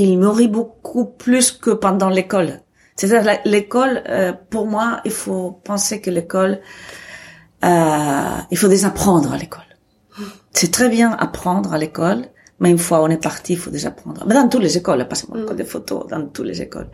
il 0.00 0.18
nourrit 0.18 0.48
beaucoup 0.48 1.06
plus 1.06 1.50
que 1.50 1.70
pendant 1.70 2.08
l'école. 2.08 2.60
C'est-à-dire 2.96 3.38
l'école, 3.44 4.02
euh, 4.08 4.32
pour 4.50 4.66
moi, 4.66 5.00
il 5.04 5.10
faut 5.10 5.50
penser 5.70 6.00
que 6.00 6.10
l'école, 6.10 6.60
euh, 7.64 8.36
il 8.50 8.58
faut 8.58 8.68
désapprendre 8.68 9.32
à 9.32 9.38
l'école. 9.38 9.70
C'est 10.52 10.72
très 10.78 10.88
bien 10.88 11.10
apprendre 11.26 11.72
à 11.72 11.78
l'école, 11.78 12.20
mais 12.60 12.70
une 12.70 12.78
fois 12.86 13.02
on 13.02 13.08
est 13.08 13.22
parti, 13.30 13.54
il 13.54 13.58
faut 13.58 13.70
désapprendre. 13.70 14.24
Mais 14.26 14.34
dans 14.34 14.48
toutes 14.48 14.62
les 14.62 14.76
écoles, 14.76 15.06
pas 15.08 15.16
seulement 15.16 15.36
l'école 15.36 15.56
des 15.56 15.70
photos, 15.74 16.06
dans 16.08 16.26
toutes 16.26 16.46
les 16.46 16.60
écoles. 16.60 16.90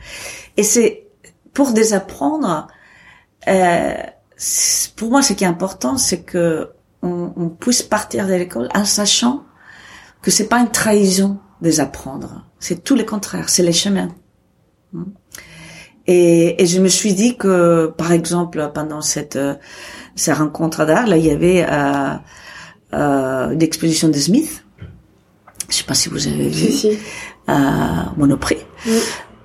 Et 0.56 0.62
c'est 0.62 1.06
pour 1.52 1.72
désapprendre. 1.72 2.68
Euh, 3.48 3.94
pour 4.96 5.10
moi, 5.10 5.22
ce 5.22 5.32
qui 5.32 5.44
est 5.44 5.46
important, 5.46 5.96
c'est 5.98 6.22
que 6.22 6.70
on, 7.02 7.32
on 7.36 7.48
puisse 7.48 7.82
partir 7.82 8.26
de 8.26 8.32
l'école 8.34 8.68
en 8.74 8.84
sachant 8.84 9.44
que 10.22 10.30
c'est 10.30 10.48
pas 10.48 10.58
une 10.60 10.70
trahison 10.70 11.38
désapprendre. 11.60 12.46
C'est 12.58 12.82
tout 12.82 12.96
le 12.96 13.04
contraire, 13.04 13.48
c'est 13.48 13.62
les 13.62 13.72
chemins. 13.72 14.08
Hmm. 14.92 15.04
Et, 16.06 16.62
et 16.62 16.66
je 16.66 16.80
me 16.80 16.88
suis 16.88 17.14
dit 17.14 17.36
que, 17.36 17.92
par 17.96 18.12
exemple, 18.12 18.70
pendant 18.74 19.00
cette 19.00 19.36
euh, 19.36 19.54
ces 20.16 20.32
rencontres 20.32 20.84
d'art, 20.84 21.06
là, 21.06 21.16
il 21.16 21.24
y 21.24 21.30
avait 21.30 21.64
euh, 21.68 22.14
euh, 22.94 23.50
une 23.50 23.62
exposition 23.62 24.08
de 24.08 24.14
Smith. 24.18 24.64
Je 25.70 25.76
sais 25.76 25.84
pas 25.84 25.94
si 25.94 26.08
vous 26.10 26.26
avez 26.26 26.48
vu 26.48 26.66
Si, 26.70 26.72
si. 26.72 26.98
euh, 27.48 27.52
Monoprix. 28.16 28.58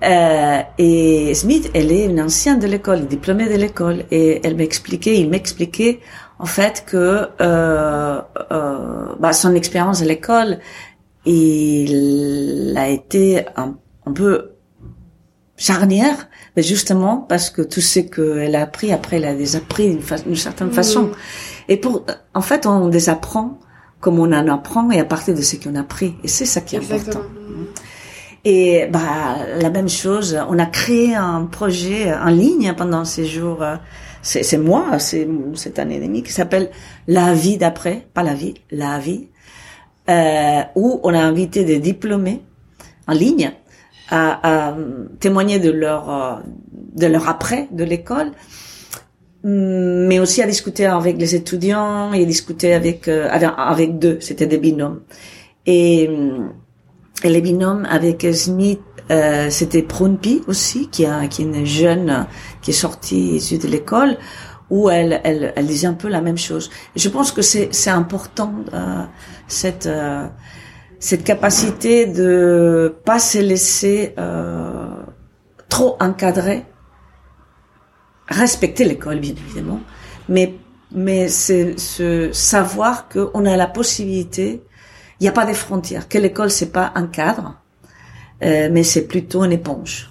Euh, 0.02 0.60
et 0.78 1.34
Smith, 1.34 1.70
elle 1.74 1.92
est 1.92 2.06
une 2.06 2.20
ancienne 2.20 2.58
de 2.58 2.66
l'école, 2.66 3.06
diplômée 3.06 3.48
de 3.48 3.56
l'école, 3.56 4.04
et 4.10 4.40
elle 4.44 4.56
m'expliquait, 4.56 5.18
il 5.18 5.28
m'expliquait 5.28 6.00
en 6.38 6.46
fait 6.46 6.84
que 6.86 7.28
euh, 7.40 8.20
euh, 8.50 9.06
bah, 9.20 9.32
son 9.32 9.54
expérience 9.54 10.00
à 10.00 10.06
l'école, 10.06 10.58
il 11.26 12.74
a 12.76 12.88
été 12.88 13.44
un, 13.56 13.76
un 14.06 14.12
peu 14.12 14.52
charnière, 15.56 16.28
mais 16.56 16.62
justement 16.62 17.18
parce 17.18 17.50
que 17.50 17.60
tout 17.62 17.82
ce 17.82 18.00
qu'elle 18.00 18.56
a 18.56 18.62
appris 18.62 18.92
après, 18.92 19.16
elle 19.16 19.26
a 19.26 19.34
désappris 19.34 19.88
d'une 19.90 20.00
fa- 20.00 20.16
certaine 20.34 20.68
Mm. 20.68 20.72
façon. 20.72 21.10
Et 21.68 21.76
pour, 21.76 22.04
en 22.34 22.40
fait, 22.40 22.64
on 22.66 22.88
désapprend 22.88 23.58
comme 24.00 24.18
on 24.18 24.32
en 24.32 24.48
apprend 24.48 24.90
et 24.90 24.98
à 24.98 25.04
partir 25.04 25.34
de 25.34 25.42
ce 25.42 25.56
qu'on 25.56 25.74
a 25.74 25.80
appris. 25.80 26.14
Et 26.24 26.28
c'est 26.28 26.46
ça 26.46 26.62
qui 26.62 26.76
est 26.76 26.78
Exactement. 26.78 27.20
important. 27.24 27.28
Et 28.44 28.86
bah 28.90 29.36
la 29.60 29.70
même 29.70 29.88
chose, 29.88 30.38
on 30.48 30.58
a 30.58 30.66
créé 30.66 31.14
un 31.14 31.44
projet 31.44 32.12
en 32.14 32.30
ligne 32.30 32.72
pendant 32.74 33.04
ces 33.04 33.26
jours, 33.26 33.62
euh, 33.62 33.76
c'est 34.22 34.42
c'est 34.42 34.58
moi, 34.58 34.98
c'est 34.98 35.28
cette 35.54 35.78
année 35.78 35.96
et 35.96 36.00
demie 36.00 36.22
qui 36.22 36.32
s'appelle 36.32 36.70
La 37.06 37.34
vie 37.34 37.58
d'après, 37.58 38.06
pas 38.14 38.22
la 38.22 38.34
vie, 38.34 38.54
la 38.70 38.98
vie, 38.98 39.28
euh, 40.08 40.62
où 40.74 41.00
on 41.02 41.14
a 41.14 41.20
invité 41.20 41.64
des 41.64 41.78
diplômés 41.78 42.42
en 43.06 43.12
ligne 43.12 43.52
à, 44.10 44.74
témoigner 45.20 45.58
de 45.60 45.70
leur 45.70 46.10
euh, 46.10 46.40
de 46.96 47.06
leur 47.06 47.28
après 47.28 47.68
de 47.70 47.84
l'école, 47.84 48.32
mais 49.44 50.18
aussi 50.18 50.42
à 50.42 50.46
discuter 50.46 50.86
avec 50.86 51.16
les 51.16 51.34
étudiants 51.34 52.12
et 52.12 52.26
discuter 52.26 52.74
avec 52.74 53.06
euh, 53.08 53.28
avec, 53.30 53.98
deux, 53.98 54.18
c'était 54.20 54.46
des 54.46 54.58
binômes. 54.58 55.02
Et 55.66 56.10
et 57.22 57.28
les 57.28 57.40
binômes 57.40 57.86
avec 57.90 58.26
Smith, 58.32 58.80
euh, 59.10 59.50
c'était 59.50 59.82
Prunpi 59.82 60.42
aussi, 60.46 60.88
qui, 60.88 61.04
qui 61.30 61.42
est 61.42 61.44
une 61.44 61.66
jeune 61.66 62.26
qui 62.62 62.70
est 62.70 62.74
sortie 62.74 63.36
issue 63.36 63.58
de 63.58 63.68
l'école, 63.68 64.16
où 64.70 64.88
elle, 64.88 65.20
elle, 65.24 65.52
elle 65.56 65.66
disait 65.66 65.88
un 65.88 65.94
peu 65.94 66.08
la 66.08 66.20
même 66.20 66.38
chose. 66.38 66.70
Je 66.96 67.08
pense 67.08 67.32
que 67.32 67.42
c'est, 67.42 67.68
c'est 67.72 67.90
important 67.90 68.54
euh, 68.72 69.04
cette 69.48 69.86
euh, 69.86 70.26
cette 71.00 71.24
capacité 71.24 72.06
de 72.06 72.94
pas 73.04 73.18
se 73.18 73.38
laisser 73.38 74.14
euh, 74.18 74.90
trop 75.70 75.96
encadrer, 75.98 76.66
respecter 78.28 78.84
l'école 78.84 79.18
bien 79.18 79.32
évidemment, 79.32 79.80
mais 80.28 80.54
mais 80.92 81.28
c'est 81.28 81.78
ce 81.78 82.30
savoir 82.32 83.08
qu'on 83.08 83.46
a 83.46 83.56
la 83.56 83.66
possibilité 83.66 84.62
il 85.20 85.24
n'y 85.24 85.28
a 85.28 85.32
pas 85.32 85.44
de 85.44 85.52
frontières, 85.52 86.08
que 86.08 86.18
l'école 86.18 86.50
c'est 86.50 86.72
pas 86.72 86.92
un 86.94 87.06
cadre, 87.06 87.60
euh, 88.42 88.68
mais 88.72 88.82
c'est 88.82 89.06
plutôt 89.06 89.44
une 89.44 89.52
éponge. 89.52 90.10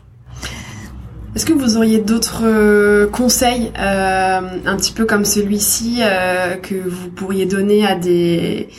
Est-ce 1.36 1.46
que 1.46 1.54
vous 1.54 1.78
auriez 1.78 2.00
d'autres 2.00 2.44
euh, 2.44 3.08
conseils, 3.08 3.72
euh, 3.80 4.40
un 4.66 4.78
petit 4.78 4.92
peu 4.92 5.06
comme 5.06 5.26
celui-ci, 5.26 6.02
que 6.62 6.76
vous 6.76 7.10
pourriez 7.10 7.46
donner 7.46 7.86
à 7.86 7.96
des 7.96 8.70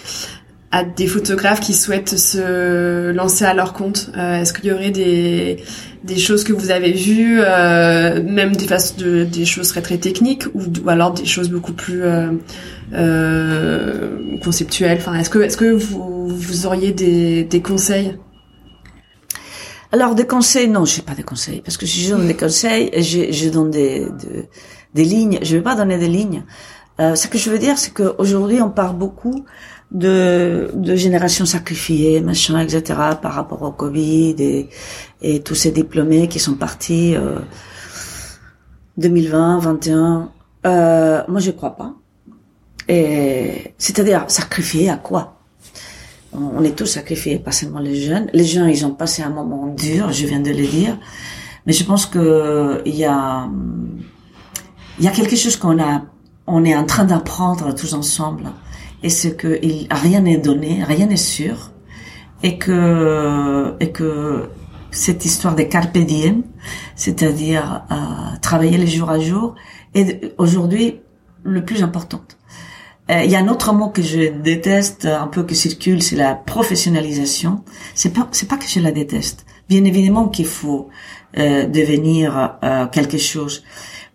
à 0.72 0.84
des 0.84 1.08
photographes 1.08 1.58
qui 1.58 1.74
souhaitent 1.74 2.16
se 2.16 3.10
lancer 3.10 3.44
à 3.44 3.54
leur 3.54 3.72
compte? 3.72 4.10
Est-ce 4.16 4.52
qu'il 4.52 4.66
y 4.66 4.72
aurait 4.72 4.90
des 4.90 5.56
des 6.04 6.16
choses 6.16 6.44
que 6.44 6.52
vous 6.52 6.70
avez 6.70 6.92
vues, 6.92 7.40
même 7.40 8.54
des 8.54 9.44
choses 9.44 9.68
très 9.68 9.82
très 9.82 9.98
techniques, 9.98 10.44
ou 10.54 10.88
alors 10.88 11.12
des 11.12 11.26
choses 11.26 11.50
beaucoup 11.50 11.72
plus 11.72 12.02
euh, 12.92 14.36
conceptuelles 14.42 14.98
Enfin, 14.98 15.14
est-ce 15.14 15.30
que 15.30 15.38
est-ce 15.40 15.56
que 15.56 15.70
vous 15.72 16.28
vous 16.28 16.66
auriez 16.66 16.92
des 16.92 17.44
des 17.44 17.62
conseils? 17.62 18.16
Alors 19.92 20.14
des 20.14 20.26
conseils, 20.26 20.68
non, 20.68 20.84
je 20.84 20.98
n'ai 20.98 21.02
pas 21.04 21.14
de 21.14 21.22
conseils 21.22 21.62
parce 21.62 21.76
que 21.76 21.84
si 21.86 22.00
je 22.02 22.10
donne 22.14 22.26
des 22.26 22.36
conseils, 22.36 22.90
je, 23.02 23.32
je 23.32 23.48
donne 23.48 23.70
des, 23.70 24.04
de- 24.06 24.44
des 24.94 25.04
lignes. 25.04 25.38
Je 25.42 25.56
vais 25.56 25.62
pas 25.62 25.74
donner 25.74 25.98
des 25.98 26.08
lignes. 26.08 26.44
Euh, 27.00 27.14
ce 27.16 27.26
que 27.26 27.38
je 27.38 27.50
veux 27.50 27.58
dire, 27.58 27.76
c'est 27.78 27.92
qu'aujourd'hui, 27.92 28.60
on 28.62 28.70
parle 28.70 28.96
beaucoup 28.96 29.44
de, 29.90 30.70
de 30.74 30.94
générations 30.94 31.44
sacrifiées, 31.46 32.20
machin, 32.20 32.60
etc., 32.60 32.82
par 33.20 33.32
rapport 33.32 33.62
au 33.62 33.72
Covid 33.72 34.36
et, 34.38 34.68
et 35.22 35.40
tous 35.40 35.56
ces 35.56 35.72
diplômés 35.72 36.28
qui 36.28 36.38
sont 36.38 36.54
partis 36.54 37.16
euh, 37.16 37.38
2020, 38.96 39.58
21. 39.58 40.30
Euh, 40.66 41.22
moi, 41.26 41.40
je 41.40 41.50
crois 41.50 41.76
pas. 41.76 41.94
C'est-à-dire 43.78 44.24
sacrifier 44.28 44.90
à 44.90 44.96
quoi? 44.96 45.36
On 46.32 46.62
est 46.62 46.76
tous 46.76 46.86
sacrifiés, 46.86 47.38
pas 47.38 47.52
seulement 47.52 47.80
les 47.80 48.00
jeunes. 48.00 48.30
Les 48.32 48.44
jeunes, 48.44 48.68
ils 48.68 48.86
ont 48.86 48.94
passé 48.94 49.22
un 49.22 49.30
moment 49.30 49.66
dur, 49.66 50.12
je 50.12 50.26
viens 50.26 50.40
de 50.40 50.50
le 50.50 50.66
dire. 50.66 50.96
Mais 51.66 51.72
je 51.72 51.84
pense 51.84 52.06
que 52.06 52.82
il 52.86 52.94
y 52.94 53.04
a, 53.04 53.48
quelque 55.12 55.36
chose 55.36 55.56
qu'on 55.56 55.80
a, 55.80 56.02
on 56.46 56.64
est 56.64 56.76
en 56.76 56.84
train 56.84 57.04
d'apprendre 57.04 57.74
tous 57.74 57.94
ensemble. 57.94 58.50
Et 59.02 59.08
c'est 59.08 59.36
que 59.36 59.58
rien 59.90 60.20
n'est 60.20 60.38
donné, 60.38 60.84
rien 60.84 61.06
n'est 61.06 61.16
sûr. 61.16 61.72
Et 62.42 62.58
que, 62.58 63.74
et 63.80 63.92
que 63.92 64.48
cette 64.90 65.24
histoire 65.24 65.54
des 65.54 65.68
carpe 65.68 65.98
diem, 65.98 66.42
c'est-à-dire 66.96 67.84
euh, 67.90 67.94
travailler 68.40 68.78
les 68.78 68.86
jours 68.86 69.10
à 69.10 69.18
jour, 69.18 69.54
est 69.94 70.34
aujourd'hui 70.38 71.00
le 71.42 71.64
plus 71.64 71.82
important. 71.82 72.22
Euh, 73.10 73.24
Il 73.24 73.30
y 73.30 73.36
a 73.36 73.40
un 73.40 73.48
autre 73.48 73.72
mot 73.72 73.88
que 73.88 74.02
je 74.02 74.30
déteste, 74.30 75.06
un 75.06 75.26
peu 75.26 75.42
que 75.42 75.54
circule, 75.54 76.02
c'est 76.02 76.16
la 76.16 76.34
professionnalisation. 76.34 77.62
C'est 77.94 78.12
pas, 78.12 78.28
c'est 78.32 78.48
pas 78.48 78.56
que 78.56 78.68
je 78.68 78.80
la 78.80 78.92
déteste. 78.92 79.46
Bien 79.68 79.84
évidemment 79.84 80.28
qu'il 80.28 80.46
faut 80.46 80.88
euh, 81.38 81.66
devenir 81.66 82.58
euh, 82.62 82.86
quelque 82.86 83.18
chose, 83.18 83.62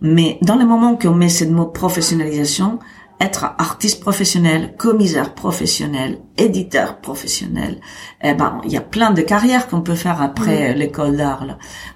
Mais 0.02 0.38
dans 0.42 0.56
le 0.56 0.66
moment 0.66 0.98
qu'on 0.98 1.14
met 1.14 1.30
ce 1.30 1.46
mot 1.46 1.66
professionnalisation, 1.68 2.80
être 3.22 3.56
artiste 3.58 4.02
professionnel, 4.02 4.76
commissaire 4.78 5.34
professionnel, 5.34 6.20
éditeur 6.38 7.00
professionnel, 7.00 7.80
eh 8.22 8.34
ben 8.34 8.60
il 8.66 8.72
y 8.72 8.78
a 8.78 8.82
plein 8.82 9.12
de 9.12 9.22
carrières 9.22 9.68
qu'on 9.68 9.82
peut 9.82 9.96
faire 9.96 10.22
après 10.22 10.74
l'école 10.74 11.16
d'art. 11.16 11.46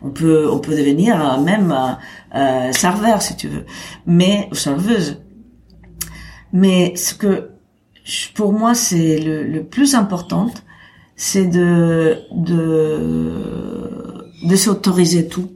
On 0.02 0.12
peut 0.12 0.50
on 0.50 0.60
peut 0.60 0.76
devenir 0.76 1.22
euh, 1.22 1.42
même 1.42 1.72
euh, 1.72 1.94
euh, 2.36 2.72
serveur 2.72 3.22
si 3.22 3.36
tu 3.36 3.48
veux, 3.50 3.66
mais 4.06 4.48
ou 4.52 4.56
serveuse. 4.56 5.22
Mais 6.54 6.96
ce 6.96 7.14
que 7.14 7.50
pour 8.34 8.54
moi 8.54 8.74
c'est 8.74 9.20
le, 9.20 9.44
le 9.44 9.64
plus 9.64 9.96
important, 9.96 10.52
c'est 11.16 11.46
de 11.46 12.18
de 12.32 14.24
de 14.44 14.56
s'autoriser 14.56 15.28
tout 15.28 15.52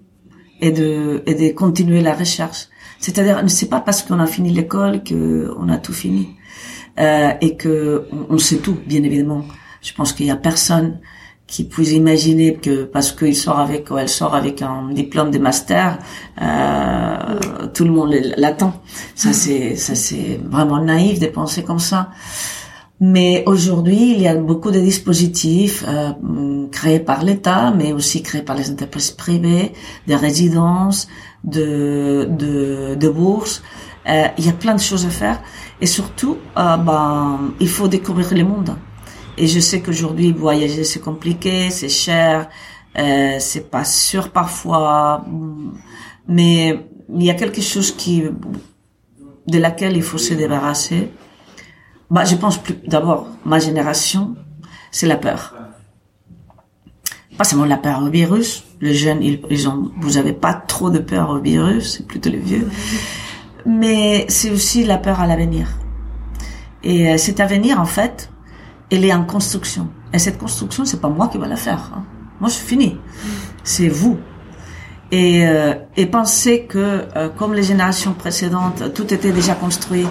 et 0.61 0.71
de 0.71 1.23
et 1.25 1.35
de 1.35 1.53
continuer 1.53 2.01
la 2.01 2.13
recherche 2.13 2.67
c'est-à-dire, 3.03 3.43
c'est 3.47 3.67
pas 3.67 3.81
parce 3.81 4.01
qu'on 4.01 4.19
a 4.21 4.25
fini 4.25 4.51
l'école 4.51 5.03
que 5.03 5.53
on 5.59 5.67
a 5.67 5.77
tout 5.77 5.91
fini 5.91 6.37
euh, 7.01 7.33
et 7.41 7.57
que 7.57 8.07
on, 8.29 8.37
sait 8.37 8.59
tout, 8.59 8.77
bien 8.87 9.03
évidemment. 9.03 9.43
Je 9.81 9.93
pense 9.93 10.13
qu'il 10.13 10.25
y 10.25 10.31
a 10.31 10.37
personne 10.37 11.01
qui 11.53 11.65
puisse 11.65 11.91
imaginer 11.91 12.55
que 12.55 12.83
parce 12.83 13.11
qu'il 13.11 13.35
sort 13.35 13.59
avec 13.59 13.91
ou 13.91 13.99
elle 13.99 14.09
sort 14.09 14.33
avec 14.33 14.63
un 14.63 14.89
diplôme 14.91 15.29
de 15.29 15.37
master, 15.37 15.99
euh, 16.41 17.69
tout 17.75 17.83
le 17.83 17.91
monde 17.91 18.11
l'attend. 18.37 18.73
Ça 19.13 19.33
c'est 19.33 19.75
ça 19.75 19.93
c'est 19.93 20.39
vraiment 20.55 20.81
naïf 20.81 21.19
de 21.19 21.27
penser 21.27 21.61
comme 21.61 21.83
ça. 21.91 22.09
Mais 22.99 23.43
aujourd'hui, 23.45 24.13
il 24.15 24.21
y 24.21 24.27
a 24.27 24.35
beaucoup 24.35 24.71
de 24.71 24.79
dispositifs 24.79 25.83
euh, 25.87 26.67
créés 26.71 26.99
par 27.11 27.23
l'État, 27.23 27.71
mais 27.77 27.93
aussi 27.93 28.23
créés 28.23 28.45
par 28.49 28.55
les 28.55 28.71
entreprises 28.71 29.11
privées, 29.11 29.73
des 30.07 30.15
résidences, 30.15 31.07
de, 31.43 32.27
de, 32.41 32.95
de 32.95 33.09
bourses. 33.09 33.61
Euh, 34.07 34.27
il 34.39 34.45
y 34.45 34.49
a 34.49 34.53
plein 34.53 34.73
de 34.73 34.79
choses 34.89 35.05
à 35.05 35.09
faire. 35.09 35.39
Et 35.81 35.85
surtout, 35.97 36.37
euh, 36.57 36.77
ben, 36.77 37.53
il 37.59 37.69
faut 37.69 37.87
découvrir 37.87 38.33
le 38.33 38.43
monde. 38.43 38.71
Et 39.37 39.47
je 39.47 39.59
sais 39.59 39.81
qu'aujourd'hui, 39.81 40.31
voyager, 40.31 40.83
c'est 40.83 40.99
compliqué, 40.99 41.69
c'est 41.69 41.89
cher, 41.89 42.49
euh, 42.97 43.37
c'est 43.39 43.69
pas 43.69 43.83
sûr 43.83 44.29
parfois. 44.29 45.25
Mais 46.27 46.87
il 47.09 47.23
y 47.23 47.29
a 47.29 47.33
quelque 47.33 47.61
chose 47.61 47.95
qui, 47.95 48.23
de 49.47 49.57
laquelle 49.57 49.97
il 49.97 50.03
faut 50.03 50.17
se 50.17 50.33
débarrasser. 50.33 51.11
Bah, 52.11 52.25
je 52.25 52.35
pense 52.35 52.57
plus, 52.57 52.75
d'abord, 52.85 53.27
ma 53.45 53.59
génération, 53.59 54.35
c'est 54.91 55.07
la 55.07 55.17
peur. 55.17 55.55
Pas 57.37 57.43
seulement 57.43 57.65
la 57.65 57.77
peur 57.77 58.03
au 58.03 58.09
virus, 58.09 58.63
les 58.79 58.93
jeunes, 58.93 59.23
ils, 59.23 59.67
ont, 59.67 59.91
vous 59.97 60.17
avez 60.17 60.33
pas 60.33 60.53
trop 60.53 60.91
de 60.91 60.99
peur 60.99 61.31
au 61.31 61.39
virus, 61.39 61.97
c'est 61.97 62.05
plutôt 62.05 62.29
les 62.29 62.37
vieux. 62.37 62.69
Mais 63.65 64.25
c'est 64.29 64.51
aussi 64.51 64.83
la 64.83 64.99
peur 64.99 65.19
à 65.19 65.25
l'avenir. 65.25 65.67
Et 66.83 67.09
euh, 67.09 67.17
cet 67.17 67.39
avenir, 67.39 67.79
en 67.79 67.85
fait, 67.85 68.29
elle 68.93 69.05
est 69.05 69.13
en 69.13 69.25
construction. 69.25 69.89
Et 70.13 70.19
cette 70.19 70.37
construction, 70.37 70.85
c'est 70.85 71.01
pas 71.01 71.09
moi 71.09 71.27
qui 71.27 71.37
va 71.37 71.47
la 71.47 71.55
faire. 71.55 71.91
Hein. 71.95 72.03
Moi, 72.39 72.49
je 72.49 72.55
suis 72.55 72.67
fini. 72.67 72.97
C'est 73.63 73.87
vous. 73.87 74.17
Et, 75.11 75.47
euh, 75.47 75.73
et 75.95 76.05
penser 76.05 76.65
que, 76.65 77.05
euh, 77.15 77.29
comme 77.29 77.53
les 77.53 77.63
générations 77.63 78.13
précédentes, 78.13 78.93
tout 78.93 79.13
était 79.13 79.31
déjà 79.31 79.55
construit 79.55 80.07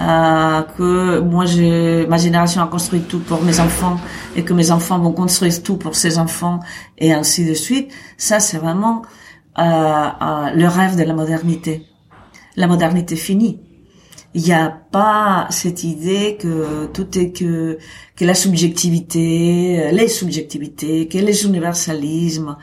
euh, 0.00 0.62
que 0.76 1.18
moi, 1.18 1.44
je, 1.44 2.06
ma 2.06 2.18
génération 2.18 2.62
a 2.62 2.68
construit 2.68 3.00
tout 3.00 3.18
pour 3.18 3.42
mes 3.42 3.58
enfants 3.58 3.98
et 4.36 4.44
que 4.44 4.52
mes 4.52 4.70
enfants 4.70 4.98
vont 5.00 5.12
construire 5.12 5.60
tout 5.62 5.76
pour 5.76 5.96
ses 5.96 6.18
enfants 6.18 6.60
et 6.98 7.12
ainsi 7.12 7.44
de 7.44 7.54
suite. 7.54 7.92
Ça, 8.16 8.38
c'est 8.38 8.58
vraiment 8.58 9.02
euh, 9.58 9.62
euh, 9.62 10.50
le 10.54 10.68
rêve 10.68 10.96
de 10.96 11.02
la 11.02 11.14
modernité. 11.14 11.84
La 12.56 12.68
modernité 12.68 13.16
finie. 13.16 13.60
Il 14.34 14.42
n'y 14.42 14.52
a 14.52 14.68
pas 14.68 15.46
cette 15.50 15.84
idée 15.84 16.36
que 16.38 16.86
tout 16.86 17.18
est 17.18 17.32
que 17.32 17.78
que 18.14 18.24
la 18.24 18.34
subjectivité, 18.34 19.90
les 19.90 20.08
subjectivités, 20.08 21.08
que 21.08 21.18
les 21.18 21.46
universalismes, 21.46 22.56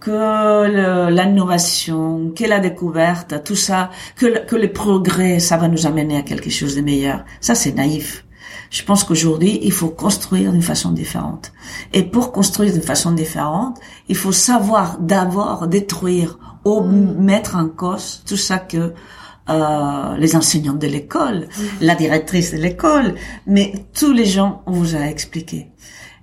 que 0.00 1.08
l'innovation, 1.10 2.32
que 2.36 2.44
la 2.44 2.58
découverte, 2.58 3.44
tout 3.44 3.56
ça, 3.56 3.90
que 4.16 4.44
que 4.46 4.56
le 4.56 4.72
progrès, 4.72 5.38
ça 5.38 5.56
va 5.56 5.68
nous 5.68 5.86
amener 5.86 6.16
à 6.16 6.22
quelque 6.22 6.50
chose 6.50 6.74
de 6.74 6.80
meilleur. 6.80 7.24
Ça, 7.40 7.54
c'est 7.54 7.72
naïf. 7.72 8.24
Je 8.70 8.82
pense 8.82 9.04
qu'aujourd'hui, 9.04 9.60
il 9.62 9.70
faut 9.70 9.90
construire 9.90 10.50
d'une 10.50 10.62
façon 10.62 10.92
différente. 10.92 11.52
Et 11.92 12.02
pour 12.02 12.32
construire 12.32 12.72
d'une 12.72 12.82
façon 12.82 13.12
différente, 13.12 13.78
il 14.08 14.16
faut 14.16 14.32
savoir 14.32 14.98
d'abord 14.98 15.68
détruire 15.68 16.38
ou 16.64 16.80
mettre 16.80 17.56
en 17.56 17.68
cause 17.68 18.22
tout 18.26 18.38
ça 18.38 18.58
que 18.58 18.94
euh, 19.48 20.16
les 20.16 20.36
enseignants 20.36 20.74
de 20.74 20.86
l'école, 20.86 21.48
la 21.80 21.94
directrice 21.94 22.52
de 22.52 22.58
l'école, 22.58 23.14
mais 23.46 23.72
tous 23.92 24.12
les 24.12 24.26
gens 24.26 24.62
on 24.66 24.72
vous 24.72 24.94
a 24.94 25.00
expliqué. 25.00 25.72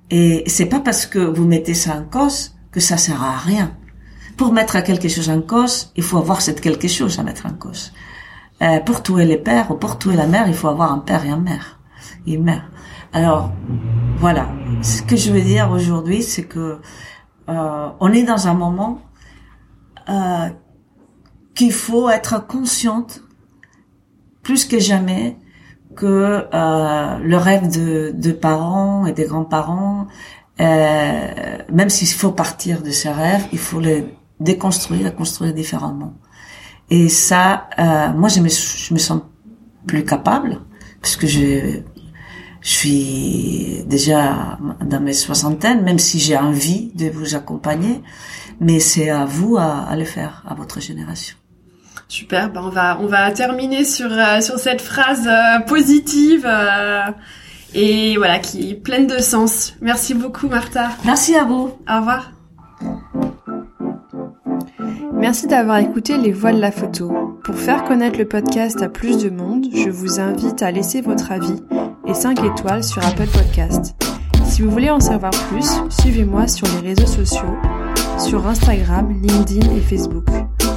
Et 0.09 0.43
c'est 0.47 0.65
pas 0.65 0.79
parce 0.79 1.05
que 1.05 1.19
vous 1.19 1.45
mettez 1.45 1.73
ça 1.73 1.95
en 1.95 2.03
cause 2.03 2.55
que 2.71 2.79
ça 2.79 2.97
sert 2.97 3.21
à 3.21 3.37
rien. 3.37 3.75
Pour 4.37 4.53
mettre 4.53 4.81
quelque 4.81 5.09
chose 5.09 5.29
en 5.29 5.41
cause, 5.41 5.91
il 5.95 6.03
faut 6.03 6.17
avoir 6.17 6.41
cette 6.41 6.61
quelque 6.61 6.87
chose 6.87 7.19
à 7.19 7.23
mettre 7.23 7.45
en 7.45 7.53
cause. 7.53 7.91
Euh, 8.61 8.79
pour 8.79 9.03
tuer 9.03 9.25
les 9.25 9.37
pères 9.37 9.71
ou 9.71 9.75
pour 9.75 9.97
tuer 9.97 10.15
la 10.15 10.27
mère, 10.27 10.47
il 10.47 10.53
faut 10.53 10.67
avoir 10.67 10.91
un 10.91 10.99
père 10.99 11.25
et 11.25 11.29
une 11.29 11.43
mère. 11.43 11.79
Une 12.25 12.43
mère. 12.43 12.69
Alors, 13.13 13.51
voilà. 14.17 14.49
Ce 14.81 15.01
que 15.01 15.15
je 15.15 15.31
veux 15.31 15.41
dire 15.41 15.71
aujourd'hui, 15.71 16.23
c'est 16.23 16.43
que 16.43 16.79
euh, 17.49 17.89
on 17.99 18.11
est 18.11 18.23
dans 18.23 18.47
un 18.47 18.53
moment 18.53 19.01
euh, 20.09 20.49
qu'il 21.59 21.73
faut 21.73 22.09
être 22.09 22.47
consciente 22.47 23.21
plus 24.43 24.63
que 24.63 24.79
jamais 24.79 25.37
que 25.93 26.45
euh, 26.53 27.17
le 27.17 27.37
rêve 27.37 27.69
de, 27.69 28.11
de 28.15 28.31
parents 28.31 29.05
et 29.05 29.11
des 29.11 29.25
grands-parents 29.25 30.07
euh, 30.61 31.57
même 31.69 31.89
s'il 31.89 32.07
faut 32.07 32.31
partir 32.31 32.81
de 32.81 32.91
ses 32.91 33.09
rêves, 33.09 33.45
il 33.51 33.59
faut 33.59 33.79
les 33.79 34.05
déconstruire 34.39 35.07
et 35.07 35.13
construire 35.13 35.53
différemment. 35.53 36.13
Et 36.89 37.09
ça, 37.09 37.69
euh, 37.77 38.13
moi, 38.13 38.29
je 38.29 38.39
me, 38.39 38.47
je 38.49 38.93
me 38.93 38.99
sens 38.99 39.21
plus 39.85 40.05
capable 40.05 40.61
parce 41.01 41.17
que 41.17 41.27
je, 41.27 41.81
je 42.61 42.69
suis 42.69 43.83
déjà 43.85 44.57
dans 44.85 45.01
mes 45.01 45.13
soixantaines, 45.13 45.83
même 45.83 45.99
si 45.99 46.19
j'ai 46.19 46.37
envie 46.37 46.91
de 46.95 47.09
vous 47.09 47.35
accompagner, 47.35 48.01
mais 48.61 48.79
c'est 48.79 49.09
à 49.09 49.25
vous 49.25 49.57
à, 49.57 49.83
à, 49.83 49.95
le 49.97 50.05
faire, 50.05 50.43
à 50.47 50.53
votre 50.55 50.79
génération. 50.79 51.38
Super, 52.09 52.49
ben 52.51 52.63
on 52.65 52.69
va 52.69 52.97
on 52.99 53.05
va 53.05 53.31
terminer 53.31 53.85
sur 53.85 54.11
euh, 54.11 54.41
sur 54.41 54.57
cette 54.57 54.81
phrase 54.81 55.27
euh, 55.27 55.59
positive. 55.67 56.43
Euh, 56.43 57.03
et 57.75 58.17
voilà, 58.17 58.39
qui 58.39 58.71
est 58.71 58.73
pleine 58.73 59.05
de 59.05 59.19
sens. 59.19 59.75
Merci 59.79 60.15
beaucoup, 60.15 60.47
Martha. 60.47 60.89
Merci 61.05 61.35
à 61.35 61.43
vous. 61.43 61.69
Au 61.87 61.97
revoir. 61.97 62.31
Merci 65.13 65.45
d'avoir 65.45 65.77
écouté 65.77 66.17
Les 66.17 66.31
Voix 66.31 66.51
de 66.51 66.59
la 66.59 66.71
photo. 66.71 67.39
Pour 67.43 67.55
faire 67.55 67.83
connaître 67.83 68.17
le 68.17 68.27
podcast 68.27 68.81
à 68.81 68.89
plus 68.89 69.19
de 69.19 69.29
monde, 69.29 69.67
je 69.71 69.91
vous 69.91 70.19
invite 70.19 70.63
à 70.63 70.71
laisser 70.71 71.01
votre 71.01 71.31
avis 71.31 71.61
et 72.07 72.15
5 72.15 72.43
étoiles 72.43 72.83
sur 72.83 73.05
Apple 73.05 73.27
Podcast. 73.27 73.93
Si 74.45 74.63
vous 74.63 74.71
voulez 74.71 74.89
en 74.89 74.99
savoir 74.99 75.31
plus, 75.51 75.69
suivez-moi 75.89 76.47
sur 76.47 76.65
les 76.67 76.89
réseaux 76.89 77.05
sociaux, 77.05 77.55
sur 78.17 78.47
Instagram, 78.47 79.13
LinkedIn 79.21 79.75
et 79.75 79.81
Facebook. 79.81 80.25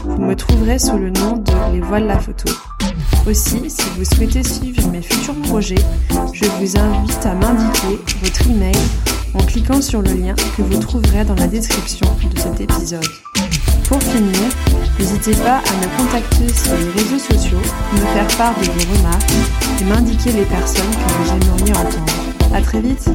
Vous 0.05 0.21
me 0.21 0.35
trouverez 0.35 0.79
sous 0.79 0.99
le 0.99 1.11
nom 1.11 1.37
de 1.37 1.73
Les 1.73 1.81
Voix 1.81 2.01
de 2.01 2.07
la 2.07 2.19
photo. 2.19 2.53
Aussi, 3.27 3.71
si 3.71 3.83
vous 3.97 4.05
souhaitez 4.05 4.43
suivre 4.43 4.89
mes 4.89 5.01
futurs 5.01 5.41
projets, 5.43 5.83
je 6.33 6.45
vous 6.45 6.77
invite 6.77 7.27
à 7.27 7.35
m'indiquer 7.35 8.01
votre 8.21 8.51
email 8.51 8.77
en 9.35 9.39
cliquant 9.45 9.81
sur 9.81 10.03
le 10.03 10.13
lien 10.13 10.35
que 10.57 10.63
vous 10.63 10.79
trouverez 10.79 11.25
dans 11.25 11.37
la 11.37 11.47
description 11.47 12.07
de 12.35 12.39
cet 12.39 12.61
épisode. 12.61 13.07
Pour 13.89 14.03
finir, 14.03 14.49
n'hésitez 14.99 15.37
pas 15.37 15.59
à 15.59 15.73
me 15.81 15.97
contacter 15.97 16.49
sur 16.49 16.77
les 16.77 16.91
réseaux 17.01 17.19
sociaux, 17.19 17.63
me 17.93 17.99
faire 17.99 18.37
part 18.37 18.59
de 18.59 18.65
vos 18.65 18.97
remarques 18.97 19.33
et 19.81 19.85
m'indiquer 19.85 20.33
les 20.33 20.45
personnes 20.45 20.91
que 20.91 21.13
vous 21.13 21.31
aimeriez 21.31 21.77
entendre. 21.77 22.55
À 22.55 22.61
très 22.61 22.81
vite! 22.81 23.09